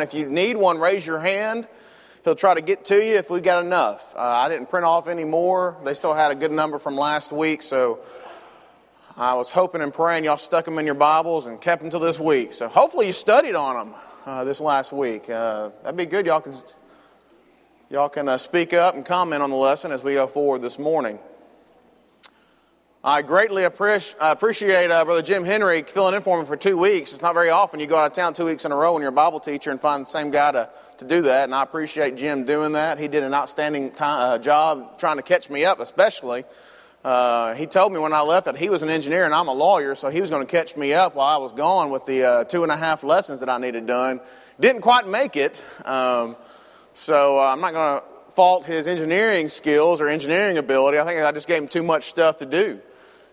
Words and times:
If 0.00 0.14
you 0.14 0.26
need 0.26 0.56
one, 0.56 0.78
raise 0.78 1.06
your 1.06 1.18
hand. 1.18 1.68
He'll 2.24 2.34
try 2.34 2.54
to 2.54 2.60
get 2.60 2.84
to 2.86 2.96
you 2.96 3.16
if 3.16 3.30
we 3.30 3.40
got 3.40 3.64
enough. 3.64 4.14
Uh, 4.16 4.20
I 4.20 4.48
didn't 4.48 4.68
print 4.68 4.84
off 4.84 5.06
any 5.06 5.24
more. 5.24 5.76
They 5.84 5.94
still 5.94 6.14
had 6.14 6.32
a 6.32 6.34
good 6.34 6.50
number 6.50 6.78
from 6.78 6.96
last 6.96 7.30
week, 7.30 7.62
so 7.62 8.00
I 9.16 9.34
was 9.34 9.50
hoping 9.50 9.80
and 9.80 9.94
praying 9.94 10.24
y'all 10.24 10.36
stuck 10.36 10.64
them 10.64 10.78
in 10.78 10.86
your 10.86 10.96
Bibles 10.96 11.46
and 11.46 11.60
kept 11.60 11.82
them 11.82 11.90
till 11.90 12.00
this 12.00 12.18
week. 12.18 12.52
So 12.52 12.68
hopefully 12.68 13.06
you 13.06 13.12
studied 13.12 13.54
on 13.54 13.76
them 13.76 13.94
uh, 14.26 14.44
this 14.44 14.60
last 14.60 14.92
week. 14.92 15.30
Uh, 15.30 15.70
that'd 15.82 15.96
be 15.96 16.04
good. 16.04 16.26
Y'all 16.26 16.40
can 16.40 16.54
y'all 17.88 18.08
can 18.08 18.28
uh, 18.28 18.36
speak 18.36 18.74
up 18.74 18.96
and 18.96 19.06
comment 19.06 19.42
on 19.42 19.50
the 19.50 19.56
lesson 19.56 19.92
as 19.92 20.02
we 20.02 20.14
go 20.14 20.26
forward 20.26 20.62
this 20.62 20.78
morning. 20.78 21.18
I 23.08 23.22
greatly 23.22 23.62
appreciate, 23.62 24.90
uh, 24.90 25.04
Brother 25.04 25.22
Jim 25.22 25.44
Henry 25.44 25.82
filling 25.82 26.16
in 26.16 26.22
for 26.22 26.40
me 26.40 26.44
for 26.44 26.56
two 26.56 26.76
weeks. 26.76 27.12
It's 27.12 27.22
not 27.22 27.34
very 27.34 27.50
often 27.50 27.78
you 27.78 27.86
go 27.86 27.94
out 27.94 28.10
of 28.10 28.14
town 28.14 28.34
two 28.34 28.46
weeks 28.46 28.64
in 28.64 28.72
a 28.72 28.76
row 28.76 28.94
when 28.94 29.00
you're 29.00 29.10
a 29.10 29.12
Bible 29.12 29.38
teacher 29.38 29.70
and 29.70 29.80
find 29.80 30.04
the 30.04 30.10
same 30.10 30.32
guy 30.32 30.50
to, 30.50 30.68
to 30.98 31.04
do 31.04 31.22
that, 31.22 31.44
and 31.44 31.54
I 31.54 31.62
appreciate 31.62 32.16
Jim 32.16 32.44
doing 32.44 32.72
that. 32.72 32.98
He 32.98 33.06
did 33.06 33.22
an 33.22 33.32
outstanding 33.32 33.92
time, 33.92 34.18
uh, 34.18 34.38
job 34.38 34.98
trying 34.98 35.18
to 35.18 35.22
catch 35.22 35.48
me 35.48 35.64
up, 35.64 35.78
especially. 35.78 36.46
Uh, 37.04 37.54
he 37.54 37.66
told 37.66 37.92
me 37.92 38.00
when 38.00 38.12
I 38.12 38.22
left 38.22 38.46
that 38.46 38.56
he 38.56 38.70
was 38.70 38.82
an 38.82 38.88
engineer 38.88 39.24
and 39.24 39.32
I'm 39.32 39.46
a 39.46 39.54
lawyer, 39.54 39.94
so 39.94 40.08
he 40.08 40.20
was 40.20 40.30
going 40.30 40.44
to 40.44 40.50
catch 40.50 40.76
me 40.76 40.92
up 40.92 41.14
while 41.14 41.28
I 41.28 41.40
was 41.40 41.52
gone 41.52 41.90
with 41.90 42.06
the 42.06 42.24
uh, 42.24 42.42
two 42.42 42.64
and 42.64 42.72
a 42.72 42.76
half 42.76 43.04
lessons 43.04 43.38
that 43.38 43.48
I 43.48 43.58
needed 43.58 43.86
done. 43.86 44.20
Didn't 44.58 44.80
quite 44.80 45.06
make 45.06 45.36
it, 45.36 45.62
um, 45.84 46.34
so 46.92 47.38
uh, 47.38 47.52
I'm 47.52 47.60
not 47.60 47.72
going 47.72 48.00
to 48.00 48.32
fault 48.32 48.66
his 48.66 48.88
engineering 48.88 49.46
skills 49.46 50.00
or 50.00 50.08
engineering 50.08 50.58
ability. 50.58 50.98
I 50.98 51.04
think 51.04 51.20
I 51.20 51.30
just 51.30 51.46
gave 51.46 51.62
him 51.62 51.68
too 51.68 51.84
much 51.84 52.06
stuff 52.06 52.38
to 52.38 52.46
do. 52.46 52.80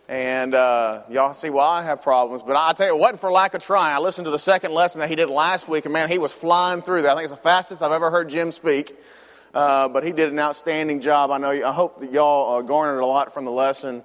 And 0.10 0.54
uh, 0.54 1.04
y'all 1.10 1.34
see 1.34 1.50
why 1.50 1.80
I 1.80 1.84
have 1.84 2.02
problems. 2.02 2.44
But 2.44 2.58
I 2.58 2.74
tell 2.74 2.88
you, 2.88 2.96
it 2.96 3.00
wasn't 3.00 3.22
for 3.22 3.32
lack 3.32 3.54
of 3.54 3.64
trying. 3.64 3.96
I 3.96 4.00
listened 4.00 4.26
to 4.26 4.32
the 4.32 4.40
second 4.40 4.74
lesson 4.74 5.00
that 5.00 5.10
he 5.10 5.16
did 5.16 5.30
last 5.30 5.70
week, 5.70 5.86
and 5.86 5.94
man, 5.94 6.10
he 6.10 6.18
was 6.18 6.34
flying 6.34 6.82
through 6.82 7.04
that. 7.04 7.12
I 7.12 7.16
think 7.16 7.24
it's 7.24 7.34
the 7.34 7.38
fastest 7.38 7.82
I've 7.82 7.94
ever 7.94 8.12
heard 8.12 8.30
Jim 8.30 8.52
speak. 8.52 8.98
Uh, 9.54 9.88
but 9.88 10.04
he 10.04 10.12
did 10.12 10.32
an 10.32 10.40
outstanding 10.40 11.00
job. 11.00 11.30
I 11.30 11.38
know. 11.38 11.52
I 11.52 11.72
hope 11.72 12.00
that 12.00 12.12
y'all 12.12 12.58
uh, 12.58 12.62
garnered 12.64 13.02
a 13.02 13.06
lot 13.06 13.34
from 13.34 13.46
the 13.46 13.52
lesson 13.52 14.04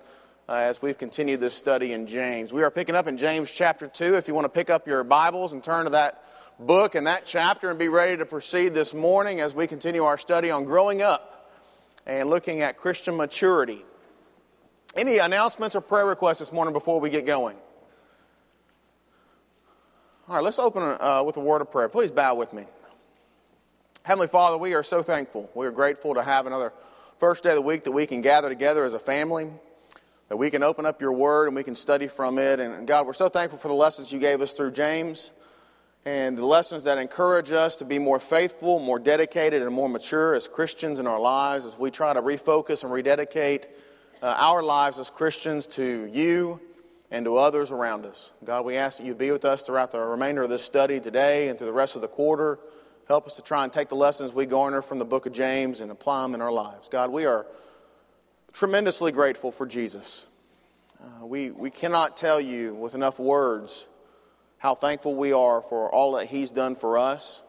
uh, 0.48 0.52
as 0.52 0.82
we've 0.82 0.98
continued 0.98 1.40
this 1.40 1.54
study 1.54 1.92
in 1.92 2.06
James. 2.06 2.52
We 2.52 2.62
are 2.62 2.70
picking 2.70 2.94
up 2.94 3.06
in 3.06 3.16
James 3.16 3.50
chapter 3.50 3.86
two. 3.86 4.16
If 4.16 4.28
you 4.28 4.34
want 4.34 4.44
to 4.44 4.50
pick 4.50 4.68
up 4.68 4.86
your 4.86 5.02
Bibles 5.04 5.54
and 5.54 5.64
turn 5.64 5.84
to 5.84 5.90
that 5.90 6.22
book 6.60 6.94
and 6.94 7.06
that 7.06 7.24
chapter 7.24 7.70
and 7.70 7.78
be 7.78 7.88
ready 7.88 8.16
to 8.18 8.26
proceed 8.26 8.74
this 8.74 8.92
morning 8.92 9.40
as 9.40 9.54
we 9.54 9.66
continue 9.66 10.04
our 10.04 10.18
study 10.18 10.50
on 10.50 10.64
growing 10.64 11.00
up 11.00 11.50
and 12.06 12.28
looking 12.28 12.60
at 12.60 12.76
Christian 12.76 13.16
maturity. 13.16 13.84
Any 14.96 15.18
announcements 15.18 15.76
or 15.76 15.80
prayer 15.80 16.06
requests 16.06 16.38
this 16.38 16.52
morning 16.52 16.72
before 16.72 17.00
we 17.00 17.10
get 17.10 17.26
going? 17.26 17.56
All 20.28 20.36
right, 20.36 20.44
let's 20.44 20.58
open 20.58 20.82
uh, 20.82 21.22
with 21.24 21.36
a 21.36 21.40
word 21.40 21.62
of 21.62 21.70
prayer. 21.70 21.88
Please 21.88 22.10
bow 22.10 22.34
with 22.34 22.52
me. 22.52 22.64
Heavenly 24.02 24.26
Father, 24.26 24.58
we 24.58 24.74
are 24.74 24.82
so 24.82 25.02
thankful. 25.02 25.50
We 25.54 25.66
are 25.66 25.70
grateful 25.70 26.14
to 26.14 26.22
have 26.22 26.46
another 26.46 26.72
first 27.18 27.42
day 27.44 27.50
of 27.50 27.56
the 27.56 27.62
week 27.62 27.84
that 27.84 27.92
we 27.92 28.06
can 28.06 28.20
gather 28.20 28.48
together 28.48 28.84
as 28.84 28.94
a 28.94 28.98
family, 28.98 29.48
that 30.28 30.36
we 30.36 30.50
can 30.50 30.62
open 30.62 30.86
up 30.86 31.00
your 31.00 31.12
word 31.12 31.46
and 31.46 31.56
we 31.56 31.62
can 31.62 31.74
study 31.74 32.08
from 32.08 32.38
it. 32.38 32.60
And 32.60 32.86
God, 32.86 33.06
we're 33.06 33.12
so 33.12 33.28
thankful 33.28 33.58
for 33.58 33.68
the 33.68 33.74
lessons 33.74 34.12
you 34.12 34.18
gave 34.18 34.40
us 34.40 34.52
through 34.52 34.72
James 34.72 35.30
and 36.04 36.38
the 36.38 36.46
lessons 36.46 36.84
that 36.84 36.96
encourage 36.96 37.52
us 37.52 37.76
to 37.76 37.84
be 37.84 37.98
more 37.98 38.18
faithful, 38.18 38.78
more 38.78 38.98
dedicated, 38.98 39.62
and 39.62 39.72
more 39.72 39.88
mature 39.88 40.34
as 40.34 40.48
Christians 40.48 40.98
in 40.98 41.06
our 41.06 41.20
lives 41.20 41.66
as 41.66 41.78
we 41.78 41.90
try 41.90 42.12
to 42.12 42.22
refocus 42.22 42.82
and 42.84 42.92
rededicate 42.92 43.68
uh, 44.22 44.34
our 44.38 44.62
lives 44.62 44.98
as 44.98 45.10
Christians 45.10 45.66
to 45.68 46.08
you 46.12 46.60
and 47.10 47.24
to 47.24 47.36
others 47.36 47.70
around 47.70 48.04
us. 48.04 48.32
God, 48.44 48.64
we 48.64 48.76
ask 48.76 48.98
that 48.98 49.06
you 49.06 49.14
be 49.14 49.30
with 49.30 49.44
us 49.44 49.62
throughout 49.62 49.92
the 49.92 50.00
remainder 50.00 50.42
of 50.42 50.50
this 50.50 50.62
study 50.62 51.00
today 51.00 51.48
and 51.48 51.58
through 51.58 51.68
the 51.68 51.72
rest 51.72 51.96
of 51.96 52.02
the 52.02 52.08
quarter. 52.08 52.58
Help 53.06 53.26
us 53.26 53.36
to 53.36 53.42
try 53.42 53.64
and 53.64 53.72
take 53.72 53.88
the 53.88 53.96
lessons 53.96 54.32
we 54.32 54.44
garner 54.44 54.82
from 54.82 54.98
the 54.98 55.04
book 55.04 55.26
of 55.26 55.32
James 55.32 55.80
and 55.80 55.90
apply 55.90 56.22
them 56.22 56.34
in 56.34 56.42
our 56.42 56.52
lives. 56.52 56.88
God, 56.88 57.10
we 57.10 57.24
are 57.24 57.46
tremendously 58.52 59.12
grateful 59.12 59.50
for 59.50 59.66
Jesus. 59.66 60.26
Uh, 61.02 61.24
we, 61.24 61.50
we 61.50 61.70
cannot 61.70 62.16
tell 62.16 62.40
you 62.40 62.74
with 62.74 62.94
enough 62.94 63.18
words 63.18 63.86
how 64.58 64.74
thankful 64.74 65.14
we 65.14 65.32
are 65.32 65.62
for 65.62 65.90
all 65.90 66.12
that 66.12 66.26
He's 66.26 66.50
done 66.50 66.74
for 66.74 66.98
us 66.98 67.40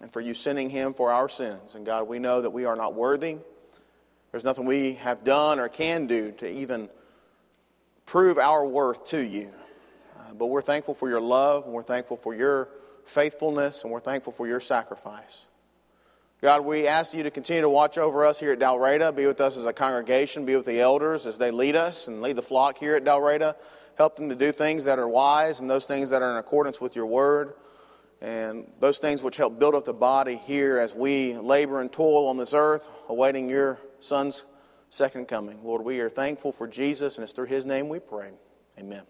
and 0.00 0.12
for 0.12 0.20
you 0.20 0.34
sending 0.34 0.70
Him 0.70 0.94
for 0.94 1.12
our 1.12 1.28
sins. 1.28 1.74
And 1.74 1.86
God, 1.86 2.08
we 2.08 2.18
know 2.18 2.40
that 2.40 2.50
we 2.50 2.64
are 2.64 2.74
not 2.74 2.94
worthy. 2.94 3.36
There's 4.34 4.42
nothing 4.42 4.66
we 4.66 4.94
have 4.94 5.22
done 5.22 5.60
or 5.60 5.68
can 5.68 6.08
do 6.08 6.32
to 6.38 6.50
even 6.50 6.88
prove 8.04 8.36
our 8.36 8.66
worth 8.66 9.06
to 9.10 9.20
you. 9.20 9.52
Uh, 10.18 10.34
but 10.34 10.46
we're 10.46 10.60
thankful 10.60 10.92
for 10.92 11.08
your 11.08 11.20
love, 11.20 11.66
and 11.66 11.72
we're 11.72 11.84
thankful 11.84 12.16
for 12.16 12.34
your 12.34 12.68
faithfulness, 13.04 13.84
and 13.84 13.92
we're 13.92 14.00
thankful 14.00 14.32
for 14.32 14.48
your 14.48 14.58
sacrifice. 14.58 15.46
God, 16.42 16.62
we 16.64 16.88
ask 16.88 17.14
you 17.14 17.22
to 17.22 17.30
continue 17.30 17.62
to 17.62 17.68
watch 17.68 17.96
over 17.96 18.24
us 18.24 18.40
here 18.40 18.50
at 18.50 18.58
Dalraida, 18.58 19.14
be 19.14 19.24
with 19.24 19.40
us 19.40 19.56
as 19.56 19.66
a 19.66 19.72
congregation, 19.72 20.44
be 20.44 20.56
with 20.56 20.66
the 20.66 20.80
elders 20.80 21.28
as 21.28 21.38
they 21.38 21.52
lead 21.52 21.76
us 21.76 22.08
and 22.08 22.20
lead 22.20 22.34
the 22.34 22.42
flock 22.42 22.76
here 22.76 22.96
at 22.96 23.04
Dalraida. 23.04 23.54
Help 23.96 24.16
them 24.16 24.30
to 24.30 24.34
do 24.34 24.50
things 24.50 24.82
that 24.86 24.98
are 24.98 25.06
wise 25.06 25.60
and 25.60 25.70
those 25.70 25.86
things 25.86 26.10
that 26.10 26.22
are 26.22 26.32
in 26.32 26.38
accordance 26.38 26.80
with 26.80 26.96
your 26.96 27.06
word 27.06 27.54
and 28.20 28.66
those 28.80 28.98
things 28.98 29.22
which 29.22 29.36
help 29.36 29.60
build 29.60 29.76
up 29.76 29.84
the 29.84 29.92
body 29.92 30.34
here 30.34 30.78
as 30.78 30.92
we 30.92 31.34
labor 31.34 31.80
and 31.80 31.92
toil 31.92 32.26
on 32.26 32.36
this 32.36 32.52
earth, 32.52 32.88
awaiting 33.08 33.48
your 33.48 33.78
Son's 34.04 34.44
second 34.90 35.28
coming. 35.28 35.64
Lord, 35.64 35.82
we 35.82 36.00
are 36.00 36.10
thankful 36.10 36.52
for 36.52 36.68
Jesus, 36.68 37.16
and 37.16 37.24
it's 37.24 37.32
through 37.32 37.46
his 37.46 37.64
name 37.64 37.88
we 37.88 38.00
pray. 38.00 38.32
Amen. 38.78 39.02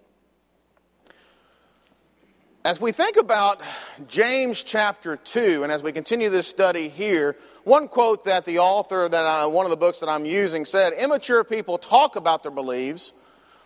As 2.64 2.80
we 2.80 2.92
think 2.92 3.16
about 3.16 3.60
James 4.06 4.62
chapter 4.62 5.16
2, 5.16 5.64
and 5.64 5.72
as 5.72 5.82
we 5.82 5.90
continue 5.90 6.30
this 6.30 6.46
study 6.46 6.88
here, 6.88 7.36
one 7.64 7.88
quote 7.88 8.24
that 8.26 8.44
the 8.44 8.60
author, 8.60 9.08
that 9.08 9.26
I, 9.26 9.46
one 9.46 9.66
of 9.66 9.70
the 9.70 9.76
books 9.76 9.98
that 9.98 10.08
I'm 10.08 10.24
using, 10.24 10.64
said 10.64 10.92
Immature 10.92 11.42
people 11.42 11.76
talk 11.76 12.14
about 12.14 12.44
their 12.44 12.52
beliefs, 12.52 13.12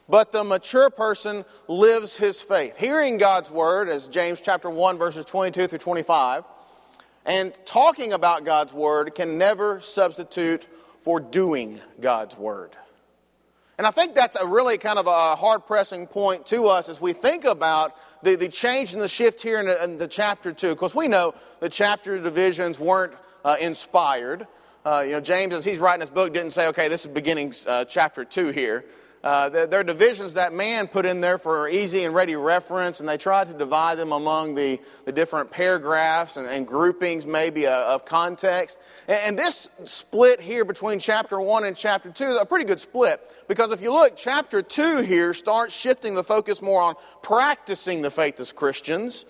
but 0.09 0.33
the 0.33 0.43
mature 0.43 0.88
person 0.88 1.44
lives 1.69 2.17
his 2.17 2.41
faith. 2.41 2.78
Hearing 2.78 3.19
God's 3.19 3.50
word, 3.50 3.91
as 3.91 4.09
James 4.09 4.41
chapter 4.41 4.71
1, 4.71 4.97
verses 4.97 5.27
22 5.27 5.67
through 5.67 5.78
25, 5.78 6.44
and 7.27 7.56
talking 7.67 8.15
about 8.15 8.44
God's 8.44 8.72
word 8.72 9.15
can 9.15 9.37
never 9.37 9.78
substitute 9.81 10.67
for 11.08 11.20
doing 11.20 11.80
God's 12.02 12.36
word. 12.36 12.76
And 13.78 13.86
I 13.86 13.91
think 13.91 14.14
that's 14.14 14.36
a 14.36 14.46
really 14.46 14.76
kind 14.76 14.98
of 14.98 15.06
a 15.06 15.36
hard 15.36 15.64
pressing 15.64 16.06
point 16.06 16.44
to 16.48 16.66
us 16.66 16.91
as 16.91 17.00
we 17.00 17.14
think 17.14 17.46
about 17.46 17.96
the, 18.22 18.36
the 18.36 18.48
change 18.48 18.92
and 18.92 19.00
the 19.00 19.08
shift 19.08 19.42
here 19.42 19.58
in 19.58 19.64
the, 19.64 19.82
in 19.82 19.96
the 19.96 20.06
chapter 20.06 20.52
2. 20.52 20.69
Because 20.69 20.94
we 20.94 21.08
know 21.08 21.32
the 21.60 21.70
chapter 21.70 22.19
divisions 22.19 22.78
weren't 22.78 23.14
uh, 23.42 23.56
inspired. 23.58 24.46
Uh, 24.84 25.02
you 25.02 25.12
know, 25.12 25.20
James, 25.20 25.54
as 25.54 25.64
he's 25.64 25.78
writing 25.78 26.02
his 26.02 26.10
book, 26.10 26.34
didn't 26.34 26.50
say, 26.50 26.66
okay, 26.66 26.88
this 26.88 27.06
is 27.06 27.10
beginning 27.10 27.54
uh, 27.66 27.86
chapter 27.86 28.22
2 28.22 28.50
here. 28.50 28.84
Uh, 29.23 29.49
there 29.49 29.81
are 29.81 29.84
divisions 29.84 30.34
that 30.34 30.53
man 30.53 30.87
put 30.87 31.05
in 31.05 31.21
there 31.21 31.39
for 31.39 31.69
easy 31.69 32.05
and 32.05 32.15
ready 32.15 32.37
reference, 32.37 33.01
and 33.01 33.09
they 33.09 33.17
tried 33.17 33.49
to 33.49 33.53
divide 33.53 33.99
them 33.99 34.12
among 34.12 34.55
the, 34.55 34.81
the 35.06 35.12
different 35.12 35.51
paragraphs 35.51 36.37
and, 36.37 36.47
and 36.47 36.67
groupings, 36.67 37.27
maybe, 37.27 37.67
uh, 37.67 37.95
of 37.95 38.05
context. 38.05 38.81
And, 39.09 39.19
and, 39.27 39.39
this 39.39 39.71
split 39.84 40.41
here 40.41 40.65
between 40.65 40.99
chapter 40.99 41.41
1 41.41 41.65
and 41.65 41.77
chapter 41.77 42.11
2 42.11 42.25
is 42.25 42.41
a 42.41 42.47
pretty 42.47 42.65
good 42.65 42.81
split, 42.81 43.21
because 43.49 43.73
if 43.73 43.83
you 43.83 43.93
look, 43.93 44.17
chapter 44.17 44.62
2 44.62 44.99
here 44.99 45.35
starts 45.35 45.75
shifting 45.75 46.15
the 46.15 46.25
focus 46.25 46.62
more 46.62 46.81
on 46.81 46.95
practicing 47.23 48.03
the 48.03 48.11
faith 48.11 48.39
as 48.39 48.53
Christians. 48.53 49.27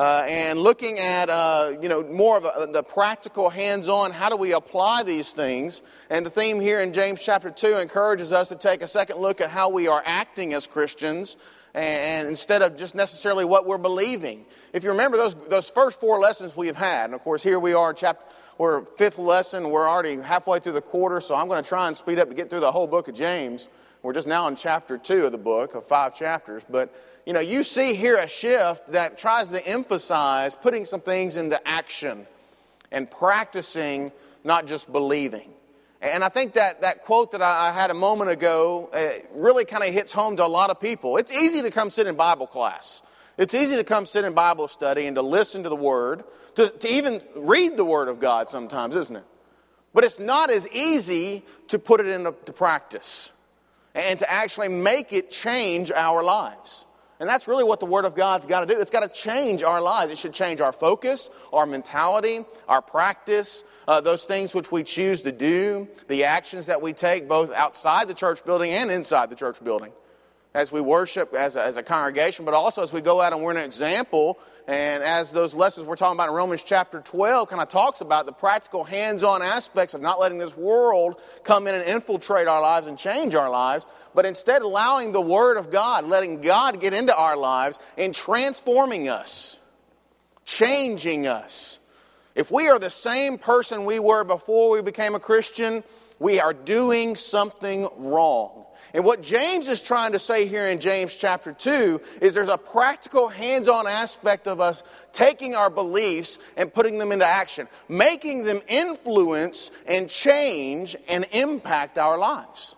Uh, 0.00 0.24
and 0.26 0.58
looking 0.58 0.98
at 0.98 1.28
uh, 1.28 1.76
you 1.82 1.86
know 1.86 2.02
more 2.04 2.38
of 2.38 2.46
a, 2.46 2.66
the 2.72 2.82
practical 2.82 3.50
hands-on 3.50 4.12
how 4.12 4.30
do 4.30 4.36
we 4.36 4.54
apply 4.54 5.02
these 5.02 5.32
things? 5.32 5.82
And 6.08 6.24
the 6.24 6.30
theme 6.30 6.58
here 6.58 6.80
in 6.80 6.94
james 6.94 7.22
chapter 7.22 7.50
2 7.50 7.76
encourages 7.76 8.32
us 8.32 8.48
to 8.48 8.56
take 8.56 8.80
a 8.80 8.88
second 8.88 9.18
look 9.18 9.42
at 9.42 9.50
how 9.50 9.68
we 9.68 9.88
are 9.88 10.02
acting 10.06 10.54
as 10.54 10.66
christians 10.66 11.36
and, 11.74 12.26
instead 12.28 12.62
of 12.62 12.78
just 12.78 12.94
necessarily 12.94 13.44
what 13.44 13.66
we're 13.66 13.76
believing. 13.76 14.46
If 14.72 14.84
you 14.84 14.90
remember 14.90 15.18
those, 15.18 15.34
those 15.34 15.68
first 15.68 16.00
four 16.00 16.18
lessons 16.18 16.56
we've 16.56 16.74
had 16.74 17.04
and 17.04 17.14
of 17.14 17.20
course 17.20 17.42
here 17.42 17.58
we 17.58 17.74
are 17.74 17.92
chapter 17.92 18.24
we're 18.56 18.86
fifth 18.86 19.18
lesson 19.18 19.68
we're 19.68 19.86
already 19.86 20.16
halfway 20.16 20.60
through 20.60 20.72
the 20.72 20.80
quarter 20.80 21.20
so 21.20 21.34
i'm 21.34 21.46
going 21.46 21.62
to 21.62 21.68
try 21.68 21.88
and 21.88 21.94
speed 21.94 22.18
up 22.18 22.30
to 22.30 22.34
get 22.34 22.48
through 22.48 22.60
the 22.60 22.72
whole 22.72 22.86
book 22.86 23.08
of 23.08 23.14
james 23.14 23.68
we're 24.02 24.12
just 24.12 24.28
now 24.28 24.48
in 24.48 24.56
chapter 24.56 24.98
2 24.98 25.26
of 25.26 25.32
the 25.32 25.38
book 25.38 25.74
of 25.74 25.86
five 25.86 26.14
chapters 26.14 26.64
but 26.68 26.94
you 27.26 27.32
know, 27.32 27.40
you 27.40 27.62
see 27.62 27.94
here 27.94 28.16
a 28.16 28.26
shift 28.26 28.92
that 28.92 29.18
tries 29.18 29.50
to 29.50 29.64
emphasize 29.66 30.56
putting 30.56 30.84
some 30.84 31.00
things 31.00 31.36
into 31.36 31.60
action 31.66 32.26
and 32.90 33.10
practicing, 33.10 34.10
not 34.42 34.66
just 34.66 34.90
believing. 34.90 35.50
And 36.00 36.24
I 36.24 36.30
think 36.30 36.54
that, 36.54 36.80
that 36.80 37.02
quote 37.02 37.32
that 37.32 37.42
I 37.42 37.72
had 37.72 37.90
a 37.90 37.94
moment 37.94 38.30
ago 38.30 38.88
uh, 38.92 39.24
really 39.34 39.66
kind 39.66 39.84
of 39.84 39.92
hits 39.92 40.12
home 40.12 40.36
to 40.38 40.44
a 40.44 40.48
lot 40.48 40.70
of 40.70 40.80
people. 40.80 41.18
It's 41.18 41.32
easy 41.32 41.60
to 41.62 41.70
come 41.70 41.90
sit 41.90 42.06
in 42.06 42.16
Bible 42.16 42.46
class. 42.46 43.02
It's 43.36 43.54
easy 43.54 43.76
to 43.76 43.84
come 43.84 44.06
sit 44.06 44.24
in 44.24 44.32
Bible 44.32 44.66
study 44.66 45.06
and 45.06 45.14
to 45.16 45.22
listen 45.22 45.62
to 45.62 45.68
the 45.68 45.76
Word, 45.76 46.24
to, 46.54 46.68
to 46.68 46.88
even 46.88 47.20
read 47.36 47.76
the 47.76 47.84
Word 47.84 48.08
of 48.08 48.18
God 48.18 48.48
sometimes, 48.48 48.96
isn't 48.96 49.16
it? 49.16 49.24
But 49.92 50.04
it's 50.04 50.18
not 50.18 50.50
as 50.50 50.66
easy 50.68 51.44
to 51.68 51.78
put 51.78 52.00
it 52.00 52.06
into 52.06 52.32
practice 52.32 53.30
and 53.94 54.18
to 54.18 54.30
actually 54.30 54.68
make 54.68 55.12
it 55.12 55.30
change 55.30 55.90
our 55.90 56.22
lives. 56.22 56.86
And 57.18 57.28
that's 57.28 57.46
really 57.46 57.64
what 57.64 57.80
the 57.80 57.86
Word 57.86 58.06
of 58.06 58.14
God's 58.14 58.46
got 58.46 58.60
to 58.60 58.66
do. 58.66 58.80
It's 58.80 58.90
got 58.90 59.00
to 59.00 59.08
change 59.08 59.62
our 59.62 59.82
lives. 59.82 60.10
It 60.10 60.16
should 60.16 60.32
change 60.32 60.62
our 60.62 60.72
focus, 60.72 61.28
our 61.52 61.66
mentality, 61.66 62.46
our 62.66 62.80
practice, 62.80 63.62
uh, 63.86 64.00
those 64.00 64.24
things 64.24 64.54
which 64.54 64.72
we 64.72 64.82
choose 64.84 65.20
to 65.22 65.32
do, 65.32 65.86
the 66.08 66.24
actions 66.24 66.66
that 66.66 66.80
we 66.80 66.94
take 66.94 67.28
both 67.28 67.52
outside 67.52 68.08
the 68.08 68.14
church 68.14 68.42
building 68.44 68.70
and 68.70 68.90
inside 68.90 69.28
the 69.28 69.36
church 69.36 69.62
building 69.62 69.92
as 70.54 70.72
we 70.72 70.80
worship 70.80 71.34
as 71.34 71.56
a, 71.56 71.64
as 71.64 71.76
a 71.76 71.82
congregation, 71.82 72.44
but 72.44 72.54
also 72.54 72.82
as 72.82 72.92
we 72.92 73.00
go 73.00 73.20
out 73.20 73.32
and 73.32 73.42
we're 73.42 73.52
an 73.52 73.58
example. 73.58 74.38
And 74.66 75.02
as 75.02 75.32
those 75.32 75.54
lessons 75.54 75.86
we're 75.86 75.96
talking 75.96 76.16
about 76.16 76.28
in 76.28 76.34
Romans 76.34 76.62
chapter 76.62 77.00
12 77.00 77.48
kind 77.48 77.62
of 77.62 77.68
talks 77.68 78.00
about 78.00 78.26
the 78.26 78.32
practical 78.32 78.84
hands 78.84 79.24
on 79.24 79.42
aspects 79.42 79.94
of 79.94 80.00
not 80.00 80.20
letting 80.20 80.38
this 80.38 80.56
world 80.56 81.20
come 81.42 81.66
in 81.66 81.74
and 81.74 81.84
infiltrate 81.84 82.46
our 82.46 82.60
lives 82.60 82.86
and 82.86 82.96
change 82.96 83.34
our 83.34 83.50
lives, 83.50 83.86
but 84.14 84.26
instead 84.26 84.62
allowing 84.62 85.12
the 85.12 85.20
Word 85.20 85.56
of 85.56 85.70
God, 85.70 86.04
letting 86.04 86.40
God 86.40 86.80
get 86.80 86.94
into 86.94 87.16
our 87.16 87.36
lives 87.36 87.78
and 87.98 88.14
transforming 88.14 89.08
us, 89.08 89.58
changing 90.44 91.26
us. 91.26 91.78
If 92.34 92.50
we 92.50 92.68
are 92.68 92.78
the 92.78 92.90
same 92.90 93.38
person 93.38 93.84
we 93.84 93.98
were 93.98 94.24
before 94.24 94.70
we 94.70 94.82
became 94.82 95.14
a 95.14 95.20
Christian, 95.20 95.82
we 96.18 96.38
are 96.38 96.52
doing 96.52 97.16
something 97.16 97.88
wrong. 97.96 98.59
And 98.92 99.04
what 99.04 99.22
James 99.22 99.68
is 99.68 99.82
trying 99.82 100.12
to 100.12 100.18
say 100.18 100.46
here 100.46 100.66
in 100.66 100.80
James 100.80 101.14
chapter 101.14 101.52
2 101.52 102.00
is 102.20 102.34
there's 102.34 102.48
a 102.48 102.58
practical, 102.58 103.28
hands 103.28 103.68
on 103.68 103.86
aspect 103.86 104.48
of 104.48 104.60
us 104.60 104.82
taking 105.12 105.54
our 105.54 105.70
beliefs 105.70 106.38
and 106.56 106.72
putting 106.72 106.98
them 106.98 107.12
into 107.12 107.26
action, 107.26 107.68
making 107.88 108.44
them 108.44 108.60
influence 108.68 109.70
and 109.86 110.08
change 110.08 110.96
and 111.08 111.26
impact 111.30 111.98
our 111.98 112.18
lives. 112.18 112.74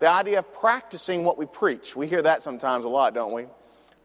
The 0.00 0.08
idea 0.08 0.40
of 0.40 0.52
practicing 0.52 1.22
what 1.22 1.38
we 1.38 1.46
preach. 1.46 1.94
We 1.94 2.08
hear 2.08 2.22
that 2.22 2.42
sometimes 2.42 2.84
a 2.84 2.88
lot, 2.88 3.14
don't 3.14 3.32
we? 3.32 3.46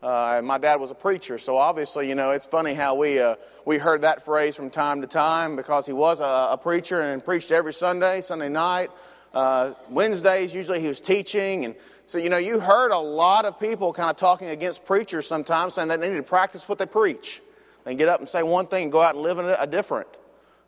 Uh, 0.04 0.42
my 0.44 0.60
dad 0.60 0.76
was 0.76 0.92
a 0.92 0.96
preacher, 0.96 1.40
so 1.40 1.58
obviously, 1.58 2.08
you 2.08 2.14
know, 2.14 2.30
it's 2.30 2.46
funny 2.46 2.76
how 2.76 2.94
we, 2.94 3.20
uh, 3.20 3.36
we 3.66 3.80
heard 3.80 4.04
that 4.04 4.24
phrase 4.24 4.56
from 4.56 4.70
time 4.70 5.02
to 5.02 5.08
time 5.08 5.56
because 5.56 5.88
he 5.88 5.94
was 5.94 6.20
a, 6.20 6.50
a 6.52 6.60
preacher 6.62 7.02
and 7.02 7.26
preached 7.26 7.52
every 7.52 7.74
Sunday, 7.74 8.22
Sunday 8.22 8.48
night. 8.48 8.92
Uh, 9.38 9.76
Wednesdays, 9.92 10.52
usually 10.52 10.80
he 10.80 10.88
was 10.88 11.00
teaching. 11.00 11.64
And 11.64 11.76
so, 12.08 12.18
you 12.18 12.28
know, 12.28 12.38
you 12.38 12.60
heard 12.60 12.90
a 12.90 12.98
lot 12.98 13.46
of 13.46 13.60
people 13.60 13.94
kind 13.94 14.10
of 14.10 14.16
talking 14.16 14.50
against 14.50 14.84
preachers 14.84 15.28
sometimes, 15.28 15.76
saying 15.76 15.90
that 15.90 16.00
they 16.00 16.10
need 16.10 16.16
to 16.16 16.24
practice 16.24 16.68
what 16.68 16.80
they 16.80 16.88
preach. 16.88 17.44
They 17.84 17.94
get 17.94 18.10
up 18.10 18.20
and 18.20 18.28
say 18.28 18.42
one 18.42 18.66
thing 18.66 18.86
and 18.86 18.92
go 18.92 19.00
out 19.00 19.14
and 19.14 19.24
live 19.24 19.38
in 19.38 19.46
a 19.46 19.68
different. 19.68 20.08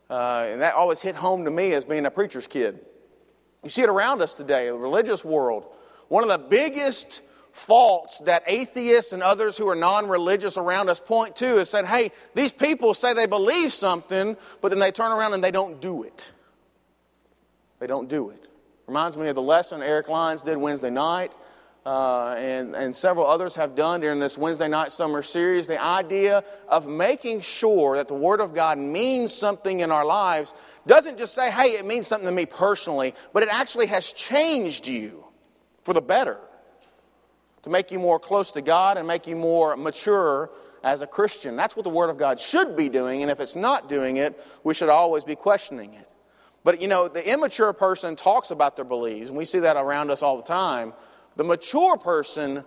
Uh, 0.08 0.46
and 0.50 0.60
that 0.60 0.74
always 0.74 1.02
hit 1.02 1.16
home 1.16 1.46
to 1.46 1.50
me 1.50 1.72
as 1.72 1.84
being 1.84 2.06
a 2.06 2.12
preacher's 2.12 2.46
kid. 2.46 2.78
You 3.64 3.70
see 3.70 3.82
it 3.82 3.88
around 3.88 4.22
us 4.22 4.34
today, 4.34 4.66
the 4.66 4.74
religious 4.74 5.24
world. 5.24 5.66
One 6.06 6.22
of 6.22 6.28
the 6.28 6.38
biggest 6.38 7.22
faults 7.50 8.20
that 8.20 8.44
atheists 8.46 9.12
and 9.12 9.20
others 9.20 9.58
who 9.58 9.68
are 9.68 9.74
non 9.74 10.08
religious 10.08 10.56
around 10.56 10.88
us 10.88 11.00
point 11.00 11.34
to 11.36 11.58
is 11.58 11.68
saying, 11.68 11.86
hey, 11.86 12.12
these 12.36 12.52
people 12.52 12.94
say 12.94 13.14
they 13.14 13.26
believe 13.26 13.72
something, 13.72 14.36
but 14.60 14.68
then 14.68 14.78
they 14.78 14.92
turn 14.92 15.10
around 15.10 15.34
and 15.34 15.42
they 15.42 15.50
don't 15.50 15.80
do 15.80 16.04
it. 16.04 16.30
They 17.80 17.88
don't 17.88 18.08
do 18.08 18.30
it. 18.30 18.46
Reminds 18.90 19.16
me 19.16 19.28
of 19.28 19.36
the 19.36 19.40
lesson 19.40 19.84
Eric 19.84 20.08
Lyons 20.08 20.42
did 20.42 20.56
Wednesday 20.56 20.90
night, 20.90 21.30
uh, 21.86 22.34
and, 22.36 22.74
and 22.74 22.96
several 22.96 23.24
others 23.24 23.54
have 23.54 23.76
done 23.76 24.00
during 24.00 24.18
this 24.18 24.36
Wednesday 24.36 24.66
night 24.66 24.90
summer 24.90 25.22
series. 25.22 25.68
The 25.68 25.80
idea 25.80 26.42
of 26.66 26.88
making 26.88 27.42
sure 27.42 27.94
that 27.98 28.08
the 28.08 28.14
Word 28.14 28.40
of 28.40 28.52
God 28.52 28.78
means 28.78 29.32
something 29.32 29.78
in 29.78 29.92
our 29.92 30.04
lives 30.04 30.54
doesn't 30.88 31.18
just 31.18 31.36
say, 31.36 31.52
hey, 31.52 31.76
it 31.78 31.86
means 31.86 32.08
something 32.08 32.26
to 32.26 32.34
me 32.34 32.46
personally, 32.46 33.14
but 33.32 33.44
it 33.44 33.48
actually 33.48 33.86
has 33.86 34.12
changed 34.12 34.88
you 34.88 35.24
for 35.82 35.94
the 35.94 36.02
better 36.02 36.38
to 37.62 37.70
make 37.70 37.92
you 37.92 38.00
more 38.00 38.18
close 38.18 38.50
to 38.50 38.60
God 38.60 38.98
and 38.98 39.06
make 39.06 39.28
you 39.28 39.36
more 39.36 39.76
mature 39.76 40.50
as 40.82 41.00
a 41.00 41.06
Christian. 41.06 41.54
That's 41.54 41.76
what 41.76 41.84
the 41.84 41.90
Word 41.90 42.10
of 42.10 42.18
God 42.18 42.40
should 42.40 42.74
be 42.74 42.88
doing, 42.88 43.22
and 43.22 43.30
if 43.30 43.38
it's 43.38 43.54
not 43.54 43.88
doing 43.88 44.16
it, 44.16 44.44
we 44.64 44.74
should 44.74 44.88
always 44.88 45.22
be 45.22 45.36
questioning 45.36 45.94
it. 45.94 46.08
But 46.62 46.82
you 46.82 46.88
know, 46.88 47.08
the 47.08 47.26
immature 47.26 47.72
person 47.72 48.16
talks 48.16 48.50
about 48.50 48.76
their 48.76 48.84
beliefs, 48.84 49.28
and 49.28 49.38
we 49.38 49.44
see 49.44 49.60
that 49.60 49.76
around 49.76 50.10
us 50.10 50.22
all 50.22 50.36
the 50.36 50.42
time. 50.42 50.92
The 51.36 51.44
mature 51.44 51.96
person 51.96 52.64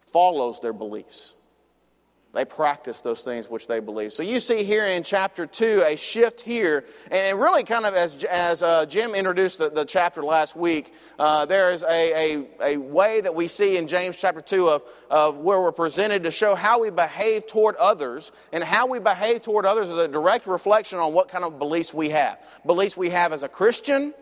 follows 0.00 0.60
their 0.60 0.72
beliefs. 0.72 1.34
They 2.34 2.44
practice 2.44 3.00
those 3.00 3.22
things 3.22 3.48
which 3.48 3.68
they 3.68 3.78
believe. 3.78 4.12
So 4.12 4.24
you 4.24 4.40
see 4.40 4.64
here 4.64 4.84
in 4.84 5.04
chapter 5.04 5.46
2 5.46 5.84
a 5.86 5.96
shift 5.96 6.40
here. 6.40 6.84
And 7.12 7.38
really, 7.38 7.62
kind 7.62 7.86
of 7.86 7.94
as, 7.94 8.24
as 8.24 8.60
uh, 8.60 8.86
Jim 8.86 9.14
introduced 9.14 9.60
the, 9.60 9.70
the, 9.70 9.84
chapter 9.84 10.20
last 10.20 10.56
week, 10.56 10.92
uh, 11.16 11.46
there 11.46 11.70
is 11.70 11.84
a, 11.84 12.42
a, 12.42 12.74
a, 12.74 12.76
way 12.76 13.20
that 13.20 13.36
we 13.36 13.46
see 13.46 13.76
in 13.76 13.86
James 13.86 14.16
chapter 14.16 14.40
2 14.40 14.68
of, 14.68 14.82
of 15.08 15.36
where 15.36 15.60
we're 15.60 15.70
presented 15.70 16.24
to 16.24 16.32
show 16.32 16.56
how 16.56 16.80
we 16.80 16.90
behave 16.90 17.46
toward 17.46 17.76
others. 17.76 18.32
And 18.52 18.64
how 18.64 18.88
we 18.88 18.98
behave 18.98 19.40
toward 19.40 19.64
others 19.64 19.90
is 19.90 19.96
a 19.96 20.08
direct 20.08 20.48
reflection 20.48 20.98
on 20.98 21.12
what 21.12 21.28
kind 21.28 21.44
of 21.44 21.60
beliefs 21.60 21.94
we 21.94 22.08
have. 22.10 22.42
Beliefs 22.66 22.96
we 22.96 23.10
have 23.10 23.32
as 23.32 23.44
a 23.44 23.48
Christian, 23.48 24.12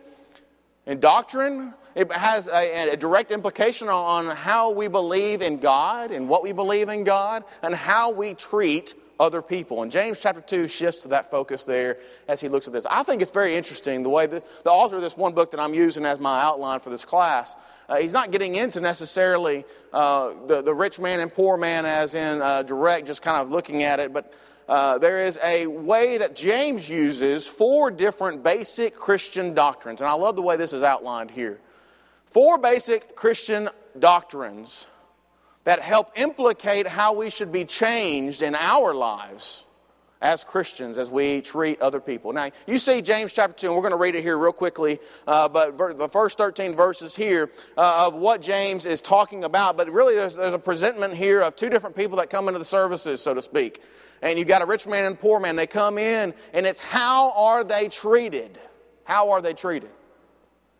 in 0.85 0.99
doctrine, 0.99 1.73
it 1.95 2.11
has 2.11 2.47
a, 2.47 2.91
a, 2.91 2.97
direct 2.97 3.31
implication 3.31 3.87
on 3.87 4.27
how 4.27 4.71
we 4.71 4.87
believe 4.87 5.41
in 5.41 5.57
God 5.59 6.11
and 6.11 6.27
what 6.27 6.43
we 6.43 6.51
believe 6.51 6.89
in 6.89 7.03
God 7.03 7.43
and 7.61 7.75
how 7.75 8.11
we 8.11 8.33
treat 8.33 8.95
other 9.19 9.41
people. 9.41 9.83
And 9.83 9.91
James 9.91 10.19
chapter 10.19 10.41
2 10.41 10.67
shifts 10.67 11.03
to 11.03 11.09
that 11.09 11.29
focus 11.29 11.65
there 11.65 11.97
as 12.27 12.41
he 12.41 12.49
looks 12.49 12.67
at 12.67 12.73
this. 12.73 12.85
I 12.87 13.03
think 13.03 13.21
it's 13.21 13.31
very 13.31 13.55
interesting 13.55 14.03
the 14.03 14.09
way 14.09 14.25
that 14.25 14.43
the 14.63 14.71
author 14.71 14.95
of 14.95 15.01
this 15.01 15.15
one 15.15 15.33
book 15.33 15.51
that 15.51 15.59
I'm 15.59 15.73
using 15.73 16.05
as 16.05 16.19
my 16.19 16.41
outline 16.41 16.79
for 16.79 16.89
this 16.89 17.05
class, 17.05 17.55
uh, 17.87 17.97
he's 17.97 18.13
not 18.13 18.31
getting 18.31 18.55
into 18.55 18.81
necessarily 18.81 19.65
uh, 19.91 20.33
the, 20.47 20.61
the 20.61 20.73
rich 20.73 20.99
man 20.99 21.19
and 21.19 21.33
poor 21.33 21.57
man 21.57 21.85
as 21.85 22.15
in 22.15 22.41
uh, 22.41 22.63
direct, 22.63 23.07
just 23.07 23.21
kind 23.21 23.37
of 23.37 23.51
looking 23.51 23.83
at 23.83 23.99
it, 23.99 24.13
but 24.13 24.33
uh, 24.67 24.97
there 24.97 25.25
is 25.25 25.39
a 25.43 25.67
way 25.67 26.17
that 26.17 26.35
James 26.35 26.89
uses 26.89 27.47
four 27.47 27.91
different 27.91 28.43
basic 28.43 28.95
Christian 28.95 29.53
doctrines. 29.53 29.99
And 29.99 30.09
I 30.09 30.13
love 30.13 30.35
the 30.35 30.41
way 30.41 30.55
this 30.55 30.73
is 30.73 30.83
outlined 30.83 31.31
here. 31.31 31.59
Four 32.33 32.57
basic 32.57 33.15
Christian 33.15 33.69
doctrines 33.99 34.87
that 35.65 35.79
help 35.81 36.17
implicate 36.17 36.87
how 36.87 37.13
we 37.13 37.29
should 37.29 37.51
be 37.51 37.63
changed 37.63 38.41
in 38.41 38.55
our 38.55 38.95
lives 38.95 39.67
as 40.19 40.43
Christians 40.43 40.97
as 40.97 41.11
we 41.11 41.41
treat 41.41 41.79
other 41.79 41.99
people. 41.99 42.33
Now, 42.33 42.49
you 42.65 42.79
see 42.79 43.03
James 43.03 43.33
chapter 43.33 43.55
2, 43.55 43.67
and 43.67 43.75
we're 43.75 43.83
going 43.83 43.91
to 43.91 43.97
read 43.97 44.15
it 44.15 44.23
here 44.23 44.35
real 44.35 44.51
quickly, 44.51 44.99
uh, 45.27 45.47
but 45.47 45.77
the 45.77 46.09
first 46.09 46.39
13 46.39 46.75
verses 46.75 47.15
here 47.15 47.51
uh, 47.77 48.07
of 48.07 48.15
what 48.15 48.41
James 48.41 48.87
is 48.87 48.99
talking 48.99 49.43
about, 49.43 49.77
but 49.77 49.87
really 49.91 50.15
there's, 50.15 50.33
there's, 50.33 50.55
a 50.55 50.59
presentment 50.59 51.13
here 51.13 51.39
of 51.41 51.55
two 51.55 51.69
different 51.69 51.95
people 51.95 52.17
that 52.17 52.31
come 52.31 52.47
into 52.47 52.57
the 52.57 52.65
services, 52.65 53.21
so 53.21 53.35
to 53.35 53.43
speak. 53.43 53.79
And 54.23 54.39
you've 54.39 54.47
got 54.47 54.63
a 54.63 54.65
rich 54.65 54.87
man 54.87 55.05
and 55.05 55.13
a 55.13 55.19
poor 55.19 55.39
man. 55.39 55.55
They 55.55 55.67
come 55.67 55.99
in, 55.99 56.33
and 56.51 56.65
it's 56.65 56.81
how 56.81 57.31
are 57.33 57.63
they 57.63 57.89
treated? 57.89 58.57
How 59.03 59.29
are 59.29 59.41
they 59.41 59.53
treated? 59.53 59.91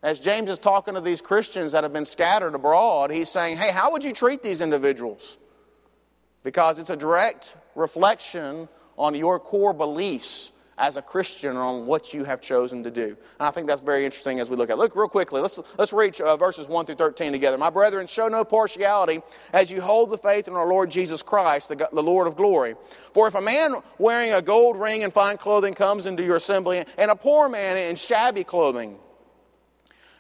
As 0.04 0.20
James 0.20 0.50
is 0.50 0.60
talking 0.60 0.96
to 0.96 1.02
these 1.02 1.22
Christians 1.22 1.72
that 1.72 1.84
have 1.84 1.94
been 1.94 2.04
scattered 2.04 2.56
abroad, 2.56 3.10
he's 3.10 3.30
saying, 3.30 3.56
Hey, 3.56 3.72
how 3.72 3.94
would 3.94 4.04
you 4.04 4.12
treat 4.12 4.44
these 4.44 4.60
individuals? 4.60 5.38
Because 6.44 6.78
it's 6.78 6.90
a 6.90 6.98
direct 6.98 7.56
reflection 7.74 8.68
on 8.98 9.16
your 9.16 9.40
core 9.40 9.74
beliefs 9.74 10.52
as 10.78 10.98
a 10.98 11.02
Christian 11.02 11.56
on 11.56 11.86
what 11.86 12.14
you 12.14 12.26
have 12.26 12.42
chosen 12.42 12.84
to 12.84 12.92
do. 12.92 13.16
And 13.40 13.48
I 13.48 13.52
think 13.52 13.68
that's 13.68 13.82
very 13.82 14.04
interesting 14.04 14.42
as 14.42 14.50
we 14.50 14.58
look 14.58 14.70
at 14.70 14.74
it. 14.74 14.80
Look 14.80 14.96
real 14.96 15.08
quickly. 15.08 15.40
Let's, 15.40 15.58
let's 15.78 15.94
read 15.94 16.20
uh, 16.20 16.36
verses 16.36 16.68
1 16.68 16.86
through 16.86 16.96
13 16.96 17.32
together. 17.32 17.58
My 17.58 17.70
brethren, 17.70 18.08
show 18.08 18.28
no 18.28 18.44
partiality 18.44 19.22
as 19.54 19.72
you 19.72 19.82
hold 19.82 20.10
the 20.10 20.18
faith 20.18 20.50
in 20.50 20.56
our 20.56 20.68
Lord 20.68 20.90
Jesus 20.90 21.24
Christ, 21.24 21.70
the, 21.70 21.88
the 21.94 22.04
Lord 22.04 22.28
of 22.28 22.36
glory. 22.36 22.76
For 23.14 23.28
if 23.28 23.36
a 23.36 23.42
man 23.42 23.76
wearing 24.00 24.34
a 24.34 24.42
gold 24.42 24.78
ring 24.78 25.04
and 25.04 25.14
fine 25.14 25.38
clothing 25.38 25.74
comes 25.74 26.08
into 26.08 26.24
your 26.24 26.36
assembly, 26.36 26.84
and 26.98 27.10
a 27.12 27.16
poor 27.16 27.48
man 27.48 27.78
in 27.78 27.96
shabby 27.96 28.44
clothing, 28.44 28.98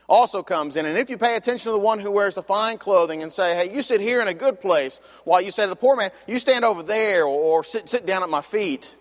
also 0.07 0.43
comes 0.43 0.75
in. 0.75 0.86
And 0.86 0.98
if 0.98 1.10
you 1.10 1.17
pay 1.17 1.36
attention 1.36 1.72
to 1.72 1.77
the 1.77 1.83
one 1.83 2.00
who 2.00 2.12
wears 2.12 2.36
the 2.36 2.43
fine 2.43 2.77
clothing 2.77 3.24
and 3.24 3.31
say, 3.31 3.55
hey, 3.55 3.74
you 3.74 3.81
sit 3.81 4.01
here 4.01 4.22
in 4.22 4.27
a 4.27 4.33
good 4.33 4.60
place, 4.60 5.00
while 5.24 5.41
you 5.41 5.51
say 5.51 5.63
to 5.63 5.69
the 5.69 5.75
poor 5.75 5.95
man, 5.95 6.12
you 6.27 6.39
stand 6.39 6.65
over 6.65 6.83
there 6.83 7.25
or 7.25 7.63
sit, 7.63 7.89
sit 7.89 8.05
down 8.05 8.24
at 8.24 8.29
my 8.29 8.41
feet. 8.41 8.95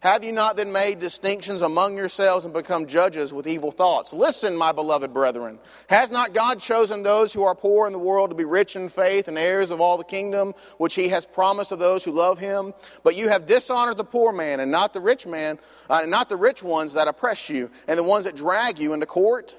Have 0.00 0.24
you 0.24 0.32
not 0.32 0.56
then 0.56 0.72
made 0.72 0.98
distinctions 0.98 1.60
among 1.60 1.98
yourselves 1.98 2.46
and 2.46 2.54
become 2.54 2.86
judges 2.86 3.34
with 3.34 3.46
evil 3.46 3.70
thoughts? 3.70 4.14
Listen, 4.14 4.56
my 4.56 4.72
beloved 4.72 5.12
brethren. 5.12 5.58
Has 5.90 6.10
not 6.10 6.32
God 6.32 6.58
chosen 6.58 7.02
those 7.02 7.34
who 7.34 7.44
are 7.44 7.54
poor 7.54 7.86
in 7.86 7.92
the 7.92 7.98
world 7.98 8.30
to 8.30 8.34
be 8.34 8.46
rich 8.46 8.76
in 8.76 8.88
faith 8.88 9.28
and 9.28 9.36
heirs 9.36 9.70
of 9.70 9.78
all 9.78 9.98
the 9.98 10.04
kingdom 10.04 10.54
which 10.78 10.94
he 10.94 11.08
has 11.08 11.26
promised 11.26 11.68
to 11.68 11.76
those 11.76 12.02
who 12.02 12.12
love 12.12 12.38
him? 12.38 12.72
But 13.02 13.14
you 13.14 13.28
have 13.28 13.44
dishonored 13.44 13.98
the 13.98 14.04
poor 14.04 14.32
man 14.32 14.58
and 14.58 14.72
not 14.72 14.94
the 14.94 15.02
rich 15.02 15.26
man, 15.26 15.58
uh, 15.90 16.06
not 16.06 16.30
the 16.30 16.36
rich 16.36 16.62
ones 16.62 16.94
that 16.94 17.06
oppress 17.06 17.50
you 17.50 17.70
and 17.86 17.98
the 17.98 18.02
ones 18.02 18.24
that 18.24 18.34
drag 18.34 18.78
you 18.78 18.94
into 18.94 19.04
court. 19.04 19.54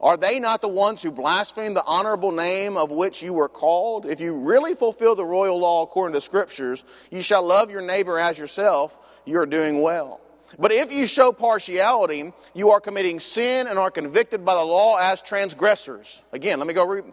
Are 0.00 0.16
they 0.16 0.40
not 0.40 0.62
the 0.62 0.68
ones 0.68 1.02
who 1.02 1.10
blaspheme 1.10 1.74
the 1.74 1.84
honorable 1.84 2.32
name 2.32 2.76
of 2.76 2.90
which 2.90 3.22
you 3.22 3.32
were 3.32 3.48
called? 3.48 4.06
If 4.06 4.20
you 4.20 4.32
really 4.34 4.74
fulfill 4.74 5.14
the 5.14 5.24
royal 5.24 5.58
law 5.58 5.82
according 5.82 6.14
to 6.14 6.20
scriptures, 6.20 6.84
you 7.10 7.20
shall 7.20 7.42
love 7.42 7.70
your 7.70 7.82
neighbor 7.82 8.18
as 8.18 8.38
yourself, 8.38 8.98
you 9.26 9.38
are 9.38 9.46
doing 9.46 9.82
well. 9.82 10.20
But 10.58 10.72
if 10.72 10.92
you 10.92 11.06
show 11.06 11.32
partiality, 11.32 12.32
you 12.54 12.70
are 12.70 12.80
committing 12.80 13.20
sin 13.20 13.66
and 13.66 13.78
are 13.78 13.90
convicted 13.90 14.44
by 14.44 14.54
the 14.54 14.64
law 14.64 14.98
as 14.98 15.22
transgressors. 15.22 16.22
Again, 16.32 16.58
let 16.58 16.66
me 16.66 16.74
go 16.74 16.86
read 16.86 17.04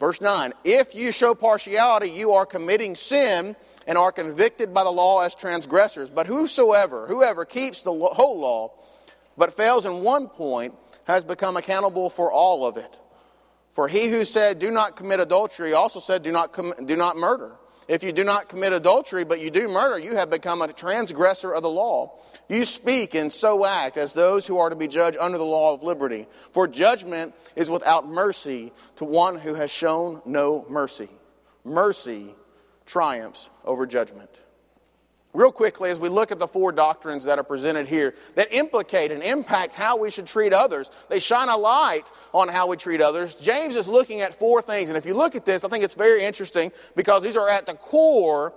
Verse 0.00 0.20
9 0.22 0.54
If 0.64 0.94
you 0.94 1.12
show 1.12 1.34
partiality, 1.34 2.10
you 2.10 2.32
are 2.32 2.46
committing 2.46 2.96
sin 2.96 3.54
and 3.86 3.98
are 3.98 4.10
convicted 4.10 4.72
by 4.72 4.82
the 4.82 4.90
law 4.90 5.20
as 5.20 5.34
transgressors. 5.34 6.10
But 6.10 6.26
whosoever, 6.26 7.06
whoever 7.06 7.44
keeps 7.44 7.82
the 7.82 7.92
whole 7.92 8.38
law, 8.40 8.72
but 9.36 9.52
fails 9.52 9.84
in 9.84 10.02
one 10.02 10.28
point, 10.28 10.74
has 11.04 11.24
become 11.24 11.56
accountable 11.56 12.10
for 12.10 12.32
all 12.32 12.66
of 12.66 12.76
it. 12.76 12.98
For 13.72 13.88
he 13.88 14.08
who 14.08 14.24
said, 14.24 14.58
Do 14.58 14.70
not 14.70 14.96
commit 14.96 15.20
adultery, 15.20 15.72
also 15.72 16.00
said, 16.00 16.22
Do 16.22 16.32
not, 16.32 16.52
com- 16.52 16.74
do 16.84 16.96
not 16.96 17.16
murder. 17.16 17.52
If 17.88 18.04
you 18.04 18.12
do 18.12 18.22
not 18.22 18.48
commit 18.48 18.72
adultery, 18.72 19.24
but 19.24 19.40
you 19.40 19.50
do 19.50 19.66
murder, 19.66 19.98
you 19.98 20.14
have 20.14 20.30
become 20.30 20.62
a 20.62 20.72
transgressor 20.72 21.52
of 21.52 21.62
the 21.62 21.70
law. 21.70 22.20
You 22.48 22.64
speak 22.64 23.16
and 23.16 23.32
so 23.32 23.64
act 23.64 23.96
as 23.96 24.12
those 24.12 24.46
who 24.46 24.58
are 24.58 24.70
to 24.70 24.76
be 24.76 24.86
judged 24.86 25.18
under 25.18 25.38
the 25.38 25.44
law 25.44 25.74
of 25.74 25.82
liberty. 25.82 26.28
For 26.52 26.68
judgment 26.68 27.34
is 27.56 27.68
without 27.68 28.06
mercy 28.06 28.72
to 28.96 29.04
one 29.04 29.40
who 29.40 29.54
has 29.54 29.72
shown 29.72 30.22
no 30.24 30.64
mercy. 30.68 31.08
Mercy 31.64 32.34
triumphs 32.86 33.50
over 33.64 33.86
judgment. 33.86 34.30
Real 35.32 35.52
quickly, 35.52 35.90
as 35.90 36.00
we 36.00 36.08
look 36.08 36.32
at 36.32 36.40
the 36.40 36.48
four 36.48 36.72
doctrines 36.72 37.24
that 37.24 37.38
are 37.38 37.44
presented 37.44 37.86
here 37.86 38.14
that 38.34 38.52
implicate 38.52 39.12
and 39.12 39.22
impact 39.22 39.74
how 39.74 39.96
we 39.96 40.10
should 40.10 40.26
treat 40.26 40.52
others, 40.52 40.90
they 41.08 41.20
shine 41.20 41.48
a 41.48 41.56
light 41.56 42.10
on 42.34 42.48
how 42.48 42.66
we 42.66 42.76
treat 42.76 43.00
others. 43.00 43.36
James 43.36 43.76
is 43.76 43.86
looking 43.86 44.22
at 44.22 44.34
four 44.34 44.60
things. 44.60 44.90
And 44.90 44.98
if 44.98 45.06
you 45.06 45.14
look 45.14 45.36
at 45.36 45.44
this, 45.44 45.62
I 45.62 45.68
think 45.68 45.84
it's 45.84 45.94
very 45.94 46.24
interesting 46.24 46.72
because 46.96 47.22
these 47.22 47.36
are 47.36 47.48
at 47.48 47.66
the 47.66 47.74
core 47.74 48.52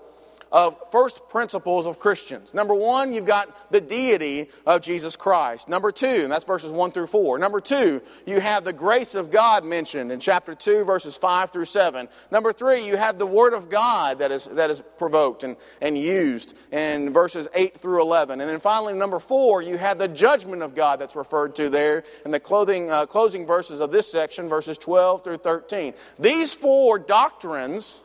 of 0.54 0.78
first 0.92 1.28
principles 1.30 1.88
of 1.88 1.98
Christians. 1.98 2.54
Number 2.54 2.76
one, 2.76 3.12
you've 3.12 3.26
got 3.26 3.72
the 3.72 3.82
deity 3.82 4.50
of 4.68 4.82
Jesus 4.82 5.16
Christ. 5.16 5.68
Number 5.68 5.92
two, 5.92 6.06
and 6.06 6.32
that's 6.32 6.46
verses 6.46 6.72
one 6.72 6.92
through 6.92 7.08
four. 7.08 7.40
Number 7.40 7.60
two, 7.60 8.04
you 8.28 8.40
have 8.40 8.64
the 8.64 8.72
grace 8.72 9.16
of 9.16 9.32
God 9.32 9.66
mentioned 9.66 10.12
in 10.12 10.20
chapter 10.20 10.54
two, 10.54 10.84
verses 10.84 11.18
five 11.18 11.50
through 11.50 11.66
seven. 11.66 12.08
Number 12.30 12.54
three, 12.54 12.86
you 12.86 12.98
have 12.98 13.18
the 13.18 13.26
word 13.26 13.56
of 13.56 13.72
God 13.72 14.20
that 14.20 14.32
is, 14.32 14.46
that 14.46 14.70
is 14.70 14.84
provoked 14.96 15.44
and, 15.44 15.58
and 15.82 15.98
used 15.98 16.54
in 16.72 17.12
verses 17.12 17.48
eight 17.56 17.76
through 17.76 18.02
11. 18.02 18.40
And 18.40 18.48
then 18.48 18.60
finally, 18.60 18.94
number 18.94 19.18
four, 19.18 19.64
you 19.64 19.80
have 19.80 19.98
the 19.98 20.08
judgment 20.08 20.62
of 20.62 20.76
God 20.76 21.00
that's 21.00 21.16
referred 21.16 21.56
to 21.56 21.72
there 21.72 22.04
in 22.26 22.32
the 22.32 22.40
clothing, 22.40 22.92
uh, 22.92 23.08
closing 23.08 23.48
verses 23.48 23.80
of 23.80 23.92
this 23.92 24.12
section, 24.12 24.48
verses 24.48 24.78
12 24.78 25.24
through 25.24 25.38
13. 25.38 25.96
These 26.20 26.54
four 26.54 27.00
doctrines 27.00 28.02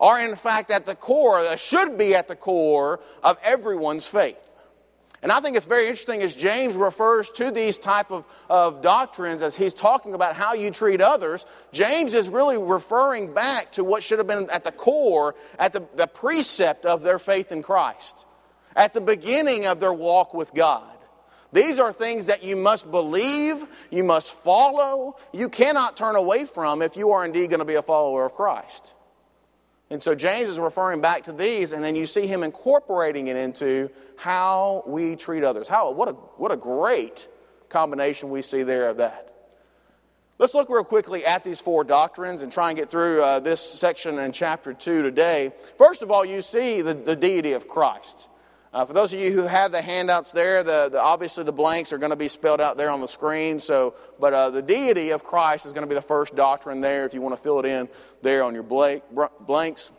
are 0.00 0.20
in 0.20 0.36
fact 0.36 0.70
at 0.70 0.86
the 0.86 0.94
core, 0.94 1.38
uh, 1.38 1.56
should 1.56 1.98
be 1.98 2.14
at 2.14 2.28
the 2.28 2.36
core 2.36 3.00
of 3.22 3.36
everyone's 3.42 4.06
faith. 4.06 4.44
And 5.20 5.32
I 5.32 5.40
think 5.40 5.56
it's 5.56 5.66
very 5.66 5.88
interesting 5.88 6.22
as 6.22 6.36
James 6.36 6.76
refers 6.76 7.28
to 7.30 7.50
these 7.50 7.78
type 7.80 8.12
of, 8.12 8.24
of 8.48 8.82
doctrines 8.82 9.42
as 9.42 9.56
he's 9.56 9.74
talking 9.74 10.14
about 10.14 10.36
how 10.36 10.54
you 10.54 10.70
treat 10.70 11.00
others. 11.00 11.44
James 11.72 12.14
is 12.14 12.28
really 12.28 12.56
referring 12.56 13.34
back 13.34 13.72
to 13.72 13.82
what 13.82 14.04
should 14.04 14.18
have 14.18 14.28
been 14.28 14.48
at 14.50 14.62
the 14.62 14.70
core, 14.70 15.34
at 15.58 15.72
the, 15.72 15.82
the 15.96 16.06
precept 16.06 16.84
of 16.86 17.02
their 17.02 17.18
faith 17.18 17.50
in 17.50 17.62
Christ, 17.62 18.26
at 18.76 18.94
the 18.94 19.00
beginning 19.00 19.66
of 19.66 19.80
their 19.80 19.92
walk 19.92 20.34
with 20.34 20.54
God. 20.54 20.86
These 21.52 21.80
are 21.80 21.92
things 21.92 22.26
that 22.26 22.44
you 22.44 22.54
must 22.54 22.88
believe, 22.88 23.66
you 23.90 24.04
must 24.04 24.32
follow, 24.32 25.16
you 25.32 25.48
cannot 25.48 25.96
turn 25.96 26.14
away 26.14 26.44
from 26.44 26.80
if 26.80 26.96
you 26.96 27.10
are 27.10 27.24
indeed 27.24 27.50
going 27.50 27.58
to 27.58 27.64
be 27.64 27.74
a 27.74 27.82
follower 27.82 28.24
of 28.24 28.34
Christ. 28.34 28.94
And 29.90 30.02
so 30.02 30.14
James 30.14 30.50
is 30.50 30.58
referring 30.58 31.00
back 31.00 31.24
to 31.24 31.32
these, 31.32 31.72
and 31.72 31.82
then 31.82 31.96
you 31.96 32.06
see 32.06 32.26
him 32.26 32.42
incorporating 32.42 33.28
it 33.28 33.36
into 33.36 33.90
how 34.16 34.84
we 34.86 35.16
treat 35.16 35.44
others. 35.44 35.66
How, 35.66 35.92
what, 35.92 36.08
a, 36.08 36.12
what 36.12 36.52
a 36.52 36.56
great 36.56 37.26
combination 37.70 38.28
we 38.28 38.42
see 38.42 38.64
there 38.64 38.88
of 38.90 38.98
that. 38.98 39.24
Let's 40.38 40.54
look 40.54 40.68
real 40.68 40.84
quickly 40.84 41.24
at 41.24 41.42
these 41.42 41.60
four 41.60 41.82
doctrines 41.84 42.42
and 42.42 42.52
try 42.52 42.68
and 42.68 42.78
get 42.78 42.90
through 42.90 43.22
uh, 43.22 43.40
this 43.40 43.60
section 43.60 44.18
in 44.18 44.30
chapter 44.30 44.72
2 44.72 45.02
today. 45.02 45.52
First 45.78 46.02
of 46.02 46.12
all, 46.12 46.24
you 46.24 46.42
see 46.42 46.80
the, 46.80 46.94
the 46.94 47.16
deity 47.16 47.54
of 47.54 47.66
Christ. 47.66 48.28
Uh, 48.72 48.84
for 48.84 48.92
those 48.92 49.12
of 49.14 49.20
you 49.20 49.32
who 49.32 49.46
have 49.46 49.72
the 49.72 49.80
handouts 49.80 50.30
there, 50.32 50.62
the, 50.62 50.90
the, 50.92 51.00
obviously 51.00 51.42
the 51.42 51.52
blanks 51.52 51.92
are 51.92 51.98
going 51.98 52.10
to 52.10 52.16
be 52.16 52.28
spelled 52.28 52.60
out 52.60 52.76
there 52.76 52.90
on 52.90 53.00
the 53.00 53.08
screen. 53.08 53.58
So, 53.58 53.94
but 54.20 54.34
uh, 54.34 54.50
the 54.50 54.60
deity 54.60 55.10
of 55.10 55.24
Christ 55.24 55.64
is 55.64 55.72
going 55.72 55.82
to 55.82 55.88
be 55.88 55.94
the 55.94 56.02
first 56.02 56.34
doctrine 56.34 56.80
there. 56.80 57.06
If 57.06 57.14
you 57.14 57.22
want 57.22 57.34
to 57.34 57.42
fill 57.42 57.58
it 57.60 57.64
in 57.64 57.88
there 58.20 58.44
on 58.44 58.52
your 58.52 58.62
blank, 58.62 59.04
blanks. 59.40 59.90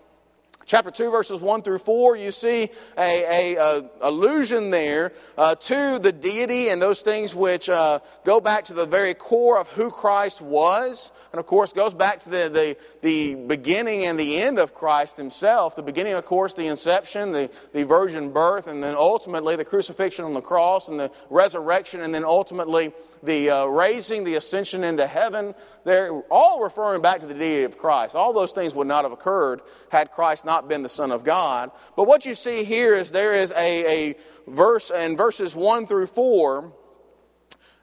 Chapter 0.70 0.92
2, 0.92 1.10
verses 1.10 1.42
1 1.42 1.64
through 1.64 1.80
4, 1.80 2.16
you 2.16 2.32
see 2.32 2.70
a, 2.96 3.56
a, 3.56 3.56
a 3.56 3.90
allusion 4.02 4.70
there 4.70 5.14
uh, 5.36 5.56
to 5.56 5.98
the 5.98 6.12
deity 6.12 6.70
and 6.70 6.80
those 6.80 7.02
things 7.02 7.34
which 7.34 7.70
uh, 7.70 7.98
go 8.24 8.40
back 8.40 8.66
to 8.66 8.76
the 8.76 8.86
very 8.86 9.16
core 9.16 9.58
of 9.58 9.68
who 9.70 9.90
Christ 9.90 10.44
was. 10.44 11.12
And 11.32 11.40
of 11.40 11.48
course, 11.48 11.74
goes 11.74 11.96
back 11.96 12.20
to 12.20 12.30
the, 12.30 12.52
the, 12.54 12.78
the 13.02 13.48
beginning 13.48 14.06
and 14.06 14.20
the 14.20 14.40
end 14.40 14.60
of 14.60 14.76
Christ 14.76 15.18
himself. 15.18 15.76
The 15.76 15.82
beginning, 15.82 16.14
of 16.14 16.26
course, 16.26 16.54
the 16.54 16.68
inception, 16.68 17.32
the, 17.32 17.50
the 17.74 17.82
virgin 17.82 18.32
birth, 18.32 18.68
and 18.68 18.84
then 18.84 18.94
ultimately 18.94 19.56
the 19.56 19.66
crucifixion 19.66 20.24
on 20.24 20.36
the 20.36 20.42
cross 20.42 20.88
and 20.88 21.00
the 21.00 21.12
resurrection, 21.32 22.02
and 22.02 22.14
then 22.14 22.24
ultimately 22.24 22.94
the 23.24 23.50
uh, 23.50 23.66
raising, 23.66 24.24
the 24.24 24.36
ascension 24.36 24.84
into 24.84 25.08
heaven. 25.08 25.56
They're 25.84 26.12
all 26.30 26.62
referring 26.62 27.02
back 27.02 27.22
to 27.22 27.26
the 27.26 27.34
deity 27.34 27.64
of 27.64 27.78
Christ. 27.78 28.16
All 28.16 28.34
those 28.34 28.52
things 28.52 28.76
would 28.76 28.88
not 28.88 29.04
have 29.04 29.12
occurred 29.12 29.62
had 29.92 30.12
Christ 30.12 30.46
not 30.46 30.59
been 30.68 30.84
the 30.84 30.90
Son 30.90 31.12
of 31.12 31.24
God. 31.24 31.72
But 31.96 32.08
what 32.08 32.26
you 32.26 32.36
see 32.36 32.64
here 32.64 32.94
is 32.94 33.12
there 33.12 33.34
is 33.34 33.52
a, 33.54 34.10
a 34.10 34.16
verse 34.48 34.92
in 34.92 35.16
verses 35.16 35.56
1 35.56 35.88
through 35.88 36.08
4 36.08 36.74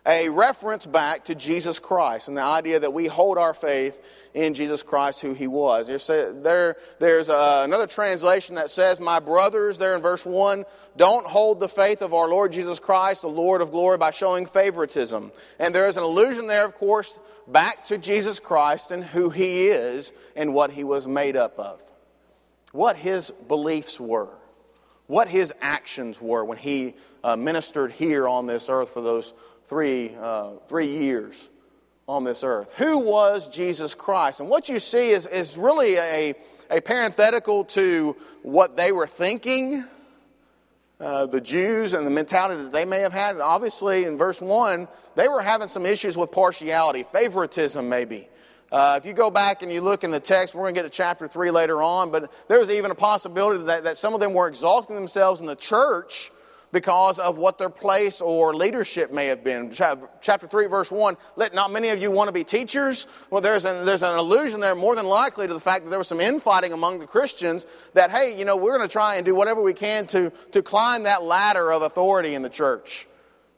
a 0.06 0.28
reference 0.28 0.86
back 0.86 1.24
to 1.24 1.34
Jesus 1.34 1.80
Christ 1.80 2.28
and 2.28 2.36
the 2.36 2.42
idea 2.42 2.78
that 2.78 2.92
we 2.92 3.06
hold 3.06 3.38
our 3.38 3.52
faith 3.52 4.00
in 4.34 4.54
Jesus 4.54 4.82
Christ, 4.82 5.20
who 5.20 5.34
he 5.34 5.48
was. 5.48 5.88
There, 6.06 6.76
there's 7.00 7.28
a, 7.28 7.62
another 7.64 7.88
translation 7.88 8.54
that 8.54 8.70
says, 8.70 9.00
My 9.00 9.18
brothers, 9.18 9.78
there 9.78 9.96
in 9.96 10.02
verse 10.02 10.24
1, 10.24 10.64
don't 10.96 11.26
hold 11.26 11.58
the 11.58 11.68
faith 11.68 12.02
of 12.02 12.14
our 12.14 12.28
Lord 12.28 12.52
Jesus 12.52 12.78
Christ, 12.78 13.22
the 13.22 13.28
Lord 13.28 13.60
of 13.60 13.72
glory, 13.72 13.98
by 13.98 14.12
showing 14.12 14.46
favoritism. 14.46 15.32
And 15.58 15.74
there 15.74 15.88
is 15.88 15.96
an 15.96 16.04
allusion 16.04 16.46
there, 16.46 16.64
of 16.64 16.74
course, 16.74 17.18
back 17.48 17.84
to 17.86 17.98
Jesus 17.98 18.38
Christ 18.38 18.92
and 18.92 19.02
who 19.04 19.30
he 19.30 19.68
is 19.68 20.12
and 20.36 20.54
what 20.54 20.70
he 20.70 20.84
was 20.84 21.08
made 21.08 21.36
up 21.36 21.58
of, 21.58 21.80
what 22.72 22.96
his 22.96 23.30
beliefs 23.48 23.98
were 23.98 24.30
what 25.06 25.28
his 25.28 25.54
actions 25.60 26.20
were 26.20 26.44
when 26.44 26.58
he 26.58 26.94
uh, 27.22 27.36
ministered 27.36 27.92
here 27.92 28.28
on 28.28 28.46
this 28.46 28.68
earth 28.68 28.90
for 28.90 29.00
those 29.00 29.34
three, 29.66 30.14
uh, 30.20 30.50
three 30.68 30.98
years 30.98 31.48
on 32.08 32.24
this 32.24 32.44
earth. 32.44 32.72
Who 32.76 32.98
was 32.98 33.48
Jesus 33.48 33.94
Christ? 33.94 34.40
And 34.40 34.48
what 34.48 34.68
you 34.68 34.80
see 34.80 35.10
is, 35.10 35.26
is 35.26 35.56
really 35.56 35.96
a, 35.96 36.34
a 36.70 36.80
parenthetical 36.80 37.64
to 37.66 38.16
what 38.42 38.76
they 38.76 38.92
were 38.92 39.06
thinking, 39.06 39.84
uh, 41.00 41.26
the 41.26 41.40
Jews 41.40 41.94
and 41.94 42.06
the 42.06 42.10
mentality 42.10 42.62
that 42.62 42.72
they 42.72 42.84
may 42.84 43.00
have 43.00 43.12
had. 43.12 43.34
And 43.34 43.42
obviously, 43.42 44.04
in 44.04 44.16
verse 44.16 44.40
1, 44.40 44.88
they 45.14 45.28
were 45.28 45.42
having 45.42 45.68
some 45.68 45.84
issues 45.84 46.16
with 46.16 46.32
partiality, 46.32 47.02
favoritism, 47.02 47.88
maybe. 47.88 48.28
Uh, 48.72 48.98
if 49.00 49.06
you 49.06 49.12
go 49.12 49.30
back 49.30 49.62
and 49.62 49.72
you 49.72 49.80
look 49.80 50.02
in 50.02 50.10
the 50.10 50.20
text, 50.20 50.54
we're 50.54 50.62
going 50.62 50.74
to 50.74 50.78
get 50.80 50.90
to 50.90 50.96
chapter 50.96 51.28
3 51.28 51.50
later 51.50 51.82
on, 51.82 52.10
but 52.10 52.32
there 52.48 52.58
was 52.58 52.70
even 52.70 52.90
a 52.90 52.94
possibility 52.94 53.62
that, 53.64 53.84
that 53.84 53.96
some 53.96 54.12
of 54.14 54.20
them 54.20 54.32
were 54.32 54.48
exalting 54.48 54.96
themselves 54.96 55.40
in 55.40 55.46
the 55.46 55.54
church 55.54 56.32
because 56.72 57.18
of 57.20 57.38
what 57.38 57.58
their 57.58 57.70
place 57.70 58.20
or 58.20 58.54
leadership 58.54 59.12
may 59.12 59.26
have 59.26 59.44
been. 59.44 59.70
Chapter 59.70 60.46
3, 60.46 60.66
verse 60.66 60.90
1 60.90 61.16
Let 61.36 61.54
not 61.54 61.70
many 61.70 61.90
of 61.90 62.02
you 62.02 62.10
want 62.10 62.28
to 62.28 62.32
be 62.32 62.44
teachers. 62.44 63.06
Well, 63.30 63.40
there's 63.40 63.64
an, 63.64 63.86
there's 63.86 64.02
an 64.02 64.14
allusion 64.14 64.60
there, 64.60 64.74
more 64.74 64.96
than 64.96 65.06
likely, 65.06 65.46
to 65.46 65.54
the 65.54 65.60
fact 65.60 65.84
that 65.84 65.90
there 65.90 65.98
was 65.98 66.08
some 66.08 66.20
infighting 66.20 66.72
among 66.72 66.98
the 66.98 67.06
Christians 67.06 67.66
that, 67.94 68.10
hey, 68.10 68.36
you 68.36 68.44
know, 68.44 68.56
we're 68.56 68.76
going 68.76 68.86
to 68.86 68.92
try 68.92 69.16
and 69.16 69.24
do 69.24 69.34
whatever 69.34 69.62
we 69.62 69.74
can 69.74 70.06
to, 70.08 70.30
to 70.52 70.60
climb 70.60 71.04
that 71.04 71.22
ladder 71.22 71.72
of 71.72 71.82
authority 71.82 72.34
in 72.34 72.42
the 72.42 72.50
church. 72.50 73.06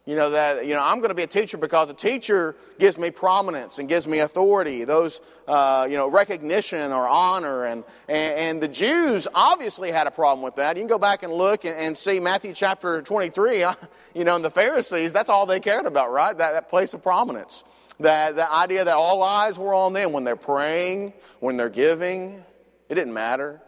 You 0.09 0.17
know, 0.17 0.31
that, 0.31 0.67
you 0.67 0.73
know, 0.73 0.83
I'm 0.83 1.00
going 1.00 1.11
to 1.11 1.15
be 1.15 1.25
a 1.25 1.27
teacher 1.27 1.59
because 1.59 1.91
a 1.91 1.95
teacher 1.95 2.57
gives 2.79 2.97
me 2.97 3.11
prominence 3.11 3.79
and 3.79 3.87
gives 3.87 4.07
me 4.07 4.21
authority, 4.21 4.85
those, 4.85 5.21
uh, 5.47 5.87
you 5.87 5.97
know, 5.97 6.09
recognition 6.09 6.93
or 6.93 7.07
honor. 7.07 7.67
And, 7.67 7.85
and, 8.09 8.38
and, 8.38 8.62
the 8.62 8.69
Jews 8.69 9.29
obviously 9.35 9.91
had 9.91 10.07
a 10.07 10.11
problem 10.11 10.43
with 10.43 10.55
that. 10.55 10.77
You 10.77 10.81
can 10.81 10.88
go 10.88 10.97
back 10.97 11.25
and 11.25 11.31
look 11.31 11.67
and, 11.67 11.77
and 11.77 11.95
see 11.95 12.21
Matthew 12.21 12.55
chapter 12.55 13.03
23, 13.03 13.67
you 14.15 14.25
know, 14.25 14.35
and 14.35 14.43
the 14.43 14.50
Pharisees, 14.50 15.12
that's 15.12 15.29
all 15.29 15.45
they 15.45 15.61
cared 15.61 15.85
about, 15.85 16.11
right? 16.11 16.35
That, 16.38 16.53
that 16.53 16.71
place 16.71 16.95
of 16.95 17.03
prominence. 17.03 17.62
That, 18.00 18.35
the 18.35 18.50
idea 18.50 18.87
that 18.87 18.97
all 18.97 19.23
eyes 19.23 19.59
were 19.59 19.75
on 19.75 19.93
them 19.93 20.12
when 20.12 20.25
they're 20.25 20.37
praying, 20.37 21.12
when 21.41 21.59
they're 21.59 21.69
giving, 21.69 22.43
it 22.88 22.95
didn't 22.95 23.12
matter. 23.12 23.61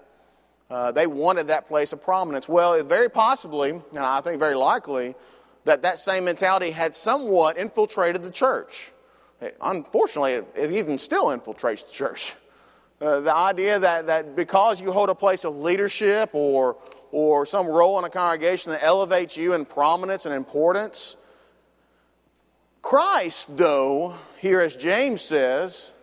Uh, 0.70 0.90
they 0.90 1.06
wanted 1.06 1.48
that 1.48 1.68
place 1.68 1.92
of 1.92 2.00
prominence. 2.00 2.48
Well, 2.48 2.82
very 2.82 3.10
possibly, 3.10 3.72
and 3.72 3.98
I 3.98 4.22
think 4.22 4.38
very 4.38 4.54
likely, 4.54 5.16
that 5.64 5.82
that 5.82 5.98
same 5.98 6.24
mentality 6.24 6.70
had 6.70 6.94
somewhat 6.94 7.56
infiltrated 7.56 8.22
the 8.22 8.30
church. 8.30 8.92
Unfortunately, 9.60 10.42
it 10.54 10.72
even 10.72 10.98
still 10.98 11.26
infiltrates 11.26 11.86
the 11.86 11.92
church. 11.92 12.34
Uh, 13.02 13.18
the 13.20 13.34
idea 13.34 13.78
that, 13.78 14.08
that 14.08 14.36
because 14.36 14.78
you 14.78 14.92
hold 14.92 15.08
a 15.08 15.14
place 15.14 15.46
of 15.46 15.56
leadership 15.56 16.28
or, 16.34 16.76
or 17.12 17.46
some 17.46 17.66
role 17.66 17.98
in 17.98 18.04
a 18.04 18.10
congregation 18.10 18.72
that 18.72 18.84
elevates 18.84 19.38
you 19.38 19.54
in 19.54 19.64
prominence 19.64 20.26
and 20.26 20.34
importance. 20.34 21.16
Christ, 22.82 23.56
though, 23.56 24.16
here 24.36 24.60
as 24.60 24.76
James 24.76 25.22
says, 25.22 25.94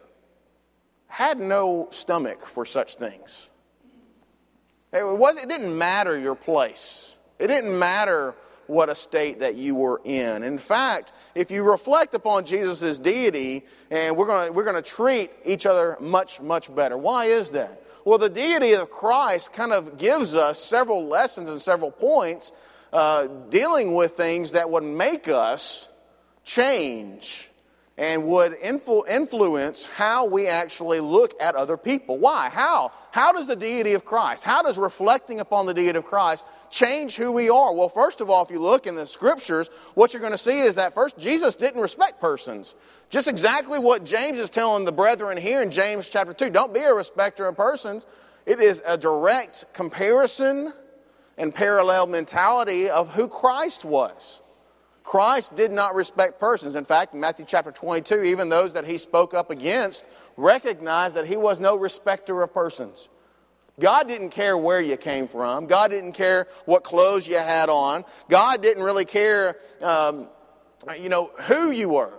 had 1.05 1.39
no 1.39 1.87
stomach 1.91 2.41
for 2.41 2.65
such 2.65 2.95
things. 2.95 3.47
It, 4.91 5.05
was, 5.05 5.37
it 5.37 5.47
didn't 5.49 5.77
matter 5.77 6.17
your 6.17 6.33
place, 6.33 7.15
it 7.37 7.45
didn't 7.47 7.77
matter 7.77 8.33
what 8.67 8.89
a 8.89 8.95
state 8.95 9.39
that 9.39 9.55
you 9.55 9.75
were 9.75 10.01
in. 10.03 10.43
In 10.43 10.57
fact, 10.57 11.13
if 11.36 11.51
you 11.51 11.63
reflect 11.63 12.13
upon 12.13 12.45
Jesus' 12.45 13.00
deity, 13.00 13.65
and 13.89 14.15
we're 14.15 14.27
going 14.27 14.53
we're 14.53 14.71
to 14.71 14.81
treat 14.81 15.31
each 15.45 15.65
other 15.65 15.97
much, 16.00 16.41
much 16.41 16.74
better. 16.74 16.97
Why 16.97 17.25
is 17.25 17.51
that? 17.51 17.83
Well, 18.05 18.17
the 18.17 18.29
deity 18.29 18.74
of 18.74 18.89
Christ 18.89 19.51
kind 19.51 19.74
of 19.74 19.97
gives 19.97 20.36
us 20.36 20.63
several 20.63 21.05
lessons 21.05 21.50
and 21.50 21.59
several 21.59 21.91
points 21.91 22.51
uh, 22.93 23.27
dealing 23.50 23.95
with 23.95 24.13
things 24.13 24.53
that 24.53 24.69
would 24.69 24.83
make 24.83 25.27
us 25.27 25.89
change 26.45 27.50
and 27.98 28.25
would 28.25 28.60
influ- 28.62 29.08
influence 29.10 29.86
how 29.86 30.25
we 30.25 30.48
actually 30.48 31.00
look 31.00 31.34
at 31.42 31.56
other 31.56 31.77
people. 31.77 32.18
Why? 32.18 32.50
How? 32.50 32.92
How 33.12 33.32
does 33.32 33.48
the 33.48 33.56
deity 33.56 33.94
of 33.94 34.06
Christ, 34.06 34.44
how 34.44 34.62
does 34.62 34.77
reflecting 34.77 35.39
upon 35.39 35.66
the 35.66 35.74
deity 35.74 35.98
of 35.98 36.06
Christ 36.06 36.46
change 36.70 37.16
who 37.16 37.32
we 37.32 37.50
are? 37.50 37.74
Well, 37.74 37.89
first 37.89 38.22
of 38.22 38.30
all, 38.30 38.44
if 38.44 38.51
you 38.51 38.60
look 38.60 38.86
in 38.86 38.96
the 38.96 39.08
scriptures, 39.08 39.70
what 39.96 40.13
you're 40.13 40.22
going 40.22 40.34
to 40.34 40.38
see 40.38 40.60
is 40.60 40.75
that 40.75 40.94
first, 40.94 41.18
Jesus 41.18 41.56
didn't 41.56 41.82
respect 41.82 42.22
persons. 42.22 42.75
Just 43.10 43.27
exactly 43.27 43.80
what 43.80 44.04
James 44.04 44.38
is 44.38 44.51
telling 44.51 44.86
the 44.86 44.92
brethren 44.92 45.38
here 45.38 45.63
in 45.63 45.72
James 45.72 46.10
chapter 46.10 46.34
2. 46.34 46.51
Don't 46.51 46.74
be 46.74 46.82
a 46.82 46.94
respecter 46.94 47.48
of 47.48 47.58
persons. 47.58 48.06
It 48.46 48.60
is 48.62 48.82
a 48.86 48.98
direct 48.98 49.66
comparison 49.74 50.72
and 51.38 51.54
parallel 51.54 52.08
mentality 52.08 52.89
of 52.89 53.13
who 53.13 53.27
Christ 53.27 53.84
was. 53.84 54.42
Christ 55.07 55.55
did 55.55 55.71
not 55.71 55.95
respect 55.95 56.37
persons. 56.37 56.75
In 56.75 56.83
fact, 56.83 57.13
in 57.13 57.21
Matthew 57.21 57.45
chapter 57.47 57.71
22, 57.71 58.23
even 58.23 58.49
those 58.49 58.73
that 58.73 58.85
he 58.85 58.97
spoke 58.97 59.33
up 59.33 59.49
against 59.49 60.05
recognized 60.35 61.15
that 61.15 61.25
he 61.25 61.37
was 61.37 61.61
no 61.61 61.77
respecter 61.77 62.41
of 62.41 62.53
persons. 62.53 63.07
God 63.79 64.09
didn't 64.09 64.31
care 64.31 64.57
where 64.57 64.81
you 64.81 64.97
came 64.97 65.29
from. 65.29 65.65
God 65.65 65.91
didn't 65.91 66.11
care 66.11 66.47
what 66.65 66.83
clothes 66.83 67.25
you 67.25 67.37
had 67.37 67.69
on. 67.69 68.03
God 68.27 68.61
didn't 68.61 68.83
really 68.83 69.05
care, 69.05 69.55
um, 69.81 70.27
you 70.99 71.07
know, 71.07 71.31
who 71.43 71.71
you 71.71 71.87
were. 71.87 72.13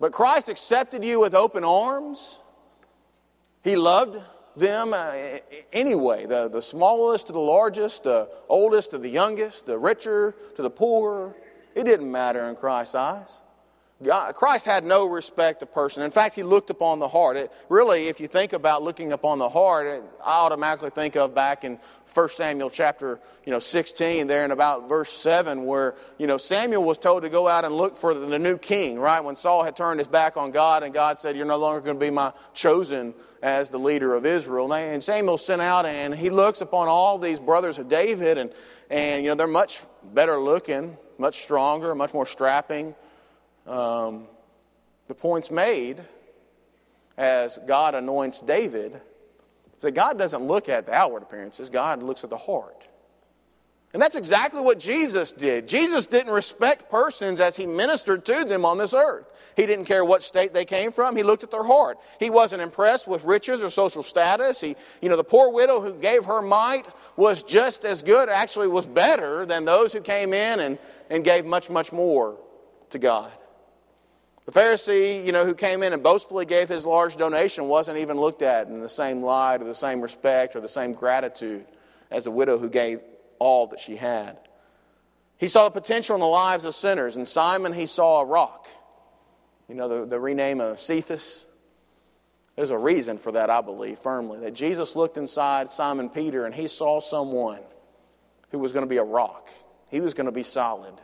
But 0.00 0.12
Christ 0.12 0.48
accepted 0.48 1.04
you 1.04 1.20
with 1.20 1.34
open 1.34 1.62
arms. 1.62 2.40
He 3.64 3.76
loved 3.76 4.18
them 4.56 4.94
uh, 4.94 5.12
anyway 5.74 6.24
the, 6.24 6.48
the 6.48 6.62
smallest 6.62 7.26
to 7.26 7.34
the 7.34 7.38
largest, 7.38 8.04
the 8.04 8.30
oldest 8.48 8.92
to 8.92 8.98
the 8.98 9.10
youngest, 9.10 9.66
the 9.66 9.78
richer 9.78 10.34
to 10.56 10.62
the 10.62 10.70
poorer, 10.70 11.34
it 11.74 11.84
didn't 11.84 12.10
matter 12.10 12.48
in 12.48 12.56
Christ's 12.56 12.94
eyes. 12.94 13.40
God, 14.02 14.34
Christ 14.34 14.66
had 14.66 14.84
no 14.84 15.06
respect 15.06 15.62
of 15.62 15.72
person. 15.72 16.02
In 16.02 16.10
fact, 16.10 16.34
he 16.34 16.42
looked 16.42 16.70
upon 16.70 16.98
the 16.98 17.08
heart. 17.08 17.36
It, 17.36 17.52
really, 17.68 18.08
if 18.08 18.20
you 18.20 18.26
think 18.26 18.52
about 18.52 18.82
looking 18.82 19.12
upon 19.12 19.38
the 19.38 19.48
heart, 19.48 19.86
it, 19.86 20.02
I 20.24 20.40
automatically 20.40 20.90
think 20.90 21.16
of 21.16 21.34
back 21.34 21.64
in 21.64 21.78
1 22.12 22.28
Samuel 22.30 22.68
chapter 22.68 23.20
you 23.44 23.52
know, 23.52 23.58
16, 23.58 24.26
there 24.26 24.44
in 24.44 24.50
about 24.50 24.88
verse 24.88 25.10
7, 25.10 25.64
where 25.64 25.94
you 26.18 26.26
know, 26.26 26.36
Samuel 26.36 26.84
was 26.84 26.98
told 26.98 27.22
to 27.22 27.28
go 27.28 27.46
out 27.46 27.64
and 27.64 27.74
look 27.74 27.96
for 27.96 28.12
the, 28.12 28.38
new 28.38 28.58
king, 28.58 28.98
right? 28.98 29.20
When 29.20 29.36
Saul 29.36 29.62
had 29.62 29.76
turned 29.76 30.00
his 30.00 30.08
back 30.08 30.36
on 30.36 30.50
God 30.50 30.82
and 30.82 30.92
God 30.92 31.18
said, 31.18 31.36
You're 31.36 31.46
no 31.46 31.58
longer 31.58 31.80
going 31.80 31.96
to 31.96 32.04
be 32.04 32.10
my 32.10 32.32
chosen 32.54 33.14
as 33.42 33.70
the 33.70 33.78
leader 33.78 34.14
of 34.14 34.26
Israel. 34.26 34.72
And 34.72 35.02
Samuel 35.02 35.38
sent 35.38 35.62
out 35.62 35.86
and 35.86 36.14
he 36.14 36.30
looks 36.30 36.60
upon 36.60 36.88
all 36.88 37.18
these 37.18 37.38
brothers 37.38 37.78
of 37.78 37.88
David, 37.88 38.38
and, 38.38 38.52
and 38.90 39.22
you 39.22 39.30
know, 39.30 39.36
they're 39.36 39.46
much 39.46 39.82
better 40.12 40.38
looking 40.38 40.96
much 41.22 41.40
stronger, 41.40 41.94
much 41.94 42.12
more 42.12 42.26
strapping. 42.26 42.94
Um, 43.66 44.26
the 45.06 45.14
point's 45.14 45.50
made 45.50 46.02
as 47.16 47.58
God 47.66 47.94
anoints 47.94 48.40
David 48.40 49.00
is 49.76 49.82
that 49.82 49.92
God 49.92 50.18
doesn't 50.18 50.44
look 50.44 50.68
at 50.68 50.86
the 50.86 50.92
outward 50.92 51.22
appearances, 51.22 51.70
God 51.70 52.02
looks 52.02 52.24
at 52.24 52.30
the 52.30 52.36
heart. 52.36 52.82
And 53.92 54.00
that's 54.00 54.16
exactly 54.16 54.62
what 54.62 54.78
Jesus 54.78 55.32
did. 55.32 55.68
Jesus 55.68 56.06
didn't 56.06 56.32
respect 56.32 56.90
persons 56.90 57.40
as 57.40 57.56
he 57.56 57.66
ministered 57.66 58.24
to 58.24 58.44
them 58.44 58.64
on 58.64 58.78
this 58.78 58.94
earth. 58.94 59.26
He 59.54 59.66
didn't 59.66 59.84
care 59.84 60.02
what 60.02 60.22
state 60.22 60.54
they 60.54 60.64
came 60.64 60.92
from. 60.92 61.14
He 61.14 61.22
looked 61.22 61.42
at 61.42 61.50
their 61.50 61.62
heart. 61.62 61.98
He 62.18 62.30
wasn't 62.30 62.62
impressed 62.62 63.06
with 63.06 63.22
riches 63.24 63.62
or 63.62 63.68
social 63.68 64.02
status. 64.02 64.62
He, 64.62 64.76
you 65.02 65.10
know, 65.10 65.16
the 65.16 65.24
poor 65.24 65.52
widow 65.52 65.80
who 65.82 65.92
gave 65.94 66.24
her 66.24 66.40
mite 66.40 66.86
was 67.16 67.42
just 67.42 67.84
as 67.84 68.02
good, 68.02 68.30
actually 68.30 68.68
was 68.68 68.86
better 68.86 69.44
than 69.44 69.66
those 69.66 69.92
who 69.92 70.00
came 70.00 70.32
in 70.32 70.60
and 70.60 70.78
and 71.12 71.22
gave 71.22 71.44
much, 71.44 71.68
much 71.68 71.92
more 71.92 72.38
to 72.88 72.98
God. 72.98 73.30
The 74.46 74.52
Pharisee, 74.52 75.24
you 75.24 75.30
know, 75.30 75.44
who 75.44 75.54
came 75.54 75.82
in 75.82 75.92
and 75.92 76.02
boastfully 76.02 76.46
gave 76.46 76.70
his 76.70 76.86
large 76.86 77.16
donation 77.16 77.68
wasn't 77.68 77.98
even 77.98 78.18
looked 78.18 78.40
at 78.40 78.66
in 78.66 78.80
the 78.80 78.88
same 78.88 79.22
light 79.22 79.60
or 79.60 79.64
the 79.64 79.74
same 79.74 80.00
respect 80.00 80.56
or 80.56 80.60
the 80.60 80.68
same 80.68 80.92
gratitude 80.92 81.66
as 82.10 82.24
the 82.24 82.30
widow 82.30 82.56
who 82.56 82.70
gave 82.70 83.00
all 83.38 83.66
that 83.68 83.78
she 83.78 83.96
had. 83.96 84.38
He 85.36 85.48
saw 85.48 85.66
the 85.66 85.80
potential 85.80 86.16
in 86.16 86.20
the 86.20 86.26
lives 86.26 86.64
of 86.64 86.74
sinners. 86.74 87.16
and 87.16 87.28
Simon, 87.28 87.74
he 87.74 87.84
saw 87.84 88.22
a 88.22 88.24
rock. 88.24 88.66
You 89.68 89.74
know, 89.74 89.88
the, 89.88 90.06
the 90.06 90.18
rename 90.18 90.62
of 90.62 90.80
Cephas. 90.80 91.46
There's 92.56 92.70
a 92.70 92.78
reason 92.78 93.18
for 93.18 93.32
that, 93.32 93.50
I 93.50 93.60
believe, 93.60 93.98
firmly. 93.98 94.40
That 94.40 94.54
Jesus 94.54 94.96
looked 94.96 95.18
inside 95.18 95.70
Simon 95.70 96.08
Peter 96.08 96.46
and 96.46 96.54
he 96.54 96.68
saw 96.68 97.00
someone 97.00 97.60
who 98.50 98.58
was 98.58 98.72
going 98.72 98.84
to 98.84 98.90
be 98.90 98.96
a 98.96 99.04
rock 99.04 99.50
he 99.92 100.00
was 100.00 100.14
going 100.14 100.26
to 100.26 100.32
be 100.32 100.42
solid. 100.42 100.94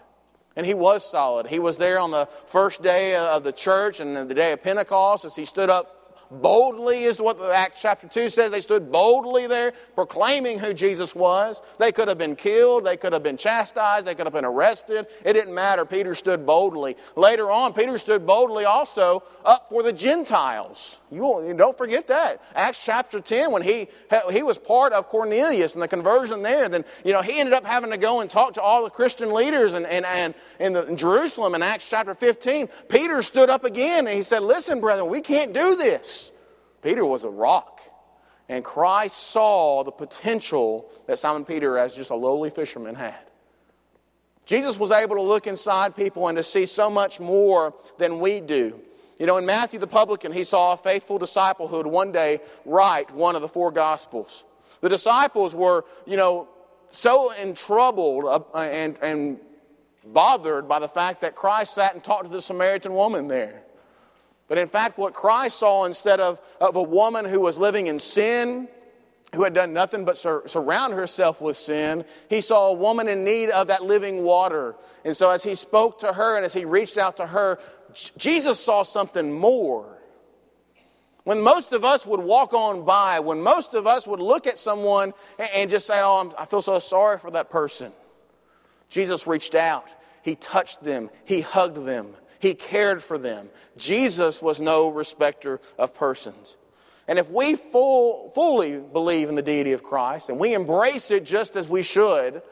And 0.57 0.67
he 0.67 0.75
was 0.75 1.09
solid. 1.09 1.47
He 1.47 1.61
was 1.61 1.77
there 1.77 2.01
on 2.01 2.11
the 2.11 2.27
first 2.47 2.83
day 2.83 3.15
of 3.15 3.45
the 3.45 3.53
church 3.53 4.01
and 4.01 4.29
the 4.29 4.35
day 4.35 4.51
of 4.51 4.63
Pentecost 4.63 5.25
as 5.25 5.37
he 5.37 5.45
stood 5.45 5.71
up 5.71 5.87
boldly 6.31 7.05
is 7.05 7.21
what 7.21 7.41
Acts 7.41 7.81
chapter 7.81 8.07
2 8.07 8.29
says. 8.29 8.51
They 8.51 8.61
stood 8.61 8.91
boldly 8.91 9.47
there 9.47 9.73
proclaiming 9.95 10.59
who 10.59 10.75
Jesus 10.75 11.15
was. 11.15 11.63
They 11.79 11.93
could 11.93 12.09
have 12.09 12.19
been 12.19 12.37
killed. 12.37 12.85
They 12.85 12.97
could 12.97 13.13
have 13.13 13.23
been 13.23 13.37
chastised. 13.37 14.07
They 14.07 14.15
could 14.15 14.27
have 14.27 14.33
been 14.33 14.45
arrested. 14.45 15.07
It 15.25 15.33
didn't 15.33 15.55
matter. 15.55 15.85
Peter 15.85 16.15
stood 16.15 16.47
boldly. 16.47 16.97
Later 17.17 17.51
on, 17.51 17.73
Peter 17.73 17.99
stood 17.99 18.27
boldly 18.27 18.65
also 18.65 19.23
up 19.45 19.69
for 19.69 19.83
the 19.83 19.93
Gentiles. 19.93 21.01
You 21.11 21.55
don't 21.57 21.77
forget 21.77 22.07
that. 22.09 22.43
Acts 22.55 22.85
chapter 22.85 23.21
10, 23.21 23.51
when 23.51 23.63
he, 23.63 23.89
he 24.31 24.43
was 24.43 24.59
part 24.59 24.93
of 24.93 25.07
Cornelius 25.07 25.75
and 25.75 25.83
the 25.83 25.89
conversion 25.89 26.43
there, 26.43 26.69
then, 26.69 26.85
you 27.05 27.13
know, 27.13 27.23
he 27.23 27.41
ended 27.41 27.55
up 27.55 27.65
having 27.65 27.91
to 27.91 27.97
go 27.97 28.21
and 28.21 28.29
talk 28.31 28.55
to 28.55 28.63
all 28.63 28.85
the 28.85 28.91
Christian 28.91 29.33
leaders 29.33 29.73
and, 29.73 29.87
and, 29.87 30.05
and 30.05 30.35
in, 30.61 30.75
the, 30.75 30.87
in 30.87 30.97
Jerusalem 30.97 31.55
in 31.55 31.63
Acts 31.63 31.89
chapter 31.89 32.15
15. 32.15 32.69
Peter 32.89 33.23
stood 33.23 33.49
up 33.49 33.65
again 33.65 34.07
and 34.07 34.15
he 34.15 34.23
said, 34.23 34.43
listen, 34.43 34.81
brethren, 34.81 35.09
we 35.09 35.23
can't 35.23 35.55
do 35.55 35.77
this. 35.77 36.18
Peter 36.83 37.05
was 37.05 37.25
a 37.25 37.31
rock. 37.31 37.81
And 38.49 38.65
Christ 38.65 39.17
saw 39.17 39.85
the 39.85 39.91
potential 39.91 40.91
that 41.07 41.19
Simon 41.19 41.45
Peter, 41.45 41.77
as 41.77 41.95
just 41.95 42.11
a 42.11 42.15
lowly 42.15 42.49
fisherman, 42.49 42.95
had. 42.95 43.15
Jesus 44.47 44.79
was 44.79 44.91
able 44.91 45.17
to 45.17 45.23
look 45.23 45.47
inside 45.47 45.95
people 45.95 46.29
and 46.29 46.39
to 46.39 46.43
see 46.43 46.65
so 46.65 46.89
much 46.89 47.21
more 47.21 47.75
than 47.99 48.21
we 48.21 48.41
do. 48.41 48.81
You 49.19 49.27
know, 49.27 49.37
in 49.37 49.45
Matthew 49.45 49.79
the 49.79 49.87
publican, 49.87 50.33
he 50.33 50.45
saw 50.45 50.73
a 50.73 50.77
faithful 50.79 51.19
disciple 51.19 51.69
who 51.69 51.77
would 51.77 51.87
one 51.87 52.13
day 52.13 52.41
write 52.65 53.13
one 53.13 53.37
of 53.37 53.43
the 53.43 53.49
four 53.49 53.71
Gospels. 53.71 54.45
The 54.81 54.89
disciples 54.89 55.55
were, 55.55 55.85
you 56.07 56.17
know, 56.17 56.49
so 56.89 57.33
entroubled 57.33 58.25
uh, 58.25 58.59
and, 58.59 58.97
and 59.03 59.39
bothered 60.07 60.69
by 60.69 60.79
the 60.79 60.89
fact 60.89 61.21
that 61.21 61.35
Christ 61.35 61.75
sat 61.75 61.93
and 61.93 62.03
talked 62.03 62.25
to 62.25 62.31
the 62.31 62.41
Samaritan 62.41 62.95
woman 62.95 63.29
there. 63.29 63.65
But 64.49 64.59
in 64.59 64.69
fact, 64.69 64.99
what 64.99 65.13
Christ 65.13 65.59
saw 65.59 65.85
instead 65.85 66.21
of, 66.21 66.41
of 66.61 66.77
a 66.77 66.83
woman 66.83 67.27
who 67.27 67.41
was 67.41 67.59
living 67.59 67.87
in 67.87 67.99
sin, 67.99 68.69
who 69.35 69.45
had 69.45 69.53
done 69.53 69.75
nothing 69.75 70.05
but 70.05 70.17
sur- 70.17 70.49
surround 70.49 70.95
herself 70.95 71.41
with 71.41 71.57
sin, 71.57 72.05
he 72.31 72.41
saw 72.41 72.71
a 72.71 72.75
woman 72.75 73.09
in 73.09 73.25
need 73.25 73.51
of 73.51 73.67
that 73.67 73.85
living 73.85 74.23
water. 74.23 74.75
And 75.05 75.17
so 75.17 75.31
as 75.31 75.43
he 75.43 75.55
spoke 75.55 75.99
to 76.01 76.15
her 76.15 76.37
and 76.37 76.47
as 76.47 76.55
he 76.55 76.65
reached 76.65 76.97
out 76.97 77.19
to 77.19 77.27
her, 77.27 77.59
Jesus 78.17 78.59
saw 78.59 78.83
something 78.83 79.33
more. 79.33 79.99
When 81.25 81.43
most 81.43 81.75
of 81.75 81.85
us 81.85 82.07
would 82.07 82.21
walk 82.21 82.55
on 82.55 82.87
by, 82.87 83.21
when 83.21 83.43
most 83.43 83.75
of 83.75 83.87
us 83.87 84.07
would 84.07 84.21
look 84.21 84.47
at 84.47 84.57
someone 84.57 85.13
and 85.39 85.69
just 85.69 85.87
say, 85.87 86.01
Oh, 86.03 86.33
i 86.39 86.47
feel 86.47 86.63
so 86.63 86.79
sorry 86.79 87.19
for 87.19 87.31
that 87.33 87.51
person, 87.51 87.93
Jesus 88.89 89.27
reached 89.27 89.55
out. 89.55 89.95
He 90.23 90.37
touched 90.37 90.83
them, 90.83 91.11
He 91.27 91.43
hugged 91.43 91.85
them, 91.85 92.15
he 92.39 92.55
cared 92.55 93.03
for 93.03 93.19
them. 93.19 93.49
Jesus 93.77 94.41
was 94.41 94.61
no 94.61 94.89
respecter 94.89 95.61
of 95.79 95.95
persons. 95.95 96.57
And 97.07 97.19
if 97.19 97.31
we 97.31 97.55
full, 97.55 98.29
fully 98.31 98.79
believe 98.79 99.29
in 99.29 99.35
the 99.35 99.43
deity 99.43 99.73
of 99.73 99.83
Christ 99.83 100.29
and 100.29 100.39
we 100.39 100.55
embrace 100.55 101.11
it 101.11 101.25
just 101.25 101.57
as 101.57 101.69
we 101.69 101.83
should, 101.83 102.43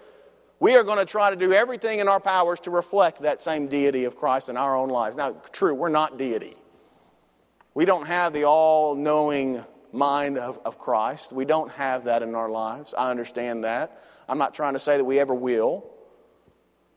we 0.59 0.75
are 0.75 0.83
going 0.83 0.99
to 0.99 1.05
try 1.05 1.29
to 1.29 1.37
do 1.37 1.53
everything 1.53 1.99
in 1.99 2.09
our 2.09 2.21
powers 2.21 2.61
to 2.61 2.71
reflect 2.71 3.23
that 3.23 3.43
same 3.43 3.69
deity 3.69 4.05
of 4.05 4.17
Christ 4.17 4.49
in 4.49 4.57
our 4.57 4.75
own 4.75 4.89
lives. 4.89 5.17
Now, 5.17 5.33
true, 5.53 5.75
we're 5.75 5.91
not 5.91 6.17
deity. 6.17 6.57
We 7.75 7.85
don't 7.85 8.07
have 8.07 8.33
the 8.33 8.45
all 8.45 8.95
knowing 8.95 9.63
mind 9.93 10.39
of, 10.39 10.59
of 10.65 10.79
Christ. 10.79 11.33
We 11.33 11.45
don't 11.45 11.71
have 11.73 12.05
that 12.05 12.23
in 12.23 12.35
our 12.35 12.49
lives. 12.49 12.95
I 12.97 13.11
understand 13.11 13.65
that. 13.65 14.03
I'm 14.27 14.39
not 14.39 14.55
trying 14.55 14.73
to 14.73 14.79
say 14.79 14.97
that 14.97 15.05
we 15.05 15.19
ever 15.19 15.35
will. 15.35 15.91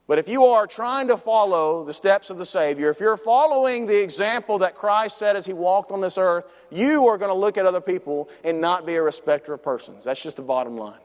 But 0.10 0.17
if 0.17 0.28
you 0.28 0.45
are 0.45 0.65
trying 0.65 1.08
to 1.10 1.17
follow 1.17 1.84
the 1.84 1.93
steps 1.93 2.32
of 2.32 2.39
the 2.39 2.45
Savior, 2.45 2.89
if 2.89 3.00
you're 3.00 3.15
following 3.15 3.86
the 3.86 4.02
example 4.02 4.58
that 4.58 4.74
Christ 4.74 5.19
set 5.19 5.36
as 5.36 5.45
He 5.45 5.54
walked 5.54 5.91
on 5.91 6.02
this 6.02 6.17
earth, 6.17 6.45
you 6.72 7.08
are 7.08 7.19
going 7.19 7.30
to 7.30 7.36
look 7.36 7.60
at 7.60 7.67
other 7.67 7.80
people 7.80 8.28
and 8.43 8.60
not 8.60 8.88
be 8.88 8.95
a 8.95 9.04
respecter 9.04 9.54
of 9.54 9.62
persons. 9.62 10.06
That's 10.06 10.19
just 10.19 10.38
the 10.38 10.41
bottom 10.41 10.78
line. 10.78 10.98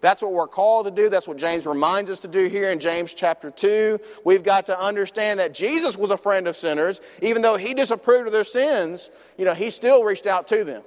That's 0.00 0.20
what 0.20 0.32
we're 0.32 0.48
called 0.48 0.86
to 0.86 0.90
do. 0.90 1.08
That's 1.08 1.28
what 1.28 1.36
James 1.36 1.64
reminds 1.64 2.10
us 2.10 2.18
to 2.20 2.28
do 2.28 2.48
here 2.48 2.72
in 2.72 2.80
James 2.80 3.14
chapter 3.14 3.52
2. 3.52 4.00
We've 4.24 4.42
got 4.42 4.66
to 4.66 4.76
understand 4.76 5.38
that 5.38 5.54
Jesus 5.54 5.96
was 5.96 6.10
a 6.10 6.16
friend 6.16 6.48
of 6.48 6.56
sinners. 6.56 7.00
Even 7.22 7.42
though 7.42 7.56
he 7.56 7.72
disapproved 7.72 8.26
of 8.26 8.32
their 8.32 8.42
sins, 8.42 9.12
you 9.36 9.44
know, 9.44 9.54
he 9.54 9.70
still 9.70 10.02
reached 10.02 10.26
out 10.26 10.48
to 10.48 10.64
them. 10.64 10.82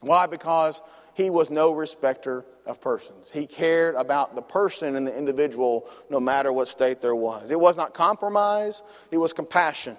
Why? 0.00 0.28
Because 0.28 0.80
he 1.14 1.30
was 1.30 1.50
no 1.50 1.72
respecter 1.72 2.44
of 2.66 2.80
persons. 2.80 3.30
He 3.32 3.46
cared 3.46 3.94
about 3.94 4.34
the 4.34 4.42
person 4.42 4.96
and 4.96 5.06
the 5.06 5.16
individual 5.16 5.88
no 6.08 6.20
matter 6.20 6.52
what 6.52 6.68
state 6.68 7.00
there 7.00 7.14
was. 7.14 7.50
It 7.50 7.60
was 7.60 7.76
not 7.76 7.94
compromise, 7.94 8.82
it 9.10 9.18
was 9.18 9.32
compassion. 9.32 9.96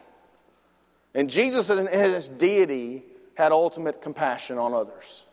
And 1.14 1.30
Jesus, 1.30 1.70
in 1.70 1.88
his 1.88 2.30
deity, 2.30 3.04
had 3.36 3.52
ultimate 3.52 4.02
compassion 4.02 4.58
on 4.58 4.74
others. 4.74 5.26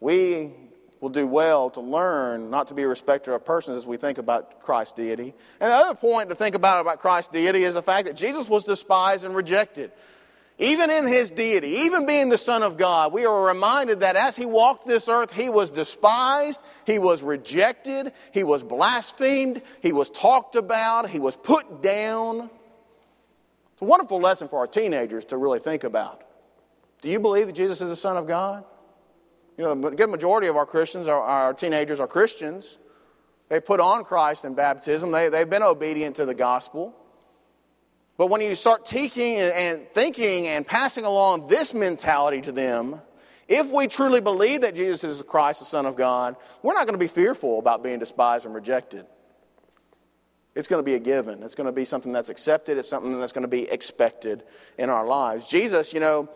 We 0.00 0.52
will 1.00 1.10
do 1.10 1.26
well 1.26 1.70
to 1.70 1.80
learn 1.80 2.50
not 2.50 2.68
to 2.68 2.74
be 2.74 2.82
a 2.82 2.88
respecter 2.88 3.34
of 3.34 3.44
persons 3.44 3.76
as 3.76 3.86
we 3.86 3.96
think 3.96 4.18
about 4.18 4.62
Christ's 4.62 4.94
deity. 4.94 5.34
And 5.60 5.70
the 5.70 5.74
other 5.74 5.94
point 5.94 6.30
to 6.30 6.34
think 6.34 6.54
about 6.54 6.80
about 6.80 7.00
Christ's 7.00 7.32
deity 7.32 7.64
is 7.64 7.74
the 7.74 7.82
fact 7.82 8.06
that 8.06 8.16
Jesus 8.16 8.48
was 8.48 8.64
despised 8.64 9.24
and 9.24 9.34
rejected. 9.34 9.92
Even 10.58 10.88
in 10.90 11.06
his 11.06 11.30
deity, 11.30 11.68
even 11.68 12.06
being 12.06 12.30
the 12.30 12.38
Son 12.38 12.62
of 12.62 12.78
God, 12.78 13.12
we 13.12 13.26
are 13.26 13.46
reminded 13.46 14.00
that 14.00 14.16
as 14.16 14.36
he 14.36 14.46
walked 14.46 14.86
this 14.86 15.06
earth, 15.06 15.30
he 15.30 15.50
was 15.50 15.70
despised, 15.70 16.62
he 16.86 16.98
was 16.98 17.22
rejected, 17.22 18.12
he 18.32 18.42
was 18.42 18.62
blasphemed, 18.62 19.60
he 19.82 19.92
was 19.92 20.08
talked 20.08 20.56
about, 20.56 21.10
he 21.10 21.20
was 21.20 21.36
put 21.36 21.82
down. 21.82 22.48
It's 23.74 23.82
a 23.82 23.84
wonderful 23.84 24.18
lesson 24.18 24.48
for 24.48 24.60
our 24.60 24.66
teenagers 24.66 25.26
to 25.26 25.36
really 25.36 25.58
think 25.58 25.84
about. 25.84 26.22
Do 27.02 27.10
you 27.10 27.20
believe 27.20 27.48
that 27.48 27.52
Jesus 27.54 27.82
is 27.82 27.90
the 27.90 27.96
Son 27.96 28.16
of 28.16 28.26
God? 28.26 28.64
You 29.58 29.64
know, 29.64 29.74
the 29.74 29.90
good 29.90 30.08
majority 30.08 30.46
of 30.46 30.56
our 30.56 30.64
Christians, 30.64 31.06
our, 31.06 31.20
our 31.20 31.52
teenagers, 31.52 32.00
are 32.00 32.06
Christians. 32.06 32.78
They 33.50 33.60
put 33.60 33.78
on 33.78 34.04
Christ 34.04 34.46
in 34.46 34.54
baptism, 34.54 35.12
they, 35.12 35.28
they've 35.28 35.48
been 35.48 35.62
obedient 35.62 36.16
to 36.16 36.24
the 36.24 36.34
gospel. 36.34 36.94
But 38.16 38.28
when 38.28 38.40
you 38.40 38.54
start 38.54 38.86
teaching 38.86 39.36
and 39.36 39.86
thinking 39.92 40.46
and 40.46 40.66
passing 40.66 41.04
along 41.04 41.48
this 41.48 41.74
mentality 41.74 42.40
to 42.42 42.52
them, 42.52 43.00
if 43.48 43.70
we 43.70 43.86
truly 43.86 44.20
believe 44.20 44.62
that 44.62 44.74
Jesus 44.74 45.04
is 45.04 45.18
the 45.18 45.24
Christ, 45.24 45.60
the 45.60 45.66
Son 45.66 45.86
of 45.86 45.96
God, 45.96 46.36
we're 46.62 46.74
not 46.74 46.86
going 46.86 46.98
to 46.98 47.04
be 47.04 47.08
fearful 47.08 47.58
about 47.58 47.82
being 47.82 47.98
despised 47.98 48.46
and 48.46 48.54
rejected. 48.54 49.06
It's 50.54 50.68
going 50.68 50.82
to 50.82 50.84
be 50.84 50.94
a 50.94 50.98
given. 50.98 51.42
It's 51.42 51.54
going 51.54 51.66
to 51.66 51.72
be 51.72 51.84
something 51.84 52.12
that's 52.12 52.30
accepted. 52.30 52.78
It's 52.78 52.88
something 52.88 53.20
that's 53.20 53.32
going 53.32 53.42
to 53.42 53.48
be 53.48 53.68
expected 53.68 54.42
in 54.78 54.88
our 54.88 55.06
lives. 55.06 55.48
Jesus, 55.48 55.92
you 55.92 56.00
know, 56.00 56.30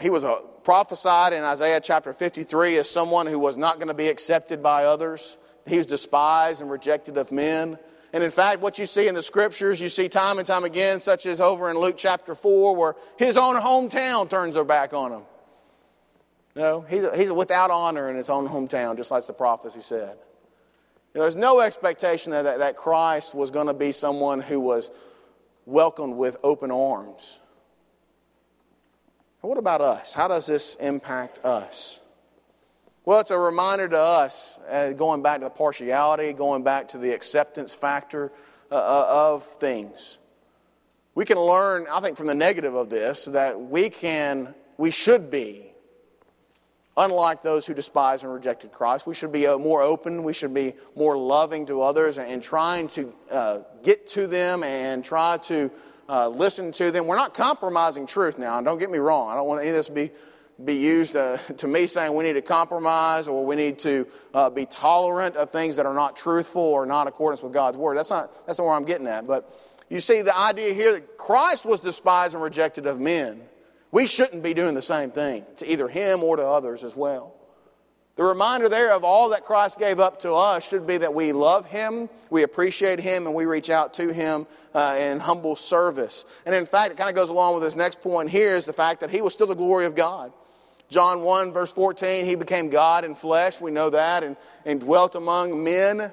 he 0.00 0.10
was 0.10 0.24
a, 0.24 0.38
prophesied 0.64 1.32
in 1.32 1.44
Isaiah 1.44 1.80
chapter 1.80 2.12
53 2.12 2.78
as 2.78 2.90
someone 2.90 3.26
who 3.26 3.38
was 3.38 3.56
not 3.56 3.76
going 3.76 3.88
to 3.88 3.94
be 3.94 4.08
accepted 4.08 4.62
by 4.62 4.84
others. 4.84 5.38
He 5.66 5.78
was 5.78 5.86
despised 5.86 6.60
and 6.60 6.70
rejected 6.70 7.16
of 7.16 7.30
men. 7.30 7.78
And 8.12 8.24
in 8.24 8.30
fact, 8.30 8.60
what 8.60 8.78
you 8.78 8.86
see 8.86 9.06
in 9.06 9.14
the 9.14 9.22
scriptures, 9.22 9.80
you 9.80 9.88
see 9.88 10.08
time 10.08 10.38
and 10.38 10.46
time 10.46 10.64
again, 10.64 11.00
such 11.00 11.26
as 11.26 11.40
over 11.40 11.70
in 11.70 11.76
Luke 11.76 11.96
chapter 11.98 12.34
4, 12.34 12.74
where 12.74 12.96
his 13.18 13.36
own 13.36 13.56
hometown 13.56 14.30
turns 14.30 14.54
their 14.54 14.64
back 14.64 14.94
on 14.94 15.12
him. 15.12 15.22
You 16.54 16.62
know, 16.62 16.80
he's, 16.88 17.04
he's 17.14 17.30
without 17.30 17.70
honor 17.70 18.08
in 18.08 18.16
his 18.16 18.30
own 18.30 18.48
hometown, 18.48 18.96
just 18.96 19.10
like 19.10 19.26
the 19.26 19.32
prophecy 19.32 19.80
said. 19.82 20.16
You 21.14 21.18
know, 21.18 21.22
there's 21.22 21.36
no 21.36 21.60
expectation 21.60 22.32
that, 22.32 22.42
that, 22.42 22.58
that 22.58 22.76
Christ 22.76 23.34
was 23.34 23.50
going 23.50 23.66
to 23.66 23.74
be 23.74 23.92
someone 23.92 24.40
who 24.40 24.58
was 24.58 24.90
welcomed 25.66 26.16
with 26.16 26.36
open 26.42 26.70
arms. 26.70 27.38
what 29.42 29.58
about 29.58 29.82
us? 29.82 30.14
How 30.14 30.28
does 30.28 30.46
this 30.46 30.76
impact 30.76 31.44
us? 31.44 32.00
Well, 33.08 33.20
it's 33.20 33.30
a 33.30 33.38
reminder 33.38 33.88
to 33.88 33.98
us, 33.98 34.58
uh, 34.68 34.92
going 34.92 35.22
back 35.22 35.38
to 35.38 35.44
the 35.44 35.50
partiality, 35.50 36.34
going 36.34 36.62
back 36.62 36.88
to 36.88 36.98
the 36.98 37.12
acceptance 37.12 37.72
factor 37.72 38.30
uh, 38.70 38.74
uh, 38.74 39.06
of 39.32 39.44
things. 39.44 40.18
We 41.14 41.24
can 41.24 41.38
learn, 41.38 41.86
I 41.90 42.00
think, 42.00 42.18
from 42.18 42.26
the 42.26 42.34
negative 42.34 42.74
of 42.74 42.90
this, 42.90 43.24
that 43.24 43.58
we 43.58 43.88
can, 43.88 44.54
we 44.76 44.90
should 44.90 45.30
be, 45.30 45.72
unlike 46.98 47.40
those 47.40 47.66
who 47.66 47.72
despise 47.72 48.24
and 48.24 48.30
rejected 48.30 48.72
Christ. 48.72 49.06
We 49.06 49.14
should 49.14 49.32
be 49.32 49.46
uh, 49.46 49.56
more 49.56 49.80
open, 49.80 50.22
we 50.22 50.34
should 50.34 50.52
be 50.52 50.74
more 50.94 51.16
loving 51.16 51.64
to 51.64 51.80
others, 51.80 52.18
and, 52.18 52.42
trying 52.42 52.88
to 52.88 53.14
uh, 53.30 53.58
get 53.82 54.06
to 54.08 54.26
them 54.26 54.62
and 54.62 55.02
try 55.02 55.38
to 55.44 55.70
uh, 56.10 56.28
listen 56.28 56.72
to 56.72 56.90
them. 56.90 57.06
We're 57.06 57.16
not 57.16 57.32
compromising 57.32 58.04
truth 58.04 58.38
now, 58.38 58.60
don't 58.60 58.78
get 58.78 58.90
me 58.90 58.98
wrong. 58.98 59.30
I 59.30 59.34
don't 59.34 59.48
want 59.48 59.62
any 59.62 59.70
of 59.70 59.76
this 59.76 59.86
to 59.86 59.92
be 59.92 60.10
be 60.62 60.74
used 60.74 61.14
uh, 61.16 61.38
to 61.58 61.66
me 61.68 61.86
saying 61.86 62.14
we 62.14 62.24
need 62.24 62.34
to 62.34 62.42
compromise 62.42 63.28
or 63.28 63.44
we 63.44 63.56
need 63.56 63.78
to 63.80 64.06
uh, 64.34 64.50
be 64.50 64.66
tolerant 64.66 65.36
of 65.36 65.50
things 65.50 65.76
that 65.76 65.86
are 65.86 65.94
not 65.94 66.16
truthful 66.16 66.62
or 66.62 66.86
not 66.86 67.02
in 67.02 67.08
accordance 67.08 67.42
with 67.42 67.52
God's 67.52 67.76
word. 67.76 67.96
That's 67.96 68.10
not, 68.10 68.46
that's 68.46 68.58
not 68.58 68.66
where 68.66 68.74
I'm 68.74 68.84
getting 68.84 69.06
at. 69.06 69.26
But 69.26 69.52
you 69.88 70.00
see 70.00 70.22
the 70.22 70.36
idea 70.36 70.74
here 70.74 70.92
that 70.92 71.16
Christ 71.16 71.64
was 71.64 71.80
despised 71.80 72.34
and 72.34 72.42
rejected 72.42 72.86
of 72.86 73.00
men. 73.00 73.40
We 73.90 74.06
shouldn't 74.06 74.42
be 74.42 74.52
doing 74.52 74.74
the 74.74 74.82
same 74.82 75.10
thing 75.10 75.44
to 75.58 75.70
either 75.70 75.88
him 75.88 76.22
or 76.22 76.36
to 76.36 76.46
others 76.46 76.84
as 76.84 76.94
well. 76.94 77.34
The 78.18 78.24
reminder 78.24 78.68
there 78.68 78.90
of 78.90 79.04
all 79.04 79.28
that 79.28 79.44
Christ 79.44 79.78
gave 79.78 80.00
up 80.00 80.18
to 80.22 80.32
us 80.32 80.68
should 80.68 80.88
be 80.88 80.98
that 80.98 81.14
we 81.14 81.30
love 81.30 81.66
Him, 81.66 82.10
we 82.30 82.42
appreciate 82.42 82.98
Him, 82.98 83.26
and 83.26 83.34
we 83.34 83.46
reach 83.46 83.70
out 83.70 83.94
to 83.94 84.12
Him 84.12 84.48
uh, 84.74 84.96
in 84.98 85.20
humble 85.20 85.54
service. 85.54 86.24
And 86.44 86.52
in 86.52 86.66
fact, 86.66 86.90
it 86.90 86.96
kind 86.96 87.08
of 87.08 87.14
goes 87.14 87.30
along 87.30 87.54
with 87.54 87.62
this 87.62 87.76
next 87.76 88.00
point 88.00 88.28
here 88.28 88.54
is 88.54 88.66
the 88.66 88.72
fact 88.72 89.02
that 89.02 89.10
He 89.10 89.20
was 89.20 89.34
still 89.34 89.46
the 89.46 89.54
glory 89.54 89.86
of 89.86 89.94
God. 89.94 90.32
John 90.88 91.22
1, 91.22 91.52
verse 91.52 91.72
14, 91.72 92.24
he 92.24 92.34
became 92.34 92.70
God 92.70 93.04
in 93.04 93.14
flesh. 93.14 93.60
We 93.60 93.70
know 93.70 93.90
that, 93.90 94.24
and, 94.24 94.36
and 94.64 94.80
dwelt 94.80 95.14
among 95.14 95.62
men. 95.62 96.12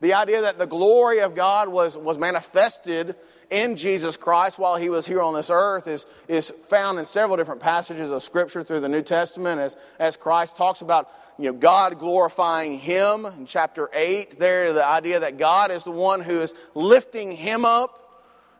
The 0.00 0.14
idea 0.14 0.42
that 0.42 0.58
the 0.58 0.66
glory 0.66 1.20
of 1.20 1.34
God 1.34 1.68
was, 1.68 1.96
was 1.96 2.16
manifested 2.16 3.16
in 3.50 3.76
Jesus 3.76 4.16
Christ 4.16 4.58
while 4.58 4.76
he 4.76 4.88
was 4.88 5.06
here 5.06 5.20
on 5.20 5.34
this 5.34 5.50
earth 5.50 5.88
is, 5.88 6.06
is 6.28 6.50
found 6.50 6.98
in 6.98 7.04
several 7.04 7.36
different 7.36 7.60
passages 7.60 8.10
of 8.10 8.22
Scripture 8.22 8.62
through 8.62 8.80
the 8.80 8.88
New 8.88 9.02
Testament 9.02 9.60
as, 9.60 9.76
as 9.98 10.16
Christ 10.16 10.56
talks 10.56 10.80
about 10.80 11.10
you 11.38 11.46
know, 11.46 11.52
God 11.52 11.98
glorifying 11.98 12.78
him 12.78 13.26
in 13.26 13.46
chapter 13.46 13.90
8. 13.92 14.38
There, 14.38 14.72
the 14.72 14.86
idea 14.86 15.20
that 15.20 15.36
God 15.36 15.70
is 15.70 15.84
the 15.84 15.90
one 15.90 16.20
who 16.20 16.40
is 16.40 16.54
lifting 16.74 17.32
him 17.32 17.64
up 17.64 17.99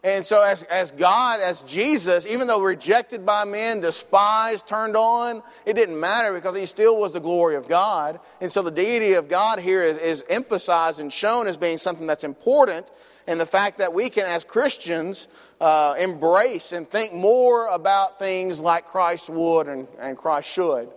and 0.03 0.25
so, 0.25 0.43
as, 0.43 0.63
as 0.65 0.93
God, 0.93 1.41
as 1.41 1.61
Jesus, 1.63 2.27
even 2.27 2.47
though 2.47 2.63
rejected 2.63 3.27
by 3.27 3.45
men, 3.45 3.81
despised, 3.81 4.67
turned 4.67 4.97
on, 4.97 5.43
it 5.67 5.75
didn't 5.75 6.01
matter 6.01 6.33
because 6.33 6.57
he 6.57 6.65
still 6.65 6.97
was 6.97 7.13
the 7.13 7.21
glory 7.21 7.55
of 7.55 7.69
God. 7.69 8.19
And 8.41 8.51
so, 8.51 8.63
the 8.63 8.71
deity 8.71 9.13
of 9.13 9.29
God 9.29 9.59
here 9.59 9.83
is, 9.83 9.99
is 9.99 10.25
emphasized 10.31 11.01
and 11.01 11.13
shown 11.13 11.47
as 11.47 11.59
being 11.59 11.77
something 11.77 12.07
that's 12.07 12.25
important. 12.25 12.91
And 13.27 13.39
the 13.39 13.47
fact 13.47 13.79
that 13.79 13.93
we 13.93 14.09
can, 14.09 14.25
as 14.25 14.43
Christians, 14.43 15.29
uh, 15.61 15.95
embrace 15.99 16.73
and 16.73 16.89
think 16.89 17.13
more 17.13 17.67
about 17.67 18.19
things 18.19 18.59
like 18.59 18.87
Christ 18.87 19.29
would 19.29 19.69
and, 19.69 19.87
and 19.99 20.17
Christ 20.17 20.49
should. 20.49 20.89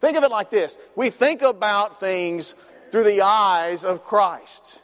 Think 0.00 0.16
of 0.16 0.22
it 0.22 0.30
like 0.30 0.48
this 0.48 0.78
we 0.94 1.10
think 1.10 1.42
about 1.42 1.98
things 1.98 2.54
through 2.92 3.04
the 3.04 3.22
eyes 3.22 3.84
of 3.84 4.04
Christ, 4.04 4.80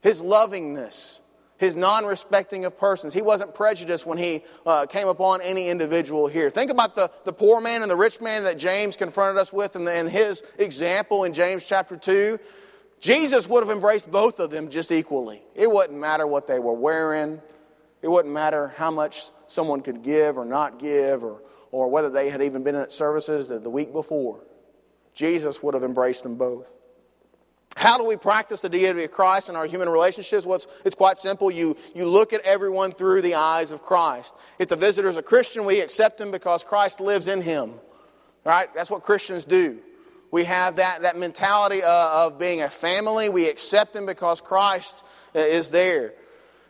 his 0.00 0.22
lovingness 0.22 1.17
his 1.58 1.76
non 1.76 2.06
respecting 2.06 2.64
of 2.64 2.78
persons. 2.78 3.12
He 3.12 3.22
wasn't 3.22 3.54
prejudiced 3.54 4.06
when 4.06 4.18
he 4.18 4.44
uh, 4.64 4.86
came 4.86 5.08
upon 5.08 5.42
any 5.42 5.68
individual 5.68 6.26
here. 6.26 6.48
Think 6.48 6.70
about 6.70 6.94
the, 6.94 7.10
the 7.24 7.32
poor 7.32 7.60
man 7.60 7.82
and 7.82 7.90
the 7.90 7.96
rich 7.96 8.20
man 8.20 8.44
that 8.44 8.58
James 8.58 8.96
confronted 8.96 9.38
us 9.38 9.52
with 9.52 9.76
and, 9.76 9.88
in 9.88 10.06
his 10.06 10.42
example 10.58 11.24
in 11.24 11.32
James 11.32 11.64
chapter 11.64 11.96
2. 11.96 12.38
Jesus 13.00 13.48
would 13.48 13.62
have 13.62 13.70
embraced 13.70 14.10
both 14.10 14.40
of 14.40 14.50
them 14.50 14.70
just 14.70 14.90
equally. 14.90 15.42
It 15.54 15.70
wouldn't 15.70 15.98
matter 15.98 16.26
what 16.26 16.46
they 16.46 16.58
were 16.58 16.72
wearing, 16.72 17.40
it 18.02 18.08
wouldn't 18.08 18.32
matter 18.32 18.68
how 18.76 18.90
much 18.90 19.30
someone 19.46 19.80
could 19.80 20.02
give 20.02 20.38
or 20.38 20.44
not 20.44 20.78
give, 20.78 21.24
or, 21.24 21.42
or 21.70 21.88
whether 21.88 22.10
they 22.10 22.28
had 22.28 22.42
even 22.42 22.62
been 22.62 22.74
at 22.74 22.92
services 22.92 23.48
the, 23.48 23.58
the 23.58 23.70
week 23.70 23.92
before. 23.92 24.44
Jesus 25.14 25.62
would 25.62 25.74
have 25.74 25.82
embraced 25.82 26.22
them 26.22 26.36
both. 26.36 26.76
How 27.78 27.96
do 27.96 28.04
we 28.04 28.16
practice 28.16 28.60
the 28.60 28.68
deity 28.68 29.04
of 29.04 29.12
Christ 29.12 29.48
in 29.48 29.54
our 29.54 29.64
human 29.64 29.88
relationships? 29.88 30.44
Well, 30.44 30.56
it's, 30.56 30.66
it's, 30.84 30.96
quite 30.96 31.20
simple. 31.20 31.48
You, 31.48 31.76
you 31.94 32.06
look 32.06 32.32
at 32.32 32.40
everyone 32.40 32.90
through 32.90 33.22
the 33.22 33.36
eyes 33.36 33.70
of 33.70 33.82
Christ. 33.82 34.34
If 34.58 34.68
the 34.68 34.74
visitor 34.74 35.08
is 35.08 35.16
a 35.16 35.22
Christian, 35.22 35.64
we 35.64 35.80
accept 35.80 36.20
him 36.20 36.32
because 36.32 36.64
Christ 36.64 36.98
lives 36.98 37.28
in 37.28 37.40
him. 37.40 37.74
Right? 38.44 38.68
That's 38.74 38.90
what 38.90 39.02
Christians 39.02 39.44
do. 39.44 39.78
We 40.32 40.42
have 40.42 40.76
that, 40.76 41.02
that 41.02 41.16
mentality 41.16 41.84
uh, 41.84 42.26
of 42.26 42.36
being 42.36 42.62
a 42.62 42.68
family. 42.68 43.28
We 43.28 43.48
accept 43.48 43.92
them 43.92 44.06
because 44.06 44.40
Christ 44.40 45.04
uh, 45.36 45.38
is 45.38 45.68
there. 45.68 46.14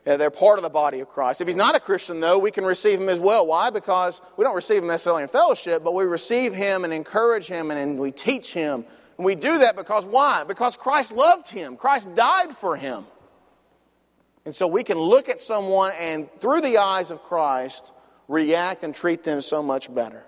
Uh, 0.06 0.18
they're 0.18 0.30
part 0.30 0.58
of 0.58 0.62
the 0.62 0.68
body 0.68 1.00
of 1.00 1.08
Christ. 1.08 1.40
If 1.40 1.46
he's 1.46 1.56
not 1.56 1.74
a 1.74 1.80
Christian, 1.80 2.20
though, 2.20 2.38
we 2.38 2.50
can 2.50 2.66
receive 2.66 3.00
him 3.00 3.08
as 3.08 3.18
well. 3.18 3.46
Why? 3.46 3.70
Because 3.70 4.20
we 4.36 4.44
don't 4.44 4.54
receive 4.54 4.82
him 4.82 4.88
necessarily 4.88 5.22
in 5.22 5.30
fellowship, 5.30 5.82
but 5.82 5.94
we 5.94 6.04
receive 6.04 6.52
him 6.52 6.84
and 6.84 6.92
encourage 6.92 7.46
him 7.46 7.70
and 7.70 7.98
we 7.98 8.12
teach 8.12 8.52
him 8.52 8.84
And 9.18 9.24
we 9.24 9.34
do 9.34 9.58
that 9.58 9.76
because 9.76 10.06
why? 10.06 10.44
Because 10.44 10.76
Christ 10.76 11.12
loved 11.12 11.50
him, 11.50 11.76
Christ 11.76 12.14
died 12.14 12.52
for 12.52 12.76
him. 12.76 13.04
And 14.44 14.54
so 14.54 14.66
we 14.66 14.82
can 14.82 14.96
look 14.96 15.28
at 15.28 15.40
someone 15.40 15.92
and, 15.98 16.32
through 16.40 16.62
the 16.62 16.78
eyes 16.78 17.10
of 17.10 17.22
Christ, 17.22 17.92
react 18.28 18.82
and 18.82 18.94
treat 18.94 19.22
them 19.24 19.42
so 19.42 19.62
much 19.62 19.92
better. 19.92 20.24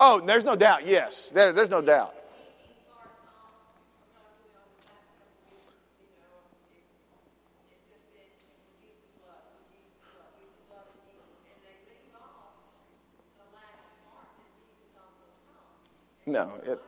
Oh, 0.00 0.18
there's 0.18 0.42
no 0.42 0.56
doubt. 0.56 0.88
Yes, 0.88 1.28
there, 1.28 1.52
there's 1.52 1.70
no 1.70 1.80
doubt. 1.80 2.12
No, 16.32 16.50
it, 16.64 16.80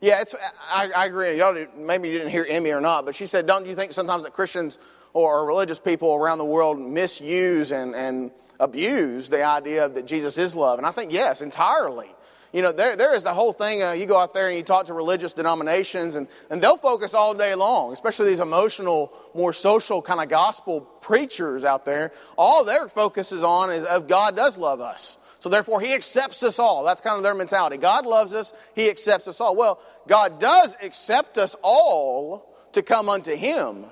Yeah, 0.00 0.20
it's, 0.20 0.34
I, 0.70 0.90
I 0.94 1.06
agree. 1.06 1.38
Y'all, 1.38 1.66
maybe 1.76 2.10
you 2.10 2.18
didn't 2.18 2.30
hear 2.30 2.46
Emmy 2.48 2.70
or 2.70 2.80
not, 2.80 3.04
but 3.04 3.16
she 3.16 3.26
said, 3.26 3.46
Don't 3.46 3.66
you 3.66 3.74
think 3.74 3.90
sometimes 3.90 4.22
that 4.22 4.32
Christians 4.32 4.78
or 5.12 5.44
religious 5.44 5.80
people 5.80 6.14
around 6.14 6.38
the 6.38 6.44
world 6.44 6.78
misuse 6.78 7.72
and, 7.72 7.96
and 7.96 8.30
abuse 8.60 9.28
the 9.30 9.42
idea 9.42 9.88
that 9.88 10.06
Jesus 10.06 10.38
is 10.38 10.54
love? 10.54 10.78
And 10.78 10.86
I 10.86 10.92
think, 10.92 11.12
yes, 11.12 11.42
entirely. 11.42 12.13
You 12.54 12.62
know, 12.62 12.70
there, 12.70 12.94
there 12.94 13.12
is 13.12 13.24
the 13.24 13.34
whole 13.34 13.52
thing. 13.52 13.82
Uh, 13.82 13.92
you 13.92 14.06
go 14.06 14.16
out 14.16 14.32
there 14.32 14.46
and 14.46 14.56
you 14.56 14.62
talk 14.62 14.86
to 14.86 14.94
religious 14.94 15.32
denominations, 15.32 16.14
and, 16.14 16.28
and 16.50 16.62
they'll 16.62 16.76
focus 16.76 17.12
all 17.12 17.34
day 17.34 17.56
long, 17.56 17.92
especially 17.92 18.28
these 18.28 18.38
emotional, 18.38 19.12
more 19.34 19.52
social 19.52 20.00
kind 20.00 20.20
of 20.20 20.28
gospel 20.28 20.80
preachers 20.80 21.64
out 21.64 21.84
there. 21.84 22.12
All 22.38 22.62
their 22.62 22.86
focus 22.86 23.32
is 23.32 23.42
on 23.42 23.72
is 23.72 23.82
of 23.82 24.06
God 24.06 24.36
does 24.36 24.56
love 24.56 24.80
us. 24.80 25.18
So 25.40 25.48
therefore, 25.48 25.80
he 25.80 25.94
accepts 25.94 26.44
us 26.44 26.60
all. 26.60 26.84
That's 26.84 27.00
kind 27.00 27.16
of 27.16 27.24
their 27.24 27.34
mentality. 27.34 27.76
God 27.76 28.06
loves 28.06 28.32
us, 28.32 28.52
he 28.76 28.88
accepts 28.88 29.26
us 29.26 29.40
all. 29.40 29.56
Well, 29.56 29.80
God 30.06 30.38
does 30.38 30.76
accept 30.80 31.38
us 31.38 31.56
all 31.60 32.54
to 32.74 32.82
come 32.84 33.08
unto 33.08 33.34
him, 33.34 33.84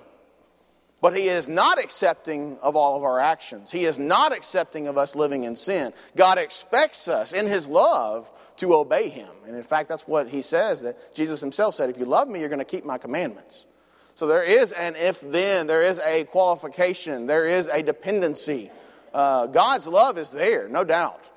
but 1.00 1.16
he 1.16 1.28
is 1.28 1.48
not 1.48 1.82
accepting 1.82 2.58
of 2.62 2.76
all 2.76 2.96
of 2.96 3.02
our 3.02 3.18
actions. 3.18 3.72
He 3.72 3.86
is 3.86 3.98
not 3.98 4.32
accepting 4.32 4.86
of 4.86 4.96
us 4.96 5.16
living 5.16 5.42
in 5.42 5.56
sin. 5.56 5.92
God 6.14 6.38
expects 6.38 7.08
us 7.08 7.32
in 7.32 7.48
his 7.48 7.66
love 7.66 8.30
to 8.62 8.74
obey 8.76 9.08
him. 9.08 9.28
And 9.44 9.56
in 9.56 9.62
fact, 9.64 9.88
that's 9.88 10.06
what 10.06 10.28
he 10.28 10.40
says 10.40 10.82
that 10.82 11.14
Jesus 11.14 11.40
himself 11.40 11.74
said, 11.74 11.90
if 11.90 11.98
you 11.98 12.04
love 12.04 12.28
me, 12.28 12.38
you're 12.38 12.48
going 12.48 12.60
to 12.60 12.64
keep 12.64 12.84
my 12.84 12.96
commandments. 12.96 13.66
So 14.14 14.28
there 14.28 14.44
is 14.44 14.70
an 14.70 14.94
if 14.94 15.20
then, 15.20 15.66
there 15.66 15.82
is 15.82 15.98
a 15.98 16.22
qualification, 16.24 17.26
there 17.26 17.48
is 17.48 17.66
a 17.66 17.82
dependency. 17.82 18.70
Uh, 19.12 19.46
God's 19.48 19.88
love 19.88 20.16
is 20.16 20.30
there, 20.30 20.68
no 20.68 20.84
doubt. 20.84 21.28